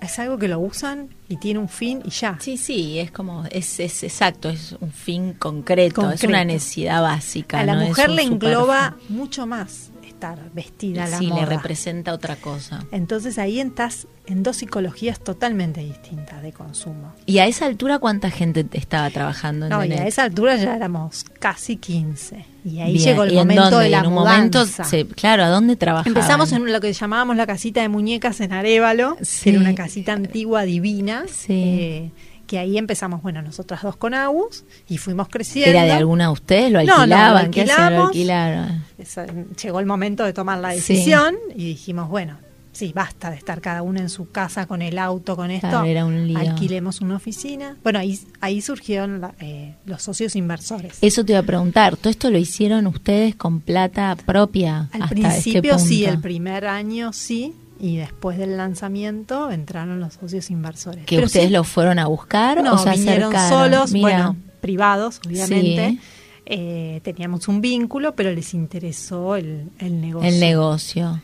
es 0.00 0.18
algo 0.18 0.38
que 0.38 0.48
lo 0.48 0.58
usan 0.60 1.10
y 1.28 1.36
tiene 1.36 1.58
un 1.60 1.68
fin 1.68 2.00
y 2.06 2.08
ya. 2.10 2.38
Sí, 2.40 2.56
sí, 2.56 2.98
es 2.98 3.10
como, 3.10 3.44
es, 3.50 3.78
es 3.80 4.02
exacto, 4.02 4.48
es 4.48 4.74
un 4.80 4.90
fin 4.92 5.34
concreto, 5.34 6.10
es 6.10 6.24
una 6.24 6.42
necesidad 6.42 7.02
básica. 7.02 7.60
a 7.60 7.64
la 7.64 7.74
no 7.74 7.84
mujer 7.86 8.08
le 8.08 8.22
engloba 8.22 8.96
mucho 9.10 9.46
más 9.46 9.90
estar 10.20 10.52
vestida 10.52 11.06
la 11.08 11.18
Sí, 11.18 11.26
moda. 11.28 11.40
le 11.40 11.46
representa 11.46 12.12
otra 12.12 12.36
cosa. 12.36 12.84
Entonces 12.92 13.38
ahí 13.38 13.58
estás 13.58 14.06
en 14.26 14.42
dos 14.42 14.58
psicologías 14.58 15.18
totalmente 15.18 15.80
distintas 15.80 16.42
de 16.42 16.52
consumo. 16.52 17.12
¿Y 17.24 17.38
a 17.38 17.46
esa 17.46 17.64
altura 17.64 17.98
cuánta 17.98 18.30
gente 18.30 18.62
te 18.64 18.76
estaba 18.76 19.08
trabajando 19.10 19.66
en 19.66 19.70
No, 19.70 19.82
y 19.84 19.92
a 19.92 20.06
esa 20.06 20.24
altura 20.24 20.56
ya 20.56 20.76
éramos 20.76 21.24
casi 21.38 21.76
15. 21.78 22.44
Y 22.66 22.80
ahí 22.80 22.92
Bien, 22.92 23.04
llegó 23.04 23.22
el 23.24 23.32
¿y 23.32 23.38
en 23.38 23.48
momento 23.48 23.62
dónde? 23.70 23.84
de 23.84 23.90
la 23.90 23.98
en 24.00 24.06
un 24.08 24.12
momento, 24.14 24.66
se- 24.66 25.06
claro, 25.06 25.44
¿a 25.44 25.48
dónde 25.48 25.76
trabajaban? 25.76 26.14
Empezamos 26.14 26.52
en 26.52 26.70
lo 26.70 26.80
que 26.82 26.92
llamábamos 26.92 27.36
la 27.36 27.46
casita 27.46 27.80
de 27.80 27.88
muñecas 27.88 28.40
en 28.42 28.52
Arevalo, 28.52 29.16
Sí. 29.22 29.44
que 29.44 29.50
era 29.50 29.60
una 29.60 29.74
casita 29.74 30.12
antigua 30.12 30.64
divina, 30.64 31.24
Sí. 31.26 31.46
eh, 31.54 32.10
que 32.50 32.58
ahí 32.58 32.76
empezamos, 32.78 33.22
bueno, 33.22 33.42
nosotras 33.42 33.80
dos 33.82 33.94
con 33.94 34.12
Agus, 34.12 34.64
y 34.88 34.98
fuimos 34.98 35.28
creciendo. 35.28 35.70
¿Era 35.70 35.84
de 35.84 35.92
alguna 35.92 36.24
de 36.24 36.32
ustedes? 36.32 36.72
¿Lo 36.72 36.82
No, 36.82 37.06
no, 37.06 37.06
lo 37.06 37.14
alquilaban? 37.38 37.50
¿Qué 37.52 37.62
hacían? 37.62 37.94
¿Lo 37.94 38.02
alquilamos. 38.06 38.70
alquilaron? 38.98 39.54
Llegó 39.62 39.78
el 39.78 39.86
momento 39.86 40.24
de 40.24 40.32
tomar 40.32 40.58
la 40.58 40.72
Sí. 40.72 40.94
decisión 40.94 41.36
y 41.54 41.64
dijimos, 41.66 42.08
bueno, 42.08 42.38
sí, 42.72 42.92
basta 42.92 43.30
de 43.30 43.36
estar 43.36 43.60
cada 43.60 43.82
uno 43.82 44.00
en 44.00 44.08
su 44.08 44.30
casa 44.30 44.66
con 44.66 44.82
el 44.82 44.98
auto, 44.98 45.36
con 45.36 45.52
esto. 45.52 45.68
Claro, 45.68 45.84
era 45.84 46.04
un 46.04 46.26
lío. 46.26 46.38
Alquilemos 46.38 47.00
una 47.00 47.14
oficina. 47.16 47.76
Bueno, 47.84 48.00
ahí, 48.00 48.18
ahí 48.40 48.60
surgieron 48.62 49.20
la- 49.20 49.34
eh, 49.38 49.76
los 49.86 50.02
socios 50.02 50.34
inversores. 50.34 50.98
Eso 51.02 51.24
te 51.24 51.32
iba 51.34 51.38
a 51.40 51.44
preguntar, 51.44 51.96
¿todo 51.96 52.10
esto 52.10 52.30
lo 52.30 52.38
hicieron 52.38 52.88
ustedes 52.88 53.36
con 53.36 53.60
plata 53.60 54.16
propia? 54.26 54.88
Al 54.92 55.02
hasta 55.02 55.14
principio 55.14 55.76
este 55.76 55.86
sí, 55.88 56.04
el 56.04 56.20
primer 56.20 56.66
año 56.66 57.12
sí, 57.12 57.54
y 57.80 57.96
después 57.96 58.36
del 58.38 58.56
lanzamiento 58.56 59.50
entraron 59.50 60.00
los 60.00 60.14
socios 60.14 60.50
inversores. 60.50 61.06
¿Que 61.06 61.16
Pero 61.16 61.26
ustedes 61.26 61.46
sí, 61.46 61.52
lo 61.52 61.64
fueron 61.64 61.98
a 61.98 62.06
buscar 62.06 62.62
no, 62.62 62.74
o 62.74 62.78
se 62.78 62.90
vinieron 62.90 63.34
acercaron? 63.34 63.70
solos, 63.70 63.92
Mira, 63.92 64.08
bueno, 64.08 64.36
privados, 64.60 65.20
obviamente. 65.26 65.90
Sí. 65.90 66.00
Eh, 66.46 67.00
teníamos 67.04 67.48
un 67.48 67.60
vínculo, 67.60 68.14
pero 68.14 68.32
les 68.32 68.54
interesó 68.54 69.36
el, 69.36 69.70
el 69.78 70.00
negocio. 70.00 70.28
el 70.28 70.40
negocio. 70.40 71.22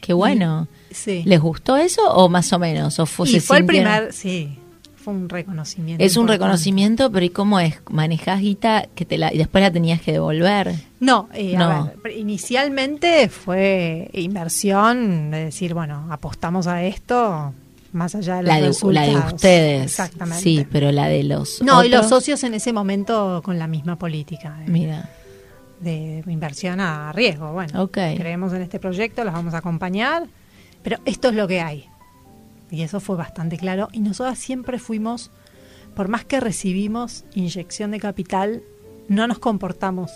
Qué 0.00 0.12
bueno. 0.12 0.66
Sí. 0.90 1.22
¿Les 1.24 1.40
gustó 1.40 1.76
eso 1.76 2.02
o 2.12 2.28
más 2.28 2.52
o 2.52 2.58
menos? 2.58 2.98
¿O 2.98 3.06
fue, 3.06 3.28
y 3.28 3.32
se 3.34 3.40
fue 3.40 3.58
el 3.58 3.66
primer, 3.66 4.12
sí, 4.12 4.58
fue 5.02 5.12
un 5.12 5.28
reconocimiento. 5.28 6.02
Es 6.02 6.16
un 6.16 6.22
importante. 6.22 6.44
reconocimiento, 6.44 7.10
pero 7.12 7.26
¿y 7.26 7.30
cómo 7.30 7.60
es? 7.60 7.74
¿Manejás 7.90 8.40
guita 8.40 8.86
que 8.94 9.04
te 9.04 9.18
la, 9.18 9.32
y 9.34 9.38
después 9.38 9.62
la 9.62 9.70
tenías 9.70 10.00
que 10.00 10.12
devolver? 10.12 10.74
No, 11.00 11.28
eh, 11.34 11.54
No. 11.58 11.64
a 11.70 11.92
ver, 12.02 12.16
inicialmente 12.16 13.28
fue 13.28 14.08
inversión, 14.14 15.30
de 15.30 15.44
decir, 15.46 15.74
bueno, 15.74 16.06
apostamos 16.10 16.66
a 16.66 16.82
esto 16.84 17.52
más 17.92 18.14
allá 18.14 18.36
de 18.36 18.42
La 18.44 18.54
de, 18.54 18.60
la 18.60 18.62
de 18.62 18.66
resultados. 18.68 19.32
ustedes. 19.34 19.82
Exactamente. 19.84 20.42
Sí, 20.42 20.66
pero 20.70 20.90
la 20.92 21.08
de 21.08 21.24
los 21.24 21.60
No, 21.62 21.84
y 21.84 21.88
los 21.90 22.08
socios 22.08 22.42
en 22.44 22.54
ese 22.54 22.72
momento 22.72 23.42
con 23.44 23.58
la 23.58 23.66
misma 23.66 23.96
política 23.96 24.56
de, 24.64 24.70
Mira, 24.72 25.10
de 25.80 26.22
inversión 26.26 26.80
a 26.80 27.12
riesgo. 27.12 27.52
Bueno, 27.52 27.82
Ok. 27.82 27.98
creemos 28.16 28.52
en 28.54 28.62
este 28.62 28.78
proyecto, 28.78 29.24
los 29.24 29.34
vamos 29.34 29.52
a 29.52 29.58
acompañar, 29.58 30.24
pero 30.82 30.98
esto 31.04 31.28
es 31.28 31.34
lo 31.34 31.46
que 31.46 31.60
hay. 31.60 31.86
Y 32.72 32.82
eso 32.82 33.00
fue 33.00 33.16
bastante 33.16 33.58
claro. 33.58 33.88
Y 33.92 34.00
nosotros 34.00 34.38
siempre 34.38 34.78
fuimos, 34.78 35.30
por 35.94 36.08
más 36.08 36.24
que 36.24 36.40
recibimos 36.40 37.24
inyección 37.34 37.90
de 37.90 38.00
capital, 38.00 38.62
no 39.08 39.26
nos 39.26 39.38
comportamos 39.38 40.10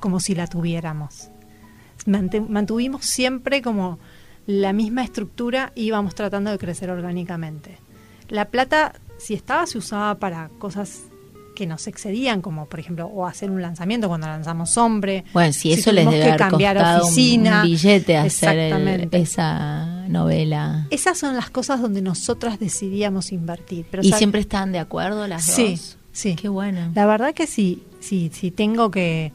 como 0.00 0.18
si 0.18 0.34
la 0.34 0.48
tuviéramos. 0.48 1.30
mantuvimos 2.04 3.04
siempre 3.04 3.62
como 3.62 4.00
la 4.46 4.72
misma 4.72 5.04
estructura 5.04 5.72
y 5.76 5.84
íbamos 5.84 6.16
tratando 6.16 6.50
de 6.50 6.58
crecer 6.58 6.90
orgánicamente. 6.90 7.78
La 8.28 8.46
plata, 8.46 8.94
si 9.16 9.34
estaba, 9.34 9.66
se 9.66 9.78
usaba 9.78 10.16
para 10.16 10.48
cosas 10.58 11.04
que 11.58 11.66
nos 11.66 11.88
excedían, 11.88 12.40
como 12.40 12.66
por 12.66 12.78
ejemplo, 12.78 13.06
o 13.06 13.26
hacer 13.26 13.50
un 13.50 13.60
lanzamiento 13.60 14.06
cuando 14.06 14.28
lanzamos 14.28 14.78
Hombre. 14.78 15.24
Bueno, 15.32 15.52
si 15.52 15.72
eso 15.72 15.90
les 15.90 16.08
debe 16.08 16.22
haber 16.22 16.36
cambiar 16.36 16.78
oficina, 17.02 17.62
un, 17.62 17.68
billete 17.68 18.16
hacer 18.16 19.08
esa 19.10 20.06
novela. 20.06 20.86
Esas 20.90 21.18
son 21.18 21.34
las 21.34 21.50
cosas 21.50 21.82
donde 21.82 22.00
nosotras 22.00 22.60
decidíamos 22.60 23.32
invertir. 23.32 23.86
Pero, 23.90 24.04
¿Y 24.04 24.12
siempre 24.12 24.40
estaban 24.40 24.70
de 24.70 24.78
acuerdo 24.78 25.26
las 25.26 25.46
sí, 25.46 25.70
dos? 25.72 25.98
Sí, 26.12 26.36
Qué 26.36 26.48
bueno. 26.48 26.92
La 26.94 27.06
verdad 27.06 27.34
que 27.34 27.48
sí, 27.48 27.82
sí, 27.98 28.30
sí 28.32 28.52
tengo 28.52 28.92
que, 28.92 29.32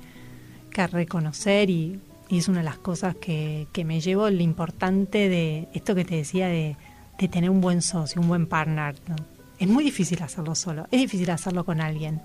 que 0.71 0.88
reconocer 0.88 1.69
y, 1.69 1.99
es 2.30 2.47
una 2.47 2.59
de 2.59 2.63
las 2.63 2.78
cosas 2.78 3.15
que, 3.15 3.67
que 3.74 3.84
me 3.84 3.99
llevo 3.99 4.30
lo 4.30 4.41
importante 4.41 5.28
de 5.28 5.67
esto 5.74 5.93
que 5.93 6.05
te 6.05 6.15
decía 6.15 6.47
de, 6.47 6.78
de 7.19 7.28
tener 7.28 7.49
un 7.49 7.59
buen 7.59 7.82
socio, 7.82 8.21
un 8.21 8.30
buen 8.30 8.47
partner. 8.47 8.95
¿no? 9.07 9.15
Es 9.64 9.70
muy 9.70 9.86
difícil 9.86 10.22
hacerlo 10.22 10.55
solo, 10.55 10.89
es 10.91 10.99
difícil 10.99 11.30
hacerlo 11.30 11.64
con 11.64 11.80
alguien. 11.80 12.20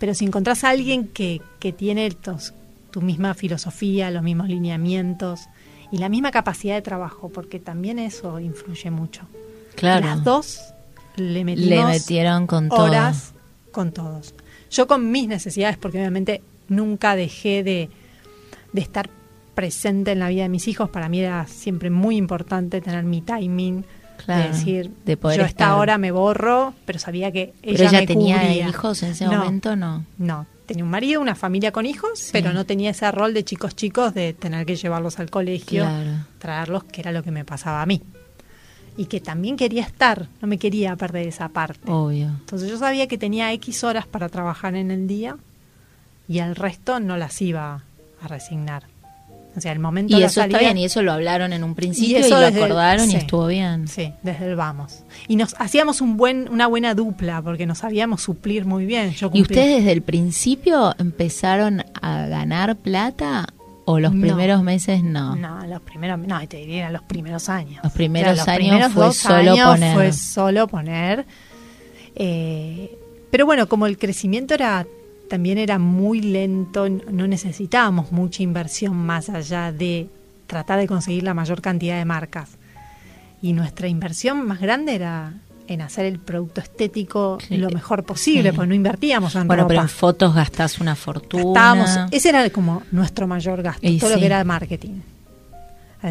Pero 0.00 0.14
si 0.14 0.24
encontrás 0.24 0.64
a 0.64 0.70
alguien 0.70 1.06
que, 1.06 1.40
que 1.60 1.72
tiene 1.72 2.10
tu 2.90 3.00
misma 3.00 3.34
filosofía, 3.34 4.10
los 4.10 4.24
mismos 4.24 4.48
lineamientos 4.48 5.42
y 5.92 5.98
la 5.98 6.08
misma 6.08 6.32
capacidad 6.32 6.74
de 6.74 6.82
trabajo, 6.82 7.28
porque 7.28 7.60
también 7.60 8.00
eso 8.00 8.40
influye 8.40 8.90
mucho. 8.90 9.28
Claro. 9.76 10.06
Las 10.06 10.24
dos 10.24 10.60
le 11.14 11.44
metieron 11.44 12.48
con 12.48 12.68
horas 12.72 13.32
con 13.70 13.92
todos. 13.92 14.34
Yo 14.68 14.88
con 14.88 15.12
mis 15.12 15.28
necesidades, 15.28 15.76
porque 15.76 15.98
obviamente 15.98 16.42
nunca 16.66 17.14
dejé 17.14 17.62
de, 17.62 17.90
de 18.72 18.80
estar 18.80 19.08
presente 19.54 20.10
en 20.10 20.18
la 20.18 20.30
vida 20.30 20.42
de 20.42 20.48
mis 20.48 20.66
hijos. 20.66 20.90
Para 20.90 21.08
mí 21.08 21.20
era 21.20 21.46
siempre 21.46 21.90
muy 21.90 22.16
importante 22.16 22.80
tener 22.80 23.04
mi 23.04 23.20
timing, 23.20 23.84
de 24.26 24.48
decir, 24.48 24.90
de 25.04 25.16
poder 25.16 25.40
yo 25.40 25.46
esta 25.46 25.76
hora 25.76 25.98
me 25.98 26.10
borro, 26.10 26.74
pero 26.84 26.98
sabía 26.98 27.30
que 27.32 27.54
ella, 27.62 27.90
pero 27.90 28.06
tenía 28.06 28.68
hijos 28.68 29.02
en 29.02 29.10
ese 29.10 29.26
momento, 29.26 29.76
no. 29.76 30.04
No, 30.18 30.46
tenía 30.66 30.84
un 30.84 30.90
marido, 30.90 31.20
una 31.20 31.34
familia 31.34 31.72
con 31.72 31.86
hijos, 31.86 32.30
pero 32.32 32.52
no 32.52 32.66
tenía 32.66 32.90
ese 32.90 33.10
rol 33.10 33.34
de 33.34 33.44
chicos 33.44 33.74
chicos 33.76 34.14
de 34.14 34.32
tener 34.32 34.66
que 34.66 34.76
llevarlos 34.76 35.18
al 35.18 35.30
colegio, 35.30 35.86
traerlos, 36.38 36.84
que 36.84 37.00
era 37.00 37.12
lo 37.12 37.22
que 37.22 37.30
me 37.30 37.44
pasaba 37.44 37.82
a 37.82 37.86
mí. 37.86 38.02
Y 38.98 39.06
que 39.06 39.20
también 39.20 39.56
quería 39.56 39.82
estar, 39.82 40.28
no 40.40 40.48
me 40.48 40.58
quería 40.58 40.96
perder 40.96 41.28
esa 41.28 41.50
parte. 41.50 41.90
Obvio. 41.90 42.28
Entonces 42.28 42.70
yo 42.70 42.78
sabía 42.78 43.06
que 43.06 43.18
tenía 43.18 43.52
X 43.52 43.84
horas 43.84 44.06
para 44.06 44.30
trabajar 44.30 44.74
en 44.74 44.90
el 44.90 45.06
día 45.06 45.36
y 46.28 46.38
el 46.38 46.56
resto 46.56 46.98
no 46.98 47.18
las 47.18 47.40
iba 47.42 47.82
a 48.22 48.28
resignar. 48.28 48.84
O 49.56 49.60
sea, 49.60 49.72
el 49.72 49.78
momento 49.78 50.18
y 50.18 50.22
eso 50.22 50.42
está 50.42 50.58
bien, 50.58 50.76
y 50.76 50.84
eso 50.84 51.00
lo 51.00 51.12
hablaron 51.12 51.54
en 51.54 51.64
un 51.64 51.74
principio 51.74 52.26
y, 52.26 52.28
lo 52.28 52.36
acordaron 52.36 53.10
y 53.10 53.14
estuvo 53.14 53.46
bien. 53.46 53.88
Sí, 53.88 54.12
desde 54.22 54.50
el 54.50 54.56
vamos. 54.56 55.04
Y 55.28 55.36
nos 55.36 55.54
hacíamos 55.58 56.02
un 56.02 56.18
buen, 56.18 56.50
una 56.50 56.66
buena 56.66 56.94
dupla 56.94 57.40
porque 57.40 57.64
nos 57.64 57.78
sabíamos 57.78 58.20
suplir 58.22 58.66
muy 58.66 58.84
bien. 58.84 59.14
¿Y 59.32 59.40
ustedes 59.40 59.78
desde 59.78 59.92
el 59.92 60.02
principio 60.02 60.94
empezaron 60.98 61.82
a 62.02 62.26
ganar 62.26 62.76
plata 62.76 63.46
o 63.86 63.98
los 63.98 64.12
primeros 64.12 64.62
meses 64.62 65.02
no? 65.02 65.34
No, 65.36 65.66
los 65.66 65.80
primeros, 65.80 66.18
no, 66.18 66.46
te 66.46 66.58
diría 66.58 66.90
los 66.90 67.02
primeros 67.02 67.48
años. 67.48 67.82
Los 67.82 67.92
primeros 67.94 68.46
años 68.46 68.92
fue 68.92 69.12
solo 69.14 69.56
poner. 69.56 69.94
Fue 69.94 70.12
solo 70.12 70.68
poner. 70.68 71.24
Eh, 72.14 72.94
pero 73.30 73.46
bueno, 73.46 73.68
como 73.68 73.86
el 73.86 73.96
crecimiento 73.96 74.52
era 74.52 74.86
también 75.28 75.58
era 75.58 75.78
muy 75.78 76.20
lento, 76.20 76.88
no 76.88 77.26
necesitábamos 77.26 78.12
mucha 78.12 78.42
inversión 78.42 78.96
más 78.96 79.28
allá 79.28 79.72
de 79.72 80.08
tratar 80.46 80.78
de 80.78 80.86
conseguir 80.86 81.22
la 81.22 81.34
mayor 81.34 81.60
cantidad 81.60 81.98
de 81.98 82.04
marcas. 82.04 82.50
Y 83.42 83.52
nuestra 83.52 83.88
inversión 83.88 84.46
más 84.46 84.60
grande 84.60 84.94
era 84.94 85.34
en 85.68 85.82
hacer 85.82 86.06
el 86.06 86.18
producto 86.18 86.60
estético 86.60 87.38
lo 87.50 87.70
mejor 87.70 88.04
posible, 88.04 88.52
pues 88.52 88.68
no 88.68 88.74
invertíamos 88.74 89.34
en 89.34 89.48
bueno, 89.48 89.66
pero 89.66 89.82
en 89.82 89.88
fotos 89.88 90.34
gastás 90.34 90.80
una 90.80 90.94
fortuna. 90.94 91.44
Gastábamos, 91.44 92.12
ese 92.12 92.28
era 92.28 92.48
como 92.50 92.82
nuestro 92.92 93.26
mayor 93.26 93.62
gasto, 93.62 93.86
todo 94.00 94.10
lo 94.10 94.18
que 94.18 94.26
era 94.26 94.42
marketing. 94.44 95.00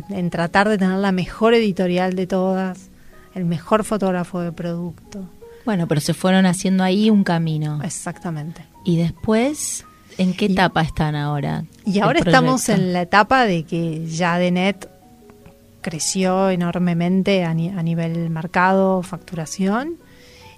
En 0.09 0.29
tratar 0.29 0.67
de 0.67 0.77
tener 0.77 0.97
la 0.97 1.11
mejor 1.11 1.53
editorial 1.53 2.15
de 2.15 2.27
todas, 2.27 2.89
el 3.33 3.45
mejor 3.45 3.83
fotógrafo 3.85 4.41
de 4.41 4.51
producto. 4.51 5.29
Bueno, 5.63 5.87
pero 5.87 6.01
se 6.01 6.13
fueron 6.13 6.45
haciendo 6.45 6.83
ahí 6.83 7.09
un 7.09 7.23
camino. 7.23 7.79
Exactamente. 7.81 8.74
Y 8.85 8.97
después, 8.97 9.83
¿en 10.17 10.33
qué 10.33 10.45
etapa 10.45 10.83
están 10.83 11.15
ahora? 11.15 11.65
Y 11.85 11.99
ahora 11.99 12.19
estamos 12.19 12.69
en 12.69 12.93
la 12.93 13.01
etapa 13.01 13.45
de 13.45 13.63
que 13.63 14.05
ya 14.07 14.37
Denet 14.37 14.89
creció 15.81 16.51
enormemente 16.51 17.43
a, 17.43 17.53
nivel 17.53 18.29
mercado, 18.29 19.01
facturación, 19.01 19.97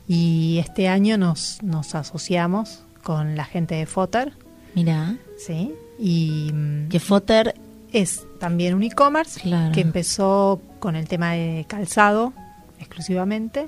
y 0.08 0.58
este 0.60 0.90
año 0.90 1.18
nos, 1.18 1.64
nos 1.64 1.96
asociamos 1.96 2.84
con 3.02 3.36
la 3.36 3.46
gente 3.46 3.76
de 3.76 3.86
Fotter. 3.86 4.34
Mira. 4.76 5.18
Sí. 5.38 5.74
Y 5.98 6.52
mm, 6.54 6.90
que 6.90 7.00
Fotter 7.00 7.56
es 7.94 8.26
también 8.40 8.74
un 8.74 8.84
e-commerce 8.84 9.42
que 9.74 9.82
empezó 9.82 10.62
con 10.80 10.96
el 10.98 11.08
tema 11.08 11.32
de 11.32 11.66
calzado 11.68 12.34
exclusivamente, 12.80 13.68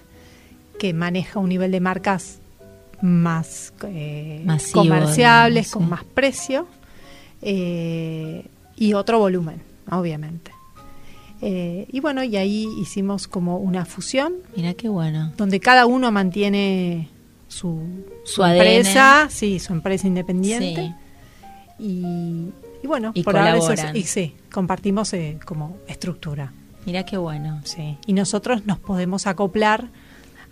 que 0.78 0.94
maneja 0.94 1.40
un 1.40 1.50
nivel 1.50 1.72
de 1.72 1.80
marcas 1.80 2.40
más 3.02 3.74
eh, 3.84 4.46
comerciables, 4.74 5.72
con 5.72 5.90
más 5.90 6.04
precio 6.04 6.68
eh, 7.42 8.46
y 8.76 8.94
otro 8.94 9.20
volumen, 9.20 9.62
obviamente. 9.90 10.52
Eh, 11.42 11.88
y 11.90 12.00
bueno, 12.02 12.24
y 12.24 12.36
ahí 12.36 12.68
hicimos 12.82 13.28
como 13.28 13.58
una 13.58 13.86
fusión. 13.86 14.34
Mira 14.56 14.74
qué 14.74 14.90
bueno. 14.90 15.32
Donde 15.38 15.60
cada 15.60 15.86
uno 15.86 16.12
mantiene 16.12 17.08
su, 17.48 17.82
su, 18.26 18.44
empresa, 18.44 19.28
sí, 19.30 19.60
su 19.60 19.72
empresa 19.74 20.08
independiente. 20.08 20.94
Y, 21.80 22.52
bueno, 22.84 23.12
y 23.14 23.24
por 23.24 23.38
ahora 23.38 23.92
y 23.94 24.04
sí, 24.04 24.36
compartimos 24.52 25.14
como 25.46 25.78
estructura. 25.88 26.52
Mira 26.86 27.06
qué 27.06 27.18
bueno. 27.18 27.62
Sí. 27.64 27.98
Y 28.06 28.14
nosotros 28.14 28.66
nos 28.66 28.80
podemos 28.80 29.28
acoplar 29.28 29.88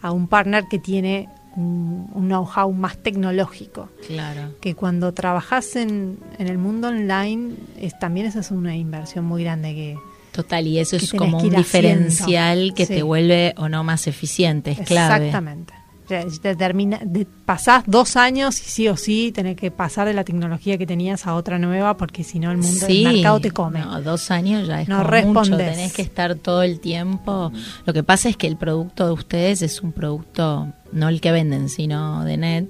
a 0.01 0.11
un 0.11 0.27
partner 0.27 0.65
que 0.69 0.79
tiene 0.79 1.27
un, 1.57 2.27
know-how 2.27 2.71
más 2.71 2.97
tecnológico. 2.97 3.89
Claro. 4.05 4.53
Que 4.61 4.75
cuando 4.75 5.13
trabajas 5.13 5.75
en, 5.75 6.19
en 6.37 6.47
el 6.47 6.57
mundo 6.57 6.89
online, 6.89 7.55
es, 7.79 7.97
también 7.99 8.27
esa 8.27 8.39
es 8.39 8.51
una 8.51 8.75
inversión 8.75 9.25
muy 9.25 9.43
grande 9.43 9.73
que... 9.73 9.97
Total, 10.31 10.67
y 10.67 10.77
eso 10.77 10.97
es 10.97 11.11
como 11.13 11.39
un 11.39 11.49
diferencial 11.49 12.75
que 12.75 12.85
te 12.85 13.01
vuelve 13.01 13.55
o 13.57 13.69
no 13.69 13.83
más 13.83 14.05
eficiente, 14.05 14.71
es 14.71 14.81
clave. 14.81 15.25
Exactamente. 15.25 15.73
Determina, 16.07 16.99
de, 17.03 17.27
pasás 17.45 17.83
dos 17.85 18.15
años 18.15 18.61
y 18.61 18.69
sí 18.69 18.87
o 18.87 18.95
sí 18.95 19.31
tenés 19.33 19.57
que 19.57 19.71
pasar 19.71 20.07
de 20.07 20.13
la 20.13 20.23
tecnología 20.23 20.77
que 20.77 20.87
tenías 20.87 21.27
a 21.27 21.35
otra 21.35 21.59
nueva 21.59 21.97
porque 21.97 22.23
si 22.23 22.39
no 22.39 22.49
el 22.51 22.57
mundo 22.57 22.87
del 22.87 23.03
mercado 23.03 23.39
te 23.41 23.51
come. 23.51 23.79
No, 23.79 24.01
dos 24.01 24.31
años 24.31 24.67
ya 24.67 24.81
es 24.81 24.87
no 24.87 25.03
mucho, 25.03 25.57
tenés 25.57 25.93
que 25.93 26.01
estar 26.01 26.35
todo 26.35 26.63
el 26.63 26.79
tiempo. 26.79 27.51
Lo 27.85 27.93
que 27.93 28.03
pasa 28.03 28.29
es 28.29 28.37
que 28.37 28.47
el 28.47 28.57
producto 28.57 29.05
de 29.05 29.11
ustedes 29.11 29.61
es 29.61 29.81
un 29.81 29.91
producto, 29.91 30.71
no 30.91 31.09
el 31.09 31.19
que 31.19 31.31
venden, 31.31 31.69
sino 31.69 32.23
de 32.23 32.37
net, 32.37 32.65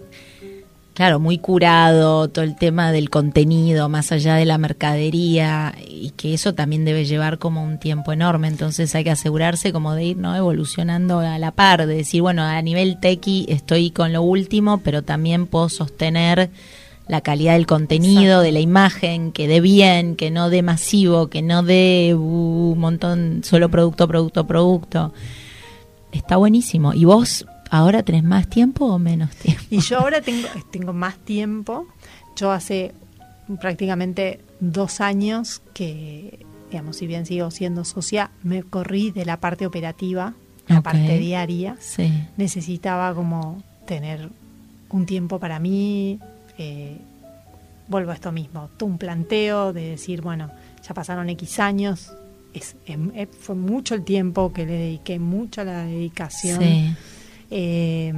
claro, 0.97 1.19
muy 1.19 1.37
curado, 1.37 2.27
todo 2.27 2.43
el 2.43 2.55
tema 2.55 2.91
del 2.91 3.11
contenido, 3.11 3.87
más 3.87 4.11
allá 4.11 4.33
de 4.33 4.45
la 4.45 4.57
mercadería, 4.57 5.75
y 5.87 6.09
que 6.17 6.33
eso 6.33 6.55
también 6.55 6.85
debe 6.85 7.05
llevar 7.05 7.37
como 7.37 7.63
un 7.63 7.77
tiempo 7.77 8.13
enorme, 8.13 8.47
entonces 8.47 8.95
hay 8.95 9.03
que 9.03 9.11
asegurarse 9.11 9.71
como 9.71 9.93
de 9.93 10.05
ir 10.05 10.17
no 10.17 10.35
evolucionando 10.35 11.19
a 11.19 11.37
la 11.37 11.51
par, 11.51 11.85
de 11.85 11.97
decir, 11.97 12.23
bueno, 12.23 12.41
a 12.41 12.59
nivel 12.63 12.99
tequi 12.99 13.45
estoy 13.47 13.91
con 13.91 14.11
lo 14.11 14.23
último, 14.23 14.79
pero 14.79 15.03
también 15.03 15.45
puedo 15.45 15.69
sostener 15.69 16.49
la 17.07 17.21
calidad 17.21 17.53
del 17.53 17.67
contenido, 17.67 18.41
de 18.41 18.51
la 18.51 18.59
imagen, 18.59 19.31
que 19.33 19.47
dé 19.47 19.61
bien, 19.61 20.15
que 20.15 20.31
no 20.31 20.49
dé 20.49 20.63
masivo, 20.63 21.27
que 21.27 21.43
no 21.43 21.61
dé 21.61 22.15
uh, 22.15 22.71
un 22.71 22.79
montón, 22.79 23.41
solo 23.43 23.69
producto, 23.69 24.07
producto, 24.07 24.47
producto. 24.47 25.13
Está 26.11 26.37
buenísimo. 26.37 26.95
¿Y 26.95 27.05
vos 27.05 27.45
¿Ahora 27.69 28.03
tenés 28.03 28.23
más 28.23 28.47
tiempo 28.47 28.85
o 28.85 28.99
menos 28.99 29.31
tiempo? 29.31 29.63
Y 29.69 29.79
yo 29.79 29.99
ahora 29.99 30.21
tengo, 30.21 30.47
tengo 30.71 30.93
más 30.93 31.17
tiempo. 31.17 31.87
Yo 32.35 32.51
hace 32.51 32.93
prácticamente 33.59 34.41
dos 34.59 35.01
años 35.01 35.61
que, 35.73 36.45
digamos, 36.71 36.97
si 36.97 37.07
bien 37.07 37.25
sigo 37.25 37.51
siendo 37.51 37.85
socia, 37.85 38.31
me 38.43 38.63
corrí 38.63 39.11
de 39.11 39.25
la 39.25 39.37
parte 39.37 39.65
operativa, 39.65 40.33
la 40.67 40.81
parte 40.81 41.17
diaria. 41.17 41.77
Sí. 41.79 42.11
Necesitaba 42.35 43.13
como 43.13 43.63
tener 43.85 44.29
un 44.89 45.05
tiempo 45.05 45.39
para 45.39 45.59
mí. 45.59 46.19
Eh, 46.57 46.97
vuelvo 47.87 48.11
a 48.11 48.15
esto 48.15 48.31
mismo, 48.31 48.69
un 48.81 48.97
planteo 48.97 49.71
de 49.71 49.91
decir, 49.91 50.21
bueno, 50.21 50.51
ya 50.85 50.93
pasaron 50.93 51.29
X 51.29 51.59
años, 51.59 52.11
es, 52.53 52.75
fue 53.39 53.55
mucho 53.55 53.95
el 53.95 54.03
tiempo 54.03 54.51
que 54.51 54.65
le 54.65 54.73
dediqué, 54.73 55.19
mucha 55.19 55.63
la 55.63 55.83
dedicación. 55.83 56.59
Sí 56.59 56.95
eh, 57.51 58.13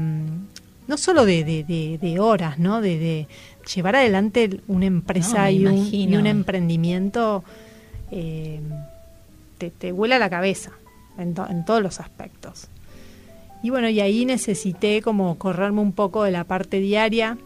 no 0.88 0.98
solo 0.98 1.26
de, 1.26 1.44
de, 1.44 2.20
horas, 2.20 2.60
¿no? 2.60 2.82
De, 2.82 3.28
llevar 3.76 3.96
adelante 3.96 4.62
una 4.68 4.88
empresa 4.88 5.52
y, 5.52 5.66
un, 5.66 5.88
y, 5.92 6.16
un, 6.16 6.26
emprendimiento 6.26 7.44
eh, 8.10 8.60
te, 9.60 9.70
te 9.70 9.92
vuela 9.92 10.18
la 10.18 10.30
cabeza 10.30 10.72
en, 11.20 11.36
en 11.50 11.66
todos 11.66 11.84
los 11.84 12.00
aspectos. 12.00 12.70
Y 13.62 13.70
bueno, 13.70 13.90
y 13.90 14.00
ahí 14.00 14.26
necesité 14.26 15.02
como 15.02 15.38
correrme 15.38 15.82
un 15.82 15.92
poco 15.92 16.24
de 16.24 16.32
la 16.32 16.46
parte 16.46 16.80
diaria. 16.80 17.38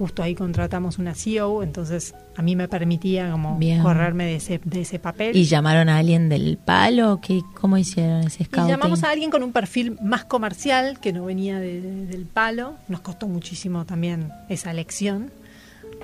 Justo 0.00 0.22
ahí 0.22 0.34
contratamos 0.34 0.96
una 0.96 1.14
CEO, 1.14 1.62
entonces 1.62 2.14
a 2.34 2.40
mí 2.40 2.56
me 2.56 2.68
permitía 2.68 3.30
como 3.30 3.60
correrme 3.82 4.24
de 4.24 4.36
ese, 4.36 4.58
de 4.64 4.80
ese 4.80 4.98
papel. 4.98 5.36
¿Y 5.36 5.44
llamaron 5.44 5.90
a 5.90 5.98
alguien 5.98 6.30
del 6.30 6.56
palo? 6.56 7.20
¿Qué, 7.20 7.42
¿Cómo 7.60 7.76
hicieron 7.76 8.20
ese 8.20 8.44
scouting? 8.44 8.64
Y 8.64 8.70
llamamos 8.70 9.04
a 9.04 9.10
alguien 9.10 9.30
con 9.30 9.42
un 9.42 9.52
perfil 9.52 9.98
más 10.02 10.24
comercial, 10.24 11.00
que 11.00 11.12
no 11.12 11.26
venía 11.26 11.60
del 11.60 12.24
palo. 12.24 12.76
Nos 12.88 13.02
costó 13.02 13.28
muchísimo 13.28 13.84
también 13.84 14.30
esa 14.48 14.70
elección, 14.70 15.30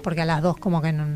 porque 0.02 0.20
a 0.20 0.26
las 0.26 0.42
dos 0.42 0.58
como 0.58 0.82
que 0.82 0.92
no, 0.92 1.06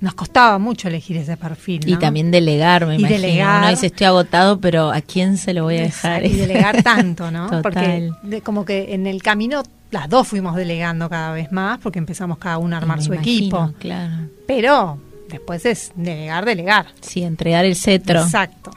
nos 0.00 0.14
costaba 0.14 0.58
mucho 0.58 0.88
elegir 0.88 1.18
ese 1.18 1.36
perfil. 1.36 1.88
Y 1.88 1.94
también 1.98 2.32
delegar, 2.32 2.84
me 2.84 2.96
y 2.96 2.98
imagino. 2.98 3.20
Delegar. 3.20 3.60
Uno 3.60 3.70
dice, 3.70 3.86
estoy 3.86 4.08
agotado, 4.08 4.58
pero 4.58 4.90
¿a 4.90 5.00
quién 5.02 5.36
se 5.36 5.54
lo 5.54 5.62
voy 5.62 5.78
a 5.78 5.82
dejar? 5.82 6.26
Y 6.26 6.30
delegar 6.30 6.82
tanto, 6.82 7.30
¿no? 7.30 7.48
Porque 7.62 8.10
como 8.42 8.64
que 8.64 8.92
en 8.94 9.06
el 9.06 9.22
camino 9.22 9.62
las 9.90 10.08
dos 10.08 10.28
fuimos 10.28 10.56
delegando 10.56 11.08
cada 11.08 11.32
vez 11.32 11.50
más, 11.52 11.78
porque 11.78 11.98
empezamos 11.98 12.38
cada 12.38 12.58
uno 12.58 12.76
a 12.76 12.78
armar 12.78 13.02
su 13.02 13.14
equipo. 13.14 13.72
Claro. 13.78 14.28
Pero 14.46 14.98
después 15.28 15.64
es 15.64 15.92
delegar, 15.94 16.44
delegar. 16.44 16.86
Sí, 17.00 17.22
entregar 17.22 17.64
el 17.64 17.76
cetro. 17.76 18.22
Exacto. 18.22 18.70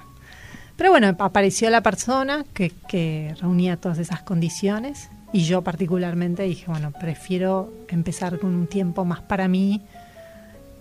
Pero 0.75 0.91
bueno, 0.91 1.15
apareció 1.19 1.69
la 1.69 1.81
persona 1.81 2.45
que, 2.53 2.71
que 2.87 3.35
reunía 3.39 3.77
todas 3.77 3.99
esas 3.99 4.21
condiciones 4.21 5.09
y 5.33 5.43
yo 5.43 5.61
particularmente 5.61 6.43
dije, 6.43 6.65
bueno, 6.67 6.91
prefiero 6.91 7.71
empezar 7.87 8.39
con 8.39 8.55
un 8.55 8.67
tiempo 8.67 9.05
más 9.05 9.21
para 9.21 9.47
mí, 9.47 9.81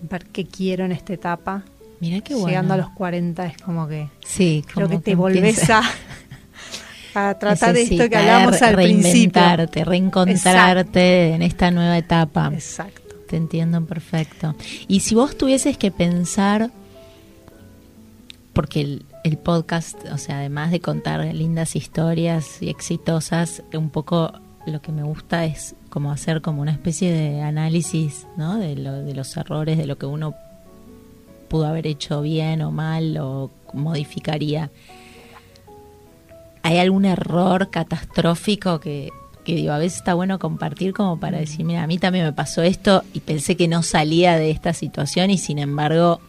ver 0.08 0.26
qué 0.26 0.46
quiero 0.46 0.84
en 0.84 0.92
esta 0.92 1.12
etapa. 1.12 1.64
Mira 2.00 2.20
qué 2.20 2.34
bueno. 2.34 2.48
Llegando 2.48 2.74
a 2.74 2.76
los 2.78 2.90
40 2.90 3.46
es 3.46 3.58
como 3.58 3.86
que 3.86 4.08
sí, 4.24 4.64
creo 4.72 4.88
que 4.88 4.98
te 4.98 5.14
volvés 5.14 5.68
a, 5.70 5.82
a 7.14 7.34
tratar 7.38 7.74
de 7.74 7.82
esto 7.82 8.08
que 8.08 8.16
hablamos 8.16 8.60
al 8.62 8.74
reinventarte, 8.74 9.84
reencontrarte 9.84 11.34
en 11.34 11.42
esta 11.42 11.70
nueva 11.70 11.98
etapa. 11.98 12.50
Exacto. 12.52 13.16
Te 13.28 13.36
entiendo 13.36 13.84
perfecto. 13.84 14.54
Y 14.88 15.00
si 15.00 15.14
vos 15.14 15.36
tuvieses 15.38 15.78
que 15.78 15.90
pensar, 15.90 16.70
porque 18.52 18.80
el, 18.80 19.04
el 19.24 19.38
podcast, 19.38 19.98
o 20.12 20.18
sea, 20.18 20.38
además 20.38 20.70
de 20.70 20.80
contar 20.80 21.24
lindas 21.34 21.76
historias 21.76 22.60
y 22.60 22.68
exitosas, 22.68 23.62
un 23.72 23.90
poco 23.90 24.32
lo 24.66 24.82
que 24.82 24.92
me 24.92 25.02
gusta 25.02 25.44
es 25.44 25.74
como 25.88 26.12
hacer 26.12 26.40
como 26.40 26.62
una 26.62 26.72
especie 26.72 27.12
de 27.12 27.42
análisis 27.42 28.26
¿no? 28.36 28.58
de, 28.58 28.74
de 28.74 29.14
los 29.14 29.36
errores, 29.36 29.78
de 29.78 29.86
lo 29.86 29.96
que 29.98 30.06
uno 30.06 30.34
pudo 31.48 31.66
haber 31.66 31.86
hecho 31.86 32.22
bien 32.22 32.62
o 32.62 32.70
mal 32.70 33.18
o 33.18 33.50
modificaría. 33.72 34.70
¿Hay 36.62 36.78
algún 36.78 37.04
error 37.04 37.70
catastrófico 37.70 38.80
que, 38.80 39.10
que 39.44 39.54
digo, 39.54 39.72
a 39.72 39.78
veces 39.78 39.98
está 39.98 40.14
bueno 40.14 40.38
compartir 40.38 40.92
como 40.92 41.18
para 41.18 41.38
mm. 41.38 41.40
decir, 41.40 41.64
mira, 41.64 41.82
a 41.82 41.86
mí 41.86 41.98
también 41.98 42.24
me 42.24 42.32
pasó 42.32 42.62
esto 42.62 43.02
y 43.12 43.20
pensé 43.20 43.56
que 43.56 43.68
no 43.68 43.82
salía 43.82 44.36
de 44.36 44.50
esta 44.50 44.72
situación 44.72 45.30
y 45.30 45.38
sin 45.38 45.58
embargo, 45.58 46.20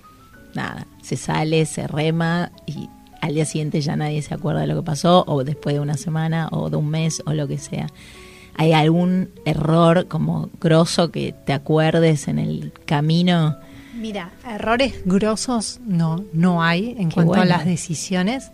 nada, 0.53 0.87
se 1.01 1.17
sale, 1.17 1.65
se 1.65 1.87
rema 1.87 2.51
y 2.65 2.89
al 3.21 3.35
día 3.35 3.45
siguiente 3.45 3.81
ya 3.81 3.95
nadie 3.95 4.21
se 4.21 4.33
acuerda 4.33 4.61
de 4.61 4.67
lo 4.67 4.75
que 4.77 4.85
pasó 4.85 5.23
o 5.27 5.43
después 5.43 5.75
de 5.75 5.81
una 5.81 5.95
semana 5.95 6.49
o 6.51 6.69
de 6.69 6.77
un 6.77 6.89
mes 6.89 7.21
o 7.25 7.33
lo 7.33 7.47
que 7.47 7.57
sea. 7.57 7.87
¿Hay 8.55 8.73
algún 8.73 9.29
error 9.45 10.07
como 10.07 10.49
grosso 10.59 11.11
que 11.11 11.33
te 11.45 11.53
acuerdes 11.53 12.27
en 12.27 12.39
el 12.39 12.73
camino? 12.85 13.57
Mira, 13.93 14.31
errores 14.47 15.03
grosos 15.05 15.79
no, 15.85 16.25
no 16.33 16.63
hay 16.63 16.95
en 16.97 17.11
cuanto 17.11 17.35
a 17.35 17.45
las 17.45 17.65
decisiones, 17.65 18.51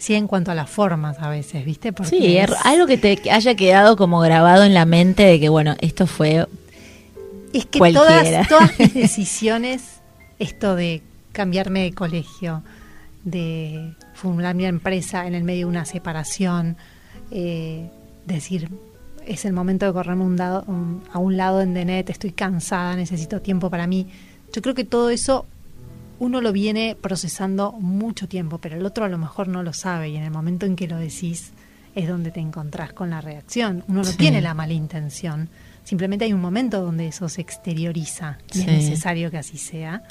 sí 0.00 0.14
en 0.14 0.26
cuanto 0.26 0.50
a 0.50 0.54
las 0.54 0.68
formas 0.68 1.18
a 1.20 1.28
veces, 1.28 1.64
¿viste? 1.64 1.92
Porque 1.92 2.10
sí, 2.10 2.38
algo 2.64 2.86
que 2.86 2.98
te 2.98 3.30
haya 3.30 3.54
quedado 3.54 3.96
como 3.96 4.20
grabado 4.20 4.64
en 4.64 4.74
la 4.74 4.86
mente 4.86 5.22
de 5.22 5.38
que, 5.38 5.48
bueno, 5.48 5.76
esto 5.80 6.06
fue... 6.06 6.46
Es 7.52 7.66
que 7.66 7.78
todas, 7.92 8.48
todas 8.48 8.78
mis 8.78 8.94
decisiones, 8.94 10.00
esto 10.38 10.74
de 10.74 11.02
cambiarme 11.32 11.82
de 11.82 11.92
colegio, 11.92 12.62
de 13.24 13.92
fundar 14.14 14.54
mi 14.54 14.64
empresa 14.64 15.26
en 15.26 15.34
el 15.34 15.44
medio 15.44 15.66
de 15.66 15.70
una 15.70 15.84
separación, 15.84 16.76
eh, 17.30 17.90
decir, 18.24 18.70
es 19.26 19.44
el 19.44 19.52
momento 19.52 19.84
de 19.84 19.92
correrme 19.92 20.24
un 20.24 20.36
dado, 20.36 20.64
a 21.12 21.18
un 21.18 21.36
lado 21.36 21.60
en 21.60 21.74
Denet, 21.74 22.08
estoy 22.08 22.32
cansada, 22.32 22.96
necesito 22.96 23.42
tiempo 23.42 23.68
para 23.68 23.86
mí. 23.86 24.06
Yo 24.52 24.62
creo 24.62 24.74
que 24.74 24.84
todo 24.84 25.10
eso 25.10 25.44
uno 26.20 26.40
lo 26.40 26.52
viene 26.52 26.96
procesando 27.00 27.72
mucho 27.72 28.28
tiempo, 28.28 28.58
pero 28.58 28.76
el 28.76 28.86
otro 28.86 29.04
a 29.04 29.08
lo 29.08 29.18
mejor 29.18 29.48
no 29.48 29.62
lo 29.62 29.72
sabe 29.72 30.10
y 30.10 30.16
en 30.16 30.22
el 30.22 30.30
momento 30.30 30.66
en 30.66 30.76
que 30.76 30.86
lo 30.86 30.96
decís 30.96 31.50
es 31.96 32.06
donde 32.06 32.30
te 32.30 32.38
encontrás 32.38 32.92
con 32.92 33.10
la 33.10 33.20
reacción. 33.20 33.82
Uno 33.88 34.02
no 34.02 34.12
tiene 34.12 34.40
la 34.40 34.54
mala 34.54 34.74
intención, 34.74 35.48
simplemente 35.82 36.26
hay 36.26 36.32
un 36.32 36.40
momento 36.40 36.80
donde 36.80 37.08
eso 37.08 37.28
se 37.28 37.40
exterioriza 37.40 38.38
y 38.54 38.60
es 38.60 38.66
necesario 38.66 39.30
que 39.30 39.38
así 39.38 39.58
sea. 39.58 40.04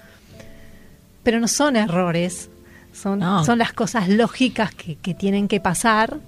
Pero 1.24 1.39
no 1.39 1.47
son 1.47 1.78
errores, 1.78 2.49
son, 2.91 3.22
son 3.45 3.60
las 3.60 3.72
cosas 3.72 4.10
lógicas 4.10 4.74
que, 4.74 4.95
que 4.95 5.14
tienen 5.14 5.47
que 5.47 5.60
pasar 5.60 6.20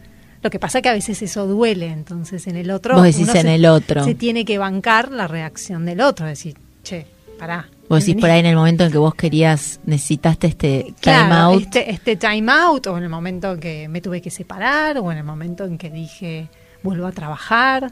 lo 0.43 0.49
que 0.49 0.57
pasa 0.57 0.79
es 0.79 0.81
que 0.81 0.89
a 0.89 0.93
veces 0.93 1.21
eso 1.21 1.45
duele, 1.45 1.87
entonces 1.87 2.47
en 2.47 2.55
el 2.55 2.71
otro. 2.71 2.95
Vos 2.95 3.03
decís 3.03 3.27
en 3.27 3.43
se, 3.43 3.55
el 3.55 3.65
otro. 3.67 4.03
Se 4.03 4.15
tiene 4.15 4.43
que 4.43 4.57
bancar 4.57 5.11
la 5.11 5.27
reacción 5.27 5.85
del 5.85 6.01
otro, 6.01 6.25
decir, 6.25 6.57
che, 6.83 7.05
pará. 7.37 7.69
Vos 7.91 8.05
decís 8.05 8.21
por 8.21 8.29
ahí 8.29 8.39
en 8.39 8.45
el 8.45 8.55
momento 8.55 8.85
en 8.85 8.91
que 8.93 8.97
vos 8.97 9.13
querías, 9.15 9.81
necesitaste 9.83 10.47
este 10.47 10.93
time 11.01 11.33
out. 11.33 11.61
Este, 11.61 11.91
este 11.91 12.15
time 12.15 12.49
out, 12.49 12.87
o 12.87 12.97
en 12.97 13.03
el 13.03 13.09
momento 13.09 13.51
en 13.51 13.59
que 13.59 13.89
me 13.89 13.99
tuve 13.99 14.21
que 14.21 14.31
separar, 14.31 14.97
o 14.97 15.11
en 15.11 15.17
el 15.17 15.25
momento 15.25 15.65
en 15.65 15.77
que 15.77 15.89
dije, 15.89 16.47
vuelvo 16.83 17.05
a 17.05 17.11
trabajar. 17.11 17.91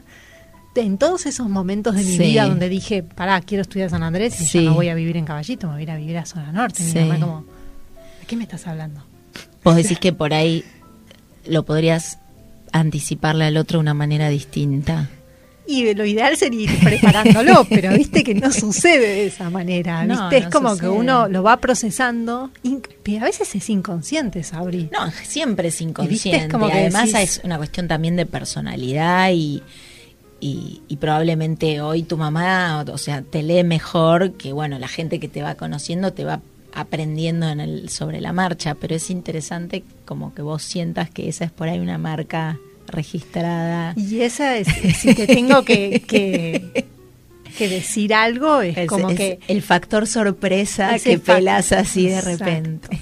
En 0.74 0.96
todos 0.96 1.26
esos 1.26 1.50
momentos 1.50 1.96
de 1.96 2.04
mi 2.04 2.16
vida 2.16 2.48
donde 2.48 2.70
dije, 2.70 3.02
pará, 3.02 3.42
quiero 3.42 3.60
estudiar 3.60 3.90
San 3.90 4.02
Andrés 4.02 4.40
y 4.40 4.46
sí. 4.46 4.64
ya 4.64 4.70
no 4.70 4.74
voy 4.74 4.88
a 4.88 4.94
vivir 4.94 5.18
en 5.18 5.26
Caballito, 5.26 5.66
me 5.66 5.74
voy 5.74 5.80
a 5.80 5.82
ir 5.82 5.90
a 5.90 5.96
vivir 5.96 6.16
a 6.16 6.24
Zona 6.24 6.50
Norte. 6.50 6.82
Mi 6.82 6.94
mamá 6.94 7.20
como, 7.20 7.44
¿de 8.20 8.26
qué 8.26 8.36
me 8.36 8.44
estás 8.44 8.66
hablando? 8.66 9.04
Vos 9.62 9.76
decís 9.76 9.98
que 9.98 10.14
por 10.14 10.32
ahí 10.32 10.64
lo 11.46 11.66
podrías 11.66 12.20
anticiparle 12.72 13.44
al 13.44 13.58
otro 13.58 13.76
de 13.76 13.82
una 13.82 13.92
manera 13.92 14.30
distinta. 14.30 15.10
Y 15.70 15.94
lo 15.94 16.04
ideal 16.04 16.36
sería 16.36 16.62
ir 16.62 16.80
preparándolo, 16.80 17.64
pero 17.70 17.92
viste 17.92 18.24
que 18.24 18.34
no 18.34 18.50
sucede 18.50 19.06
de 19.06 19.26
esa 19.26 19.50
manera. 19.50 20.04
¿viste? 20.04 20.38
es 20.38 20.48
como 20.48 20.76
que 20.76 20.88
uno 20.88 21.28
lo 21.28 21.44
va 21.44 21.58
procesando. 21.58 22.50
Y 22.64 23.16
a 23.16 23.22
veces 23.22 23.54
es 23.54 23.70
inconsciente, 23.70 24.42
Sabri. 24.42 24.90
No, 24.92 25.12
siempre 25.22 25.68
es 25.68 25.80
inconsciente. 25.80 26.46
Es 26.46 26.50
como 26.50 26.66
que 26.66 26.72
Además, 26.72 27.14
es 27.14 27.40
una 27.44 27.56
cuestión 27.56 27.86
también 27.86 28.16
de 28.16 28.26
personalidad 28.26 29.30
y, 29.30 29.62
y, 30.40 30.82
y, 30.88 30.96
probablemente 30.96 31.80
hoy 31.80 32.02
tu 32.02 32.16
mamá, 32.16 32.84
o 32.92 32.98
sea, 32.98 33.22
te 33.22 33.44
lee 33.44 33.62
mejor 33.62 34.32
que, 34.32 34.52
bueno, 34.52 34.76
la 34.80 34.88
gente 34.88 35.20
que 35.20 35.28
te 35.28 35.40
va 35.40 35.54
conociendo 35.54 36.12
te 36.12 36.24
va 36.24 36.40
aprendiendo 36.74 37.48
en 37.48 37.60
el, 37.60 37.90
sobre 37.90 38.20
la 38.20 38.32
marcha, 38.32 38.74
pero 38.74 38.96
es 38.96 39.08
interesante 39.08 39.84
como 40.04 40.34
que 40.34 40.42
vos 40.42 40.64
sientas 40.64 41.10
que 41.10 41.28
esa 41.28 41.44
es 41.44 41.52
por 41.52 41.68
ahí 41.68 41.78
una 41.78 41.98
marca 41.98 42.58
registrada. 42.90 43.94
Y 43.96 44.20
esa 44.22 44.56
es, 44.56 44.68
si 44.98 45.14
te 45.14 45.26
tengo 45.26 45.64
que, 45.64 46.02
que, 47.58 47.68
decir 47.68 48.14
algo, 48.14 48.62
es, 48.62 48.86
como 48.88 49.08
que... 49.08 49.38
El 49.48 49.62
factor 49.62 50.06
sorpresa 50.06 50.98
que 50.98 51.18
pelas 51.18 51.72
así 51.72 52.08
de 52.08 52.20
repente. 52.20 53.00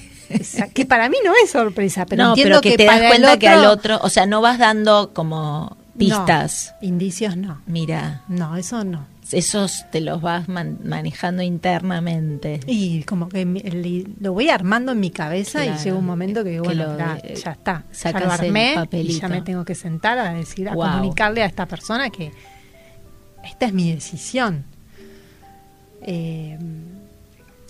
que 0.73 0.85
para 0.85 1.09
mí 1.09 1.17
no 1.23 1.33
es 1.43 1.51
sorpresa, 1.51 2.05
pero 2.05 2.23
no, 2.23 2.29
entiendo 2.29 2.61
que, 2.61 2.77
te 2.77 2.85
das 2.85 3.01
cuenta 3.01 3.39
que 3.39 3.47
al 3.47 3.65
otro, 3.65 3.99
o 4.01 4.09
sea, 4.09 4.25
no 4.25 4.41
vas 4.41 4.59
dando 4.59 5.13
como 5.13 5.77
pistas. 5.97 6.75
indicios 6.81 7.37
no. 7.37 7.61
Mira. 7.65 8.23
No, 8.27 8.55
eso 8.57 8.83
no 8.83 9.18
esos 9.31 9.85
te 9.91 10.01
los 10.01 10.21
vas 10.21 10.47
manejando 10.47 11.43
internamente. 11.43 12.59
Y 12.67 13.03
como 13.03 13.29
que 13.29 13.45
lo 14.19 14.33
voy 14.33 14.49
armando 14.49 14.91
en 14.91 14.99
mi 14.99 15.11
cabeza 15.11 15.65
y 15.65 15.77
llega 15.77 15.95
un 15.95 16.05
momento 16.05 16.43
que, 16.43 16.59
bueno, 16.59 16.97
ya, 16.97 17.19
está, 17.25 17.85
ya 17.91 18.19
lo 18.19 18.31
armé 18.31 18.75
y 18.91 19.19
ya 19.19 19.27
me 19.27 19.41
tengo 19.41 19.65
que 19.65 19.75
sentar 19.75 20.17
a 20.19 20.33
decir, 20.33 20.69
a 20.69 20.73
comunicarle 20.73 21.43
a 21.43 21.45
esta 21.45 21.65
persona 21.65 22.09
que 22.09 22.31
esta 23.43 23.65
es 23.65 23.73
mi 23.73 23.91
decisión. 23.91 24.65
Eh, 26.01 26.57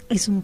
es 0.09 0.27
un 0.27 0.43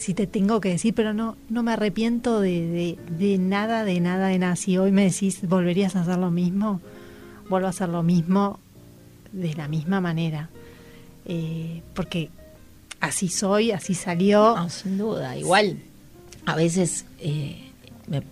si 0.00 0.14
te 0.14 0.26
tengo 0.26 0.60
que 0.60 0.70
decir, 0.70 0.94
pero 0.94 1.12
no, 1.12 1.36
no 1.50 1.62
me 1.62 1.72
arrepiento 1.72 2.40
de, 2.40 2.96
de, 3.18 3.38
nada, 3.38 3.84
de 3.84 4.00
nada, 4.00 4.28
de 4.28 4.38
nada. 4.38 4.56
Si 4.56 4.78
hoy 4.78 4.92
me 4.92 5.04
decís, 5.04 5.46
¿volverías 5.46 5.94
a 5.94 6.00
hacer 6.00 6.16
lo 6.16 6.30
mismo? 6.30 6.80
Vuelvo 7.50 7.66
a 7.66 7.70
hacer 7.70 7.90
lo 7.90 8.02
mismo 8.02 8.58
de 9.32 9.54
la 9.54 9.68
misma 9.68 10.00
manera. 10.00 10.50
Eh, 11.26 11.82
porque 11.94 12.30
así 13.00 13.28
soy, 13.28 13.70
así 13.70 13.94
salió. 13.94 14.56
sin 14.68 14.98
duda, 14.98 15.36
igual 15.36 15.78
a 16.46 16.56
veces 16.56 17.04
eh, 17.20 17.70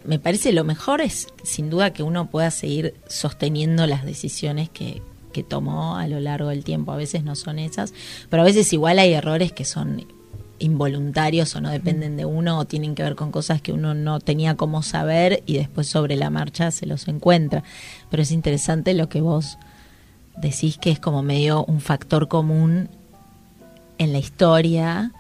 me, 0.05 0.18
parece 0.18 0.53
lo 0.53 0.64
mejor 0.64 1.01
es 1.01 1.28
sin 1.44 1.70
duda 1.70 1.92
que 1.92 2.03
uno 2.03 2.30
pueda 2.30 2.51
seguir 2.51 2.94
sosteniendo 3.07 3.86
las 3.86 4.05
decisiones 4.05 4.68
que, 4.68 5.03
que 5.32 5.42
tomó 5.42 5.96
a 5.96 6.09
lo 6.09 6.18
largo 6.20 6.49
del 6.49 6.64
tiempo. 6.64 6.92
A 6.92 6.96
veces 6.96 7.22
no 7.22 7.36
son 7.36 7.59
esas, 7.59 7.94
pero 8.28 8.42
a 8.42 8.46
veces 8.46 8.72
igual 8.72 8.99
hay 8.99 9.12
errores 9.12 9.53
que 9.53 9.64
son 9.64 10.07
involuntarios 10.61 11.55
o 11.55 11.61
no 11.61 11.70
dependen 11.70 12.16
de 12.16 12.24
uno 12.24 12.59
o 12.59 12.64
tienen 12.64 12.96
que 12.96 13.05
ver 13.05 13.14
con 13.14 13.30
cosas 13.30 13.62
que 13.62 13.70
uno 13.70 13.94
no 13.94 14.18
tenía 14.18 14.57
como 14.57 14.82
saber 14.82 15.44
y 15.46 15.57
después 15.57 15.86
sobre 15.86 16.16
la 16.16 16.30
marcha 16.30 16.72
se 16.72 16.86
los 16.86 17.07
encuentra. 17.07 17.62
Pero 18.11 18.24
es 18.24 18.32
interesante 18.32 18.94
lo 18.94 19.09
que 19.09 19.20
vos 19.20 19.59
decís 20.41 20.78
que 20.78 20.91
es 20.91 21.01
como 21.01 21.22
medio 21.22 21.64
un 21.64 21.80
factor 21.80 22.28
común 22.28 22.89
en 23.99 24.12
la 24.12 24.18
historia, 24.18 25.12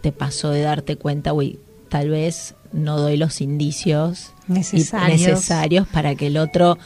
te 0.00 0.12
pasó 0.12 0.50
de 0.50 0.62
darte 0.62 0.96
cuenta, 0.96 1.32
uy, 1.32 1.58
tal 1.88 2.10
vez 2.10 2.54
no 2.72 2.98
doy 2.98 3.16
los 3.16 3.40
indicios 3.40 4.32
necesarios, 4.46 5.20
necesarios 5.20 5.88
para 5.88 6.14
que 6.14 6.26
el 6.26 6.36
otro 6.36 6.78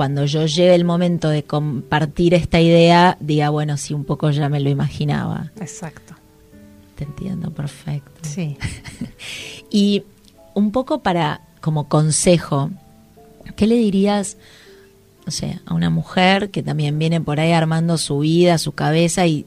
cuando 0.00 0.24
yo 0.24 0.46
llegue 0.46 0.74
el 0.74 0.86
momento 0.86 1.28
de 1.28 1.42
compartir 1.42 2.32
esta 2.32 2.58
idea, 2.58 3.18
diga, 3.20 3.50
bueno, 3.50 3.76
sí, 3.76 3.92
un 3.92 4.04
poco 4.04 4.30
ya 4.30 4.48
me 4.48 4.58
lo 4.58 4.70
imaginaba. 4.70 5.52
Exacto. 5.60 6.14
Te 6.94 7.04
entiendo, 7.04 7.50
perfecto. 7.50 8.20
Sí. 8.22 8.56
y 9.70 10.04
un 10.54 10.72
poco 10.72 11.00
para, 11.00 11.42
como 11.60 11.88
consejo, 11.88 12.70
¿qué 13.56 13.66
le 13.66 13.74
dirías, 13.74 14.38
no 15.26 15.32
sé, 15.32 15.60
a 15.66 15.74
una 15.74 15.90
mujer 15.90 16.50
que 16.50 16.62
también 16.62 16.98
viene 16.98 17.20
por 17.20 17.40
ahí 17.40 17.52
armando 17.52 17.98
su 17.98 18.20
vida, 18.20 18.58
su 18.58 18.72
cabeza 18.72 19.26
y, 19.26 19.46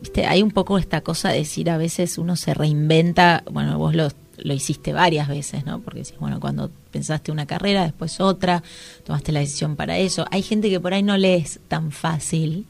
viste, 0.00 0.26
hay 0.26 0.42
un 0.42 0.50
poco 0.50 0.78
esta 0.78 1.00
cosa 1.00 1.30
de 1.30 1.38
decir 1.38 1.70
a 1.70 1.76
veces 1.76 2.18
uno 2.18 2.36
se 2.36 2.54
reinventa, 2.54 3.42
bueno, 3.50 3.78
vos 3.78 3.94
lo 3.94 4.08
lo 4.44 4.54
hiciste 4.54 4.92
varias 4.92 5.28
veces, 5.28 5.64
¿no? 5.64 5.80
Porque 5.80 6.02
bueno, 6.18 6.40
cuando 6.40 6.70
pensaste 6.90 7.32
una 7.32 7.46
carrera, 7.46 7.84
después 7.84 8.20
otra, 8.20 8.62
tomaste 9.04 9.32
la 9.32 9.40
decisión 9.40 9.76
para 9.76 9.98
eso. 9.98 10.26
Hay 10.30 10.42
gente 10.42 10.70
que 10.70 10.80
por 10.80 10.94
ahí 10.94 11.02
no 11.02 11.16
le 11.16 11.36
es 11.36 11.60
tan 11.68 11.92
fácil 11.92 12.66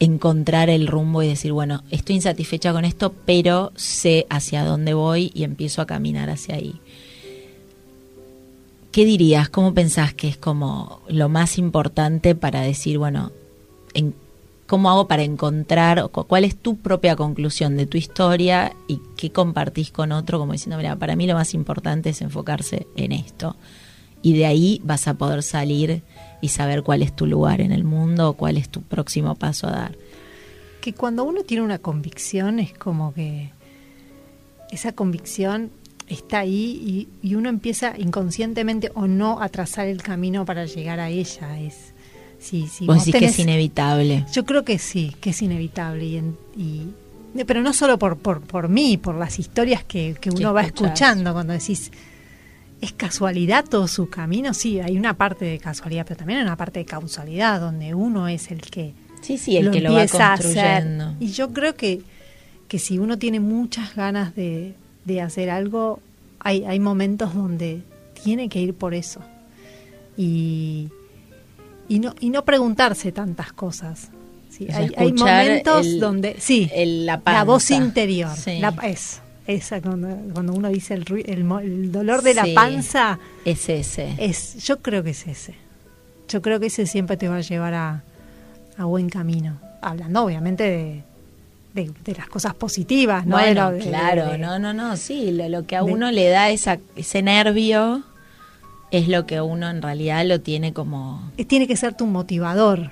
encontrar 0.00 0.70
el 0.70 0.86
rumbo 0.86 1.22
y 1.22 1.28
decir, 1.28 1.52
bueno, 1.52 1.82
estoy 1.90 2.16
insatisfecha 2.16 2.72
con 2.72 2.84
esto, 2.84 3.12
pero 3.26 3.72
sé 3.74 4.26
hacia 4.30 4.64
dónde 4.64 4.94
voy 4.94 5.32
y 5.34 5.44
empiezo 5.44 5.82
a 5.82 5.86
caminar 5.86 6.30
hacia 6.30 6.54
ahí. 6.54 6.80
¿Qué 8.98 9.04
dirías? 9.04 9.48
¿Cómo 9.48 9.74
pensás 9.74 10.12
que 10.12 10.26
es 10.26 10.36
como 10.36 11.02
lo 11.06 11.28
más 11.28 11.56
importante 11.56 12.34
para 12.34 12.62
decir, 12.62 12.98
bueno, 12.98 13.30
en 13.94 14.12
¿Cómo 14.66 14.90
hago 14.90 15.06
para 15.06 15.22
encontrar, 15.22 16.10
cuál 16.10 16.42
es 16.42 16.56
tu 16.56 16.78
propia 16.78 17.14
conclusión 17.14 17.76
de 17.76 17.86
tu 17.86 17.96
historia 17.96 18.74
y 18.88 19.00
qué 19.16 19.30
compartís 19.30 19.92
con 19.92 20.10
otro? 20.10 20.40
Como 20.40 20.50
diciendo, 20.50 20.78
mira, 20.78 20.96
para 20.96 21.14
mí 21.14 21.28
lo 21.28 21.34
más 21.34 21.54
importante 21.54 22.10
es 22.10 22.22
enfocarse 22.22 22.88
en 22.96 23.12
esto. 23.12 23.54
Y 24.20 24.36
de 24.36 24.46
ahí 24.46 24.80
vas 24.82 25.06
a 25.06 25.14
poder 25.14 25.44
salir 25.44 26.02
y 26.40 26.48
saber 26.48 26.82
cuál 26.82 27.02
es 27.02 27.14
tu 27.14 27.26
lugar 27.26 27.60
en 27.60 27.70
el 27.70 27.84
mundo 27.84 28.30
o 28.30 28.32
cuál 28.32 28.56
es 28.56 28.68
tu 28.68 28.82
próximo 28.82 29.36
paso 29.36 29.68
a 29.68 29.70
dar. 29.70 29.98
Que 30.80 30.92
cuando 30.92 31.22
uno 31.22 31.44
tiene 31.44 31.62
una 31.62 31.78
convicción 31.78 32.58
es 32.58 32.74
como 32.74 33.14
que 33.14 33.52
esa 34.72 34.90
convicción 34.90 35.70
está 36.08 36.40
ahí 36.40 37.08
y, 37.22 37.28
y 37.28 37.34
uno 37.34 37.48
empieza 37.48 37.94
inconscientemente 37.98 38.90
o 38.94 39.06
no 39.06 39.40
a 39.40 39.48
trazar 39.48 39.86
el 39.86 40.02
camino 40.02 40.44
para 40.44 40.64
llegar 40.66 41.00
a 41.00 41.08
ella. 41.08 41.60
Es, 41.60 41.92
Sí, 42.38 42.68
sí. 42.68 42.86
Vos 42.86 43.04
decís 43.04 43.18
que 43.18 43.26
es 43.26 43.38
inevitable. 43.38 44.24
Yo 44.32 44.44
creo 44.44 44.64
que 44.64 44.78
sí, 44.78 45.14
que 45.20 45.30
es 45.30 45.42
inevitable. 45.42 46.22
Y, 46.56 46.88
pero 47.46 47.62
no 47.62 47.72
solo 47.72 47.98
por, 47.98 48.16
por, 48.16 48.40
por 48.40 48.68
mí, 48.68 48.96
por 48.96 49.16
las 49.16 49.38
historias 49.38 49.84
que, 49.84 50.16
que 50.20 50.30
uno 50.30 50.54
va 50.54 50.62
escuchando 50.62 51.32
cuando 51.32 51.52
decís, 51.52 51.90
¿es 52.80 52.92
casualidad 52.92 53.64
todo 53.64 53.88
su 53.88 54.08
camino? 54.08 54.54
Sí, 54.54 54.80
hay 54.80 54.96
una 54.96 55.14
parte 55.14 55.44
de 55.44 55.58
casualidad, 55.58 56.06
pero 56.06 56.18
también 56.18 56.40
hay 56.40 56.44
una 56.44 56.56
parte 56.56 56.78
de 56.78 56.84
causalidad 56.84 57.60
donde 57.60 57.94
uno 57.94 58.28
es 58.28 58.50
el 58.50 58.60
que... 58.60 58.94
Sí, 59.20 59.36
sí, 59.36 59.56
el 59.56 59.72
que 59.72 59.80
lo 59.80 59.92
va 59.92 60.06
construyendo. 60.06 61.16
Y 61.18 61.32
yo 61.32 61.52
creo 61.52 61.74
que, 61.74 62.02
que 62.68 62.78
si 62.78 62.98
uno 62.98 63.18
tiene 63.18 63.40
muchas 63.40 63.96
ganas 63.96 64.36
de, 64.36 64.74
de 65.04 65.20
hacer 65.20 65.50
algo, 65.50 66.00
hay, 66.40 66.64
hay 66.64 66.80
momentos 66.80 67.34
donde 67.34 67.82
tiene 68.22 68.48
que 68.48 68.60
ir 68.60 68.74
por 68.74 68.94
eso. 68.94 69.20
Y, 70.16 70.88
y 71.88 71.98
no, 71.98 72.14
y 72.20 72.30
no 72.30 72.44
preguntarse 72.44 73.12
tantas 73.12 73.52
cosas. 73.52 74.10
Sí, 74.50 74.66
hay, 74.72 75.12
momentos 75.12 76.00
donde, 76.00 76.36
sí, 76.40 76.70
la, 76.74 77.44
voz 77.44 77.70
interior, 77.70 78.30
la, 78.46 78.74
es, 78.82 79.20
esa 79.46 79.80
cuando, 79.80 80.08
cuando 80.32 80.52
uno 80.52 80.68
dice 80.68 80.94
el, 80.94 81.04
el, 81.26 81.92
dolor 81.92 82.22
de 82.22 82.34
la 82.34 82.46
panza. 82.54 83.18
Es 83.44 83.68
ese. 83.68 84.14
Es, 84.18 84.56
yo 84.64 84.80
creo 84.80 85.04
que 85.04 85.10
es 85.10 85.26
ese. 85.26 85.54
Yo 86.28 86.42
creo 86.42 86.58
que 86.58 86.66
ese 86.66 86.86
siempre 86.86 87.16
te 87.16 87.28
va 87.28 87.36
a 87.36 87.40
llevar 87.40 87.74
a, 87.74 88.02
a 88.76 88.84
buen 88.84 89.08
camino. 89.08 89.60
Hablando 89.80 90.24
obviamente 90.24 90.64
de, 90.64 91.02
de, 91.84 92.14
las 92.14 92.28
cosas 92.28 92.54
positivas, 92.54 93.26
¿no? 93.26 93.36
Bueno, 93.36 93.72
claro, 93.80 94.36
no, 94.38 94.58
no, 94.58 94.72
no, 94.72 94.96
sí, 94.96 95.30
lo, 95.32 95.48
lo 95.48 95.66
que 95.66 95.76
a 95.76 95.82
uno 95.82 96.10
le 96.10 96.28
da 96.28 96.50
esa, 96.50 96.78
ese 96.96 97.22
nervio 97.22 98.04
es 98.90 99.08
lo 99.08 99.26
que 99.26 99.40
uno 99.40 99.68
en 99.68 99.82
realidad 99.82 100.24
lo 100.26 100.40
tiene 100.40 100.72
como... 100.72 101.30
Tiene 101.46 101.66
que 101.66 101.76
ser 101.76 101.94
tu 101.94 102.06
motivador. 102.06 102.90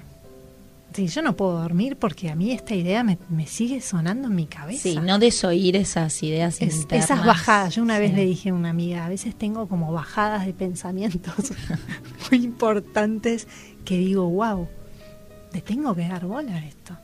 Sí, 0.92 1.08
yo 1.08 1.20
no 1.20 1.36
puedo 1.36 1.60
dormir 1.60 1.96
porque 1.96 2.30
a 2.30 2.34
mí 2.34 2.52
esta 2.52 2.74
idea 2.74 3.04
me, 3.04 3.46
sigue 3.46 3.82
sonando 3.82 4.28
en 4.28 4.34
mi 4.34 4.46
cabeza. 4.46 4.82
Sí, 4.82 4.96
no 4.96 5.18
desoír 5.18 5.76
esas 5.76 6.22
ideas 6.22 6.58
Esas 6.60 7.24
bajadas. 7.24 7.74
Yo 7.74 7.82
una 7.82 7.98
vez 7.98 8.14
le 8.14 8.24
dije 8.24 8.48
a 8.48 8.54
una 8.54 8.70
amiga, 8.70 9.04
a 9.04 9.08
veces 9.08 9.34
tengo 9.34 9.68
como 9.68 9.92
bajadas 9.92 10.46
de 10.46 10.54
pensamientos 10.54 11.52
muy 12.30 12.44
importantes 12.44 13.46
que 13.84 13.98
digo, 13.98 14.28
wow, 14.28 14.68
le 15.52 15.60
tengo 15.60 15.94
que 15.94 16.08
dar 16.08 16.24
bola 16.24 16.56
a 16.56 16.66
esto. 16.66 16.96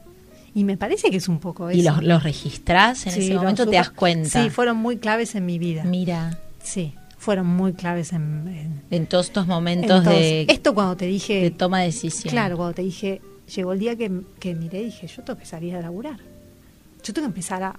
Y 0.55 0.65
me 0.65 0.77
parece 0.77 1.11
que 1.11 1.17
es 1.17 1.29
un 1.29 1.39
poco 1.39 1.71
eso. 1.71 1.79
¿Y 1.79 1.83
los, 1.83 2.03
los 2.03 2.23
registrás 2.23 3.07
en 3.07 3.21
ese 3.21 3.35
momento? 3.35 3.67
¿Te 3.67 3.77
das 3.77 3.91
cuenta? 3.91 4.43
Sí, 4.43 4.51
fueron 4.51 4.77
muy 4.77 4.99
claves 4.99 5.35
en 5.35 5.47
mi 5.47 5.59
vida. 5.59 5.85
Mira. 5.85 6.39
Sí 6.63 6.95
fueron 7.23 7.47
muy 7.47 7.73
claves 7.73 8.13
en, 8.13 8.83
en, 8.91 9.07
todos 9.07 9.27
estos 9.27 9.47
momentos 9.47 10.05
de 10.05 10.45
esto 10.49 10.75
cuando 10.75 10.97
te 10.97 11.07
dije 11.07 11.41
de 11.41 11.51
toma 11.53 11.79
de 11.79 11.87
decisión 11.87 12.33
claro 12.33 12.57
cuando 12.57 12.75
te 12.75 12.83
dije 12.83 13.21
llegó 13.55 13.75
el 13.75 13.79
día 13.79 13.95
que, 13.95 14.11
que 14.41 14.57
miré 14.57 14.81
y 14.81 14.85
dije 14.87 15.07
yo 15.07 15.23
tengo 15.23 15.39
que 15.39 15.47
salir 15.47 15.77
a 15.77 15.81
laburar 15.81 16.19
yo 16.19 17.15
tengo 17.15 17.29
que 17.29 17.31
empezar 17.31 17.63
a, 17.63 17.77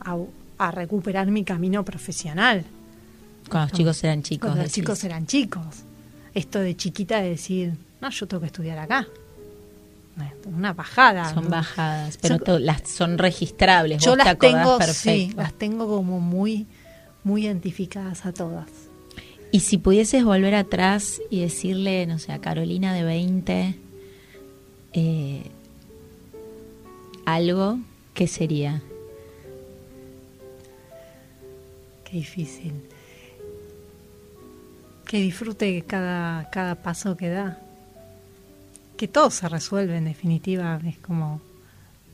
a, 0.58 0.72
recuperar 0.72 1.28
mi 1.28 1.44
camino 1.44 1.84
profesional 1.84 2.64
cuando 3.50 3.68
los 3.68 3.78
chicos 3.78 4.04
eran 4.06 4.24
chicos 4.24 4.48
cuando 4.48 4.64
los 4.64 4.72
chicos 4.72 5.04
eran 5.04 5.28
chicos 5.28 5.84
esto 6.34 6.60
de 6.60 6.78
chiquita 6.78 7.22
de 7.22 7.32
decir 7.32 7.74
no 8.00 8.10
yo 8.12 8.26
tengo 8.26 8.40
que 8.40 8.48
estudiar 8.48 8.80
acá 8.80 9.06
una 10.46 10.74
bajada 10.74 11.34
son 11.34 11.50
bajadas 11.50 12.18
pero 12.18 12.60
las 12.60 12.88
son 12.88 13.18
registrables 13.18 14.04
yo 14.04 14.16
las 14.16 14.38
tengo 14.38 14.80
sí 14.82 15.34
las 15.36 15.54
tengo 15.54 15.88
como 15.88 16.20
muy 16.20 16.68
muy 17.24 17.46
identificadas 17.46 18.26
a 18.26 18.34
todas 18.34 18.68
y 19.54 19.60
si 19.60 19.78
pudieses 19.78 20.24
volver 20.24 20.56
atrás 20.56 21.22
y 21.30 21.42
decirle, 21.42 22.08
no 22.08 22.18
sé, 22.18 22.32
a 22.32 22.42
Carolina 22.42 22.92
de 22.92 23.04
20, 23.04 23.76
eh, 24.94 25.44
algo, 27.28 27.78
¿qué 28.16 28.26
sería? 28.26 28.82
Qué 32.04 32.18
difícil. 32.18 32.74
Que 35.06 35.18
disfrute 35.18 35.84
cada, 35.84 36.50
cada 36.50 36.74
paso 36.82 37.16
que 37.16 37.30
da. 37.30 37.60
Todo 39.08 39.30
se 39.32 39.50
resuelve 39.50 39.98
en 39.98 40.06
definitiva. 40.06 40.80
Es 40.86 40.98
como, 40.98 41.42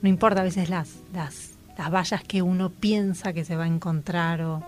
no 0.02 0.10
importa 0.10 0.42
a 0.42 0.44
veces 0.44 0.70
las, 0.70 0.98
las, 1.14 1.52
las 1.78 1.92
vallas 1.92 2.24
que 2.24 2.42
uno 2.42 2.70
piensa 2.70 3.34
que 3.34 3.46
se 3.46 3.56
va 3.56 3.64
a 3.64 3.68
encontrar 3.68 4.42
o 4.42 4.64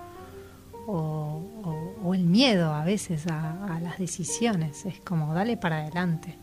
o, 0.87 2.13
el 2.13 2.23
miedo 2.23 2.73
a 2.73 2.83
veces 2.83 3.27
a, 3.27 3.79
las 3.81 3.97
decisiones. 3.97 4.85
Es 4.85 4.99
como, 4.99 5.33
dale 5.33 5.57
para 5.57 5.81
adelante. 5.81 6.35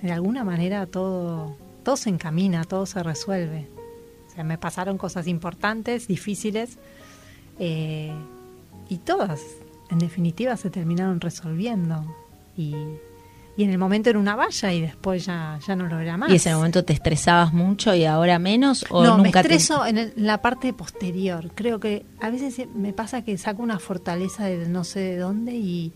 De 0.00 0.12
alguna 0.12 0.44
manera 0.44 0.86
todo, 0.86 1.56
todo 1.84 1.96
se 1.96 2.10
encamina, 2.10 2.64
todo 2.64 2.86
se 2.86 3.02
resuelve. 3.02 3.68
O 4.38 4.44
me 4.44 4.58
pasaron 4.58 4.98
cosas 4.98 5.26
importantes, 5.26 6.08
difíciles, 6.08 6.78
eh, 7.58 8.12
y 8.88 8.98
todas, 8.98 9.42
en 9.90 9.98
definitiva, 9.98 10.56
se 10.56 10.70
terminaron 10.70 11.20
resolviendo. 11.20 12.04
Y, 12.56 12.74
y 13.56 13.64
en 13.64 13.70
el 13.70 13.78
momento 13.78 14.08
era 14.08 14.18
una 14.18 14.34
valla 14.34 14.72
y 14.72 14.80
después 14.80 15.26
ya, 15.26 15.58
ya 15.66 15.76
no 15.76 15.86
lo 15.86 16.00
era 16.00 16.16
más. 16.16 16.30
¿Y 16.30 16.36
ese 16.36 16.54
momento 16.54 16.84
te 16.84 16.94
estresabas 16.94 17.52
mucho 17.52 17.94
y 17.94 18.04
ahora 18.04 18.38
menos? 18.38 18.84
¿o 18.88 19.04
no, 19.04 19.18
nunca 19.18 19.42
me 19.42 19.48
estreso 19.48 19.84
en, 19.84 20.12
la 20.16 20.40
parte 20.40 20.72
posterior. 20.72 21.50
Creo 21.54 21.78
que 21.78 22.06
a 22.20 22.30
veces 22.30 22.66
me 22.74 22.92
pasa 22.92 23.22
que 23.22 23.36
saco 23.36 23.62
una 23.62 23.78
fortaleza 23.78 24.46
de 24.46 24.68
no 24.68 24.84
sé 24.84 25.00
de 25.00 25.16
dónde 25.18 25.54
y, 25.54 25.92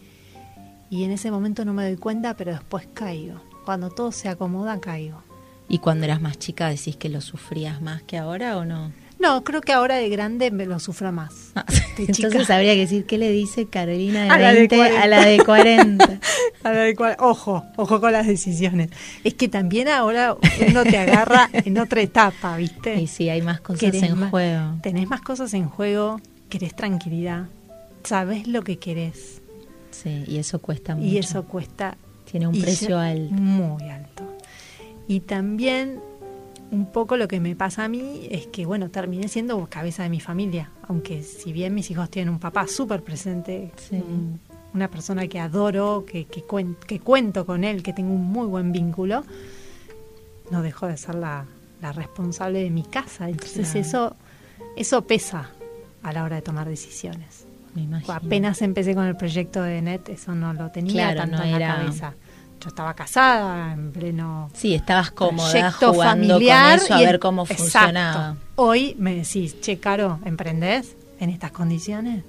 y 0.90 1.04
en 1.04 1.12
ese 1.12 1.30
momento 1.30 1.64
no 1.64 1.72
me 1.72 1.84
doy 1.84 1.96
cuenta, 1.96 2.36
pero 2.36 2.52
después 2.52 2.88
caigo. 2.92 3.40
Cuando 3.64 3.90
todo 3.90 4.12
se 4.12 4.28
acomoda, 4.28 4.78
caigo. 4.78 5.22
¿Y 5.68 5.78
cuando 5.78 6.04
eras 6.04 6.20
más 6.20 6.38
chica 6.38 6.68
decís 6.68 6.96
que 6.96 7.08
lo 7.08 7.20
sufrías 7.20 7.80
más 7.80 8.02
que 8.02 8.18
ahora 8.18 8.58
o 8.58 8.64
no? 8.64 8.92
No, 9.18 9.42
creo 9.44 9.60
que 9.62 9.72
ahora 9.72 9.96
de 9.96 10.08
grande 10.10 10.50
me 10.50 10.66
lo 10.66 10.78
sufro 10.78 11.10
más. 11.10 11.52
Ah, 11.54 11.64
De 11.96 12.06
chica. 12.08 12.28
Entonces 12.28 12.50
habría 12.50 12.74
que 12.74 12.80
decir 12.80 13.06
qué 13.06 13.16
le 13.16 13.30
dice 13.32 13.66
Carolina 13.66 14.24
de 14.24 14.30
A 14.30 14.38
la 14.38 14.48
de 14.52 14.58
20 14.68 14.74
a 14.74 14.78
40. 14.78 15.06
la 15.06 15.24
de 15.24 15.38
40. 15.44 16.20
A 16.64 16.70
ver, 16.70 16.94
cuál- 16.96 17.16
ojo, 17.20 17.64
ojo 17.76 18.00
con 18.00 18.12
las 18.12 18.26
decisiones. 18.26 18.90
Es 19.24 19.34
que 19.34 19.48
también 19.48 19.88
ahora 19.88 20.36
uno 20.68 20.82
te 20.84 20.98
agarra 20.98 21.48
en 21.52 21.78
otra 21.78 22.00
etapa, 22.02 22.56
¿viste? 22.56 22.96
y 23.00 23.06
sí, 23.06 23.28
hay 23.30 23.40
más 23.40 23.60
cosas 23.60 23.80
Querés 23.80 24.02
en 24.02 24.18
más- 24.18 24.30
juego. 24.30 24.74
Tenés 24.82 25.08
más 25.08 25.22
cosas 25.22 25.54
en 25.54 25.68
juego, 25.68 26.20
querés 26.50 26.74
tranquilidad, 26.76 27.44
sabés 28.04 28.46
lo 28.48 28.62
que 28.62 28.78
querés. 28.78 29.40
Sí, 29.92 30.24
y 30.26 30.36
eso 30.38 30.58
cuesta 30.60 30.94
mucho. 30.94 31.06
Y 31.06 31.16
eso 31.18 31.44
cuesta 31.44 31.96
tiene 32.30 32.48
un 32.48 32.60
precio 32.60 32.98
alto. 32.98 33.32
Muy 33.34 33.88
alto. 33.88 34.36
Y 35.08 35.20
también 35.20 36.00
un 36.70 36.86
poco 36.92 37.16
lo 37.16 37.28
que 37.28 37.38
me 37.40 37.54
pasa 37.54 37.84
a 37.84 37.88
mí 37.88 38.26
es 38.30 38.46
que, 38.48 38.66
bueno, 38.66 38.90
terminé 38.90 39.28
siendo 39.28 39.64
cabeza 39.68 40.02
de 40.02 40.08
mi 40.10 40.20
familia, 40.20 40.70
aunque 40.88 41.22
si 41.22 41.52
bien 41.52 41.74
mis 41.74 41.90
hijos 41.90 42.10
tienen 42.10 42.32
un 42.32 42.40
papá 42.40 42.66
súper 42.66 43.02
presente, 43.02 43.70
Sí. 43.76 43.96
un- 43.96 44.40
una 44.74 44.88
persona 44.88 45.26
que 45.28 45.38
adoro, 45.40 46.04
que, 46.06 46.26
que, 46.26 46.44
cuen- 46.44 46.76
que 46.76 47.00
cuento 47.00 47.46
con 47.46 47.64
él, 47.64 47.82
que 47.82 47.92
tengo 47.94 48.12
un 48.12 48.24
muy 48.26 48.46
buen 48.46 48.72
vínculo, 48.72 49.24
no 50.50 50.62
dejo 50.62 50.86
de 50.86 50.96
ser 50.96 51.14
la, 51.14 51.46
la 51.80 51.92
responsable 51.92 52.62
de 52.62 52.70
mi 52.70 52.82
casa. 52.82 53.28
Entonces 53.28 53.70
Claro. 53.70 53.80
eso, 53.80 54.16
eso 54.76 55.02
pesa 55.02 55.50
a 56.02 56.12
la 56.12 56.24
hora 56.24 56.36
de 56.36 56.42
tomar 56.42 56.68
decisiones. 56.68 57.46
Me. 57.74 57.86
Apenas 58.08 58.62
empecé 58.62 58.94
con 58.94 59.04
el 59.04 59.16
proyecto 59.16 59.62
de 59.62 59.82
NET, 59.82 60.08
eso 60.08 60.34
no 60.34 60.52
lo 60.54 60.70
tenía 60.70 61.12
Claro, 61.12 61.20
tanto 61.20 61.36
no 61.38 61.42
en 61.44 61.50
la 61.52 61.56
era- 61.56 61.76
cabeza. 61.76 62.14
Yo 62.60 62.68
estaba 62.68 62.94
casada, 62.94 63.72
en 63.72 63.92
pleno 63.92 64.50
Sí, 64.54 64.74
estabas 64.74 65.10
cómoda 65.10 65.70
jugando 65.72 66.34
familiar. 66.34 66.78
con 66.78 66.86
eso 66.86 66.94
a 66.94 66.98
ver 66.98 67.18
cómo 67.18 67.42
Exacto. 67.42 67.62
funcionaba. 67.64 68.36
Hoy 68.56 68.96
me 68.98 69.14
decís, 69.14 69.60
che, 69.60 69.78
Caro, 69.78 70.18
¿emprendés 70.24 70.96
en 71.20 71.30
estas 71.30 71.52
condiciones? 71.52 72.24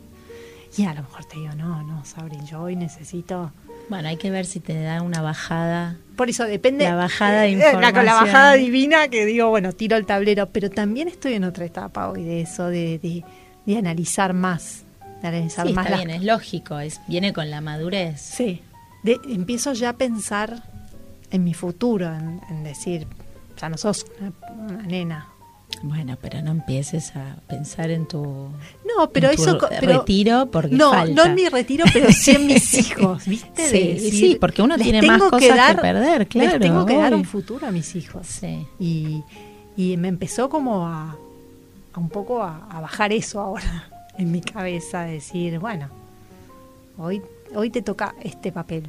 Y 0.78 0.84
a 0.86 0.93
lo 0.93 1.01
mejor 1.01 1.25
te 1.25 1.39
digo, 1.39 1.53
no, 1.55 1.82
no, 1.84 2.03
Sabri, 2.05 2.38
yo 2.45 2.61
hoy 2.61 2.75
necesito... 2.75 3.51
Bueno, 3.89 4.09
hay 4.09 4.17
que 4.17 4.30
ver 4.30 4.45
si 4.45 4.59
te 4.59 4.80
da 4.84 5.01
una 5.01 5.21
bajada. 5.21 5.95
Por 6.17 6.30
eso 6.30 6.43
depende... 6.43 6.84
La 6.84 6.95
bajada 6.95 7.41
de 7.43 7.53
eh, 7.53 7.57
la- 7.57 7.71
con 7.71 7.82
la 7.82 7.88
información. 7.89 8.25
bajada 8.25 8.53
divina 8.53 9.07
que 9.07 9.25
digo, 9.25 9.49
bueno, 9.49 9.71
tiro 9.71 9.95
el 9.95 10.05
tablero, 10.05 10.47
pero 10.49 10.69
también 10.69 11.07
estoy 11.07 11.34
en 11.36 11.45
otra 11.45 11.63
etapa 11.65 12.09
hoy 12.09 12.23
de 12.23 12.41
eso, 12.41 12.67
de, 12.67 12.99
de, 12.99 13.23
de 13.65 13.78
analizar 13.78 14.34
más, 14.34 14.84
de 15.21 15.28
analizar 15.30 15.65
Sí, 15.67 15.73
más 15.73 15.86
está 15.86 15.97
las 15.97 16.05
bien, 16.05 16.19
es 16.19 16.23
lógico, 16.25 16.80
es, 16.80 16.99
viene 17.07 17.32
con 17.32 17.49
la 17.49 17.61
madurez. 17.61 18.19
Sí, 18.19 18.61
de- 19.03 19.19
empiezo 19.29 19.73
ya 19.73 19.89
a 19.89 19.93
pensar 19.97 20.63
en 21.31 21.43
mi 21.43 21.53
futuro, 21.53 22.05
en, 22.13 22.41
en 22.49 22.63
decir, 22.63 23.07
ya 23.59 23.69
no 23.69 23.77
sos 23.77 24.05
una, 24.19 24.33
una 24.53 24.83
nena. 24.83 25.27
Bueno, 25.83 26.17
pero 26.21 26.41
no 26.41 26.51
empieces 26.51 27.15
a 27.15 27.35
pensar 27.47 27.91
en 27.91 28.07
tu, 28.07 28.23
No, 28.23 29.09
pero 29.13 29.29
en 29.29 29.35
tu 29.35 29.43
eso... 29.43 29.59
pero- 29.69 29.99
retiro 29.99 30.49
porque 30.49 30.75
no, 30.75 30.91
falta. 30.91 31.13
no 31.13 31.25
en 31.29 31.35
mi 31.35 31.47
retiro, 31.49 31.85
pero 31.93 32.11
sí 32.11 32.31
en 32.31 32.47
mis 32.47 32.73
hijos, 32.89 33.25
¿viste? 33.27 33.67
Sí, 33.69 33.77
De 33.77 33.93
decir, 33.93 34.13
sí, 34.13 34.37
porque 34.39 34.61
uno 34.61 34.77
tiene 34.77 35.01
más 35.03 35.21
cosas 35.21 35.39
que 35.39 35.49
dar- 35.53 35.79
perder, 35.81 36.27
claro, 36.27 36.51
Les 36.53 36.59
tengo 36.61 36.85
que 36.85 36.95
dar 36.97 37.13
un 37.13 37.25
futuro 37.25 37.67
a 37.67 37.71
mis 37.71 37.95
hijos. 37.95 38.25
Sí. 38.25 38.65
Y, 38.79 39.23
y 39.75 39.97
me 39.97 40.07
empezó 40.07 40.49
como 40.49 40.87
a, 40.87 41.15
a 41.93 41.99
un 41.99 42.09
poco 42.09 42.41
a, 42.41 42.65
a 42.71 42.79
bajar 42.81 43.11
eso 43.11 43.39
ahora 43.41 43.89
en 44.17 44.31
mi 44.31 44.41
cabeza, 44.41 45.01
decir, 45.03 45.59
bueno, 45.59 45.89
hoy, 46.97 47.21
hoy 47.55 47.69
te 47.69 47.81
toca 47.81 48.15
este 48.23 48.51
papel. 48.51 48.83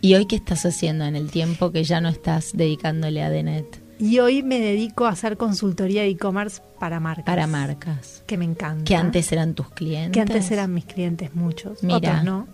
¿Y 0.00 0.14
hoy 0.14 0.26
qué 0.26 0.36
estás 0.36 0.66
haciendo 0.66 1.04
en 1.06 1.16
el 1.16 1.30
tiempo 1.30 1.72
que 1.72 1.82
ya 1.84 2.00
no 2.00 2.08
estás 2.10 2.50
dedicándole 2.52 3.22
a 3.22 3.30
Denet 3.30 3.80
Y 3.98 4.18
hoy 4.18 4.42
me 4.42 4.58
dedico 4.60 5.06
a 5.06 5.10
hacer 5.10 5.36
consultoría 5.38 6.02
de 6.02 6.08
e-commerce 6.08 6.60
para 6.78 7.00
marcas. 7.00 7.24
para 7.24 7.46
marcas? 7.46 8.22
Que 8.26 8.36
me 8.36 8.44
encanta. 8.44 8.84
Que 8.84 8.96
antes 8.96 9.32
eran 9.32 9.54
tus 9.54 9.70
clientes. 9.70 10.12
Que 10.12 10.20
antes 10.20 10.50
eran 10.50 10.74
mis 10.74 10.84
clientes 10.84 11.34
muchos, 11.34 11.82
Mira. 11.82 11.96
otros 11.96 12.24
no. 12.24 12.46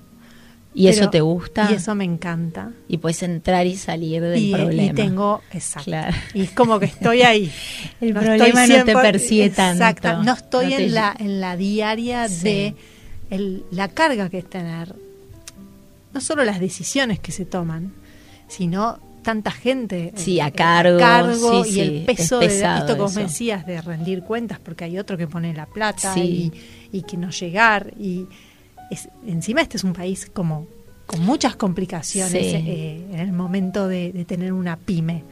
¿Y 0.73 0.87
eso 0.87 1.11
te 1.11 1.21
gusta? 1.21 1.69
Y 1.69 1.75
eso 1.75 1.97
me 1.97 2.05
encanta. 2.05 2.71
Y 2.87 2.99
puedes 2.99 3.25
entrar 3.25 3.67
y 3.67 3.77
salir 3.77 4.23
del 4.23 4.41
y, 4.41 4.53
problema. 4.55 4.93
y 4.93 4.95
tengo, 4.95 5.41
exacto. 5.51 5.87
Claro. 5.87 6.17
Y 6.33 6.43
es 6.43 6.53
como 6.53 6.79
que 6.79 6.85
estoy 6.87 7.23
ahí. 7.23 7.51
El 8.01 8.15
No 8.15 8.21
problema 8.21 8.67
no 8.69 8.85
te 8.85 8.93
persigue 8.95 9.47
exacto, 9.47 10.03
tanto. 10.03 10.23
No 10.23 10.33
estoy 10.35 10.67
No 10.71 10.77
te 10.77 10.85
en, 10.85 10.95
la, 10.95 11.17
en 11.19 11.41
la 11.41 11.57
diaria 11.57 12.29
Sí. 12.29 12.45
de 12.45 12.75
el- 13.31 13.65
la 13.71 13.89
carga 13.89 14.29
que 14.29 14.39
es 14.39 14.49
tener. 14.51 14.95
No 16.13 16.21
solo 16.21 16.45
las 16.45 16.59
decisiones 16.61 17.21
que 17.21 17.31
se 17.33 17.45
toman, 17.45 17.93
sino 18.49 18.99
tanta 19.23 19.51
gente 19.51 20.13
Sí, 20.17 20.39
eh, 20.39 20.43
a 20.43 20.51
cargo, 20.51 20.99
cargo 20.99 21.65
sí, 21.65 21.71
y 21.71 21.73
sí, 21.75 21.81
el 21.81 22.05
peso 22.07 22.41
es 22.41 22.59
de 22.61 22.65
esto 22.65 22.97
eso. 23.07 23.21
decías 23.21 23.67
de 23.67 23.81
rendir 23.83 24.23
cuentas 24.23 24.59
porque 24.59 24.85
hay 24.85 24.99
otro 24.99 25.17
que 25.19 25.27
pone 25.27 25.53
la 25.55 25.67
plata 25.67 26.15
y, 26.19 26.51
y 26.91 27.03
que 27.03 27.17
no 27.19 27.31
llegar 27.31 27.93
y 28.01 28.27
es- 28.91 29.09
encima 29.27 29.61
este 29.61 29.77
es 29.77 29.85
un 29.85 29.93
país 29.93 30.29
como 30.33 30.67
con 31.07 31.21
muchas 31.21 31.55
complicaciones 31.57 32.35
eh, 32.55 33.05
en 33.13 33.19
el 33.21 33.33
momento 33.33 33.87
de, 33.89 34.11
de 34.13 34.25
tener 34.25 34.53
una 34.55 34.77
pyme 34.77 35.23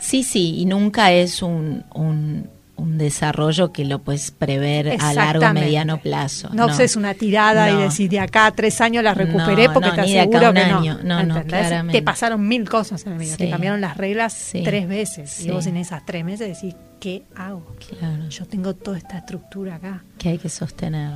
Sí, 0.00 0.22
sí, 0.22 0.56
y 0.58 0.64
nunca 0.66 1.10
es 1.12 1.42
un, 1.42 1.82
un, 1.94 2.48
un 2.78 2.96
desarrollo 2.96 3.72
que 3.72 3.84
lo 3.84 3.98
puedes 3.98 4.30
prever 4.30 4.96
a 5.00 5.12
largo 5.12 5.52
mediano 5.52 5.98
plazo. 6.00 6.48
no, 6.54 6.68
es 6.68 6.96
una 6.96 7.12
tirada 7.14 7.68
y 7.70 7.74
No. 7.74 7.80
decir 7.80 8.08
de 8.08 8.20
acá 8.20 8.46
a 8.46 8.52
tres 8.52 8.80
años 8.80 9.02
la 9.04 9.14
recuperé 9.14 9.66
No, 9.66 9.74
porque 9.74 9.90
te 9.90 10.00
aseguro 10.00 10.52
que 10.54 10.60
año. 10.60 10.98
no. 11.02 11.22
No. 11.24 11.42
Te 11.90 12.02
pasaron 12.02 12.46
mil 12.48 12.68
cosas 12.68 13.04
en 13.04 13.12
el 13.12 13.18
medio, 13.18 13.36
te 13.36 13.50
cambiaron 13.50 13.80
las 13.80 13.96
reglas 13.96 14.32
Sí. 14.32 14.62
tres 14.64 14.88
veces 14.88 15.30
Sí. 15.30 15.48
y 15.48 15.50
vos 15.50 15.66
en 15.66 15.76
esas 15.76 16.06
tres 16.06 16.24
meses 16.24 16.48
decís, 16.60 16.74
¿qué 17.00 17.24
hago? 17.36 17.76
Claro, 17.98 18.28
Yo 18.28 18.46
tengo 18.46 18.74
toda 18.74 18.96
esta 18.98 19.18
estructura 19.18 19.74
acá, 19.76 20.02
que 20.16 20.30
hay 20.30 20.38
que 20.38 20.48
sostener. 20.48 21.14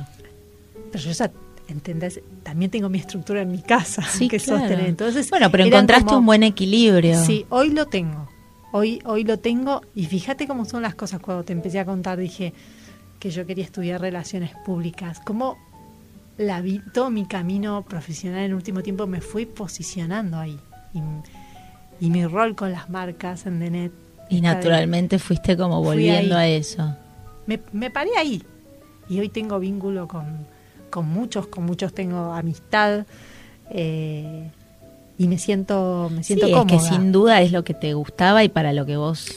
pero 0.91 1.03
yo 1.05 1.11
ya, 1.11 1.31
¿entendés? 1.69 2.19
También 2.43 2.69
tengo 2.69 2.89
mi 2.89 2.99
estructura 2.99 3.41
en 3.41 3.51
mi 3.51 3.61
casa 3.61 4.01
Sí, 4.03 4.27
que 4.29 4.37
claro. 4.39 4.59
sostener. 4.59 4.87
Entonces, 4.89 5.29
bueno, 5.29 5.49
pero 5.49 5.63
encontraste 5.63 6.05
como- 6.05 6.19
un 6.19 6.25
buen 6.25 6.43
equilibrio. 6.43 7.23
Sí, 7.23 7.45
hoy 7.49 7.71
lo 7.71 7.85
tengo. 7.87 8.29
Hoy, 8.75 8.99
hoy 9.05 9.23
lo 9.23 9.37
tengo 9.37 9.81
y 9.93 10.05
fíjate 10.07 10.47
cómo 10.47 10.65
son 10.65 10.81
las 10.81 10.95
cosas. 10.95 11.21
Cuando 11.21 11.43
te 11.43 11.53
empecé 11.53 11.79
a 11.79 11.85
contar 11.85 12.17
dije 12.17 12.53
que 13.19 13.29
yo 13.29 13.45
quería 13.45 13.63
estudiar 13.63 14.01
relaciones 14.01 14.51
públicas. 14.65 15.21
Cómo 15.23 15.59
la 16.39 16.59
vi, 16.59 16.81
todo 16.91 17.11
mi 17.11 17.27
camino 17.27 17.83
profesional 17.83 18.39
en 18.39 18.45
el 18.45 18.53
último 18.55 18.81
tiempo 18.81 19.05
me 19.05 19.21
fui 19.21 19.45
posicionando 19.45 20.39
ahí. 20.39 20.59
Y, 20.95 22.05
y 22.05 22.09
mi 22.09 22.25
rol 22.25 22.55
con 22.55 22.71
las 22.71 22.89
marcas 22.89 23.45
en 23.45 23.59
Denet. 23.59 23.91
Y 24.31 24.41
naturalmente 24.41 25.19
fuiste 25.19 25.55
como 25.55 25.83
volviendo 25.83 26.35
a 26.35 26.47
eso. 26.47 26.95
me, 27.45 27.59
me 27.73 27.91
paré 27.91 28.09
ahí. 28.17 28.41
Y 29.07 29.19
hoy 29.19 29.29
tengo 29.29 29.59
vínculo 29.59 30.07
con, 30.07 30.47
con 30.89 31.07
muchos, 31.07 31.45
con 31.45 31.63
muchos 31.63 31.93
tengo 31.93 32.33
amistad. 32.33 33.05
eh, 33.69 34.49
y 35.17 35.27
me 35.27 35.37
siento, 35.37 36.09
me 36.13 36.23
siento 36.23 36.47
sí, 36.47 36.51
cómoda. 36.53 36.75
es 36.75 36.81
que 36.83 36.89
sin 36.89 37.11
duda 37.11 37.41
es 37.41 37.51
lo 37.51 37.63
que 37.63 37.73
te 37.73 37.93
gustaba 37.93 38.43
y 38.43 38.49
para 38.49 38.73
lo 38.73 38.85
que 38.85 38.97
vos 38.97 39.27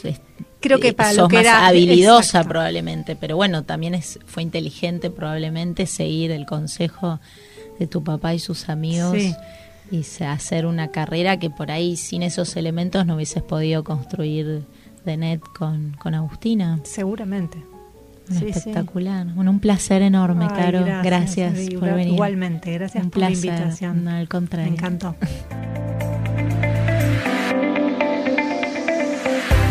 Creo 0.61 0.81
que 0.81 0.89
eh, 0.89 0.93
para 0.95 1.11
sos 1.11 1.18
lo 1.18 1.29
que 1.29 1.37
más 1.37 1.45
era- 1.45 1.66
habilidosa 1.66 2.39
exacto. 2.39 2.49
probablemente, 2.49 3.14
pero 3.14 3.37
bueno, 3.37 3.62
también 3.64 3.95
es 3.95 4.18
fue 4.27 4.43
inteligente 4.43 5.11
probablemente 5.11 5.87
seguir 5.87 6.31
el 6.31 6.47
consejo 6.47 7.20
de 7.79 7.87
tu 7.87 8.03
papá 8.03 8.35
y 8.35 8.39
sus 8.39 8.68
amigos 8.68 9.14
Sí. 9.16 9.35
y 9.91 10.03
hacer 10.24 10.66
una 10.66 10.89
carrera 10.91 11.39
que 11.39 11.51
por 11.51 11.70
ahí 11.70 11.97
sin 11.97 12.22
esos 12.22 12.57
elementos 12.57 13.05
no 13.07 13.14
hubieses 13.16 13.43
podido 13.43 13.85
construir 13.85 14.64
de 15.05 15.16
net 15.16 15.41
con, 15.57 15.95
con 16.01 16.14
Agustina. 16.14 16.81
Seguramente. 16.85 17.59
Sí, 18.29 18.39
sí. 18.39 18.47
Espectacular. 18.49 19.27
Bueno, 19.35 19.51
un 19.53 19.61
placer 19.61 20.03
enorme, 20.03 20.47
Ay, 20.51 20.57
Caro. 20.57 20.85
Gracias, 21.03 21.53
por 21.79 21.95
venir. 21.95 22.14
Igualmente, 22.14 22.72
gracias 22.72 23.05
Un 23.05 23.11
por 23.11 23.22
la 23.22 23.31
invitación. 23.31 24.05
No, 24.05 24.11
al 24.11 24.29
contrario. 24.29 24.70
Me 24.70 24.77
encantó. 24.77 25.14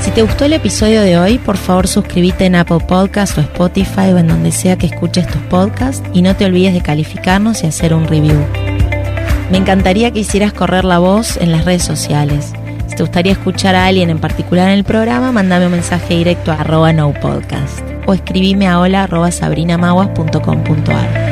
Si 0.01 0.11
te 0.11 0.21
gustó 0.21 0.45
el 0.45 0.53
episodio 0.53 1.01
de 1.01 1.17
hoy, 1.17 1.37
por 1.39 1.57
favor 1.57 1.87
suscríbete 1.87 2.45
en 2.45 2.55
Apple 2.55 2.79
Podcast 2.87 3.37
o 3.37 3.41
Spotify 3.41 4.11
o 4.13 4.19
en 4.19 4.27
donde 4.27 4.51
sea 4.51 4.77
que 4.77 4.85
escuches 4.85 5.27
tus 5.27 5.41
podcasts 5.43 6.07
y 6.13 6.21
no 6.21 6.35
te 6.35 6.45
olvides 6.45 6.73
de 6.73 6.81
calificarnos 6.81 7.63
y 7.63 7.67
hacer 7.67 7.93
un 7.93 8.07
review. 8.07 8.39
Me 9.51 9.57
encantaría 9.57 10.11
que 10.11 10.19
hicieras 10.19 10.53
correr 10.53 10.85
la 10.85 10.99
voz 10.99 11.37
en 11.37 11.51
las 11.51 11.65
redes 11.65 11.83
sociales. 11.83 12.53
Si 12.87 12.95
te 12.95 13.03
gustaría 13.03 13.33
escuchar 13.33 13.75
a 13.75 13.87
alguien 13.87 14.09
en 14.09 14.19
particular 14.19 14.69
en 14.69 14.75
el 14.75 14.83
programa, 14.83 15.31
mandame 15.31 15.65
un 15.65 15.71
mensaje 15.73 16.15
directo 16.15 16.51
a 16.51 16.61
arroba 16.61 16.93
no 16.93 17.11
podcast 17.13 17.94
o 18.05 18.13
escribime 18.13 18.67
a 18.67 18.79
hola 18.79 19.03
arroba 19.03 19.31
sabrinamaguas.com.ar. 19.31 21.24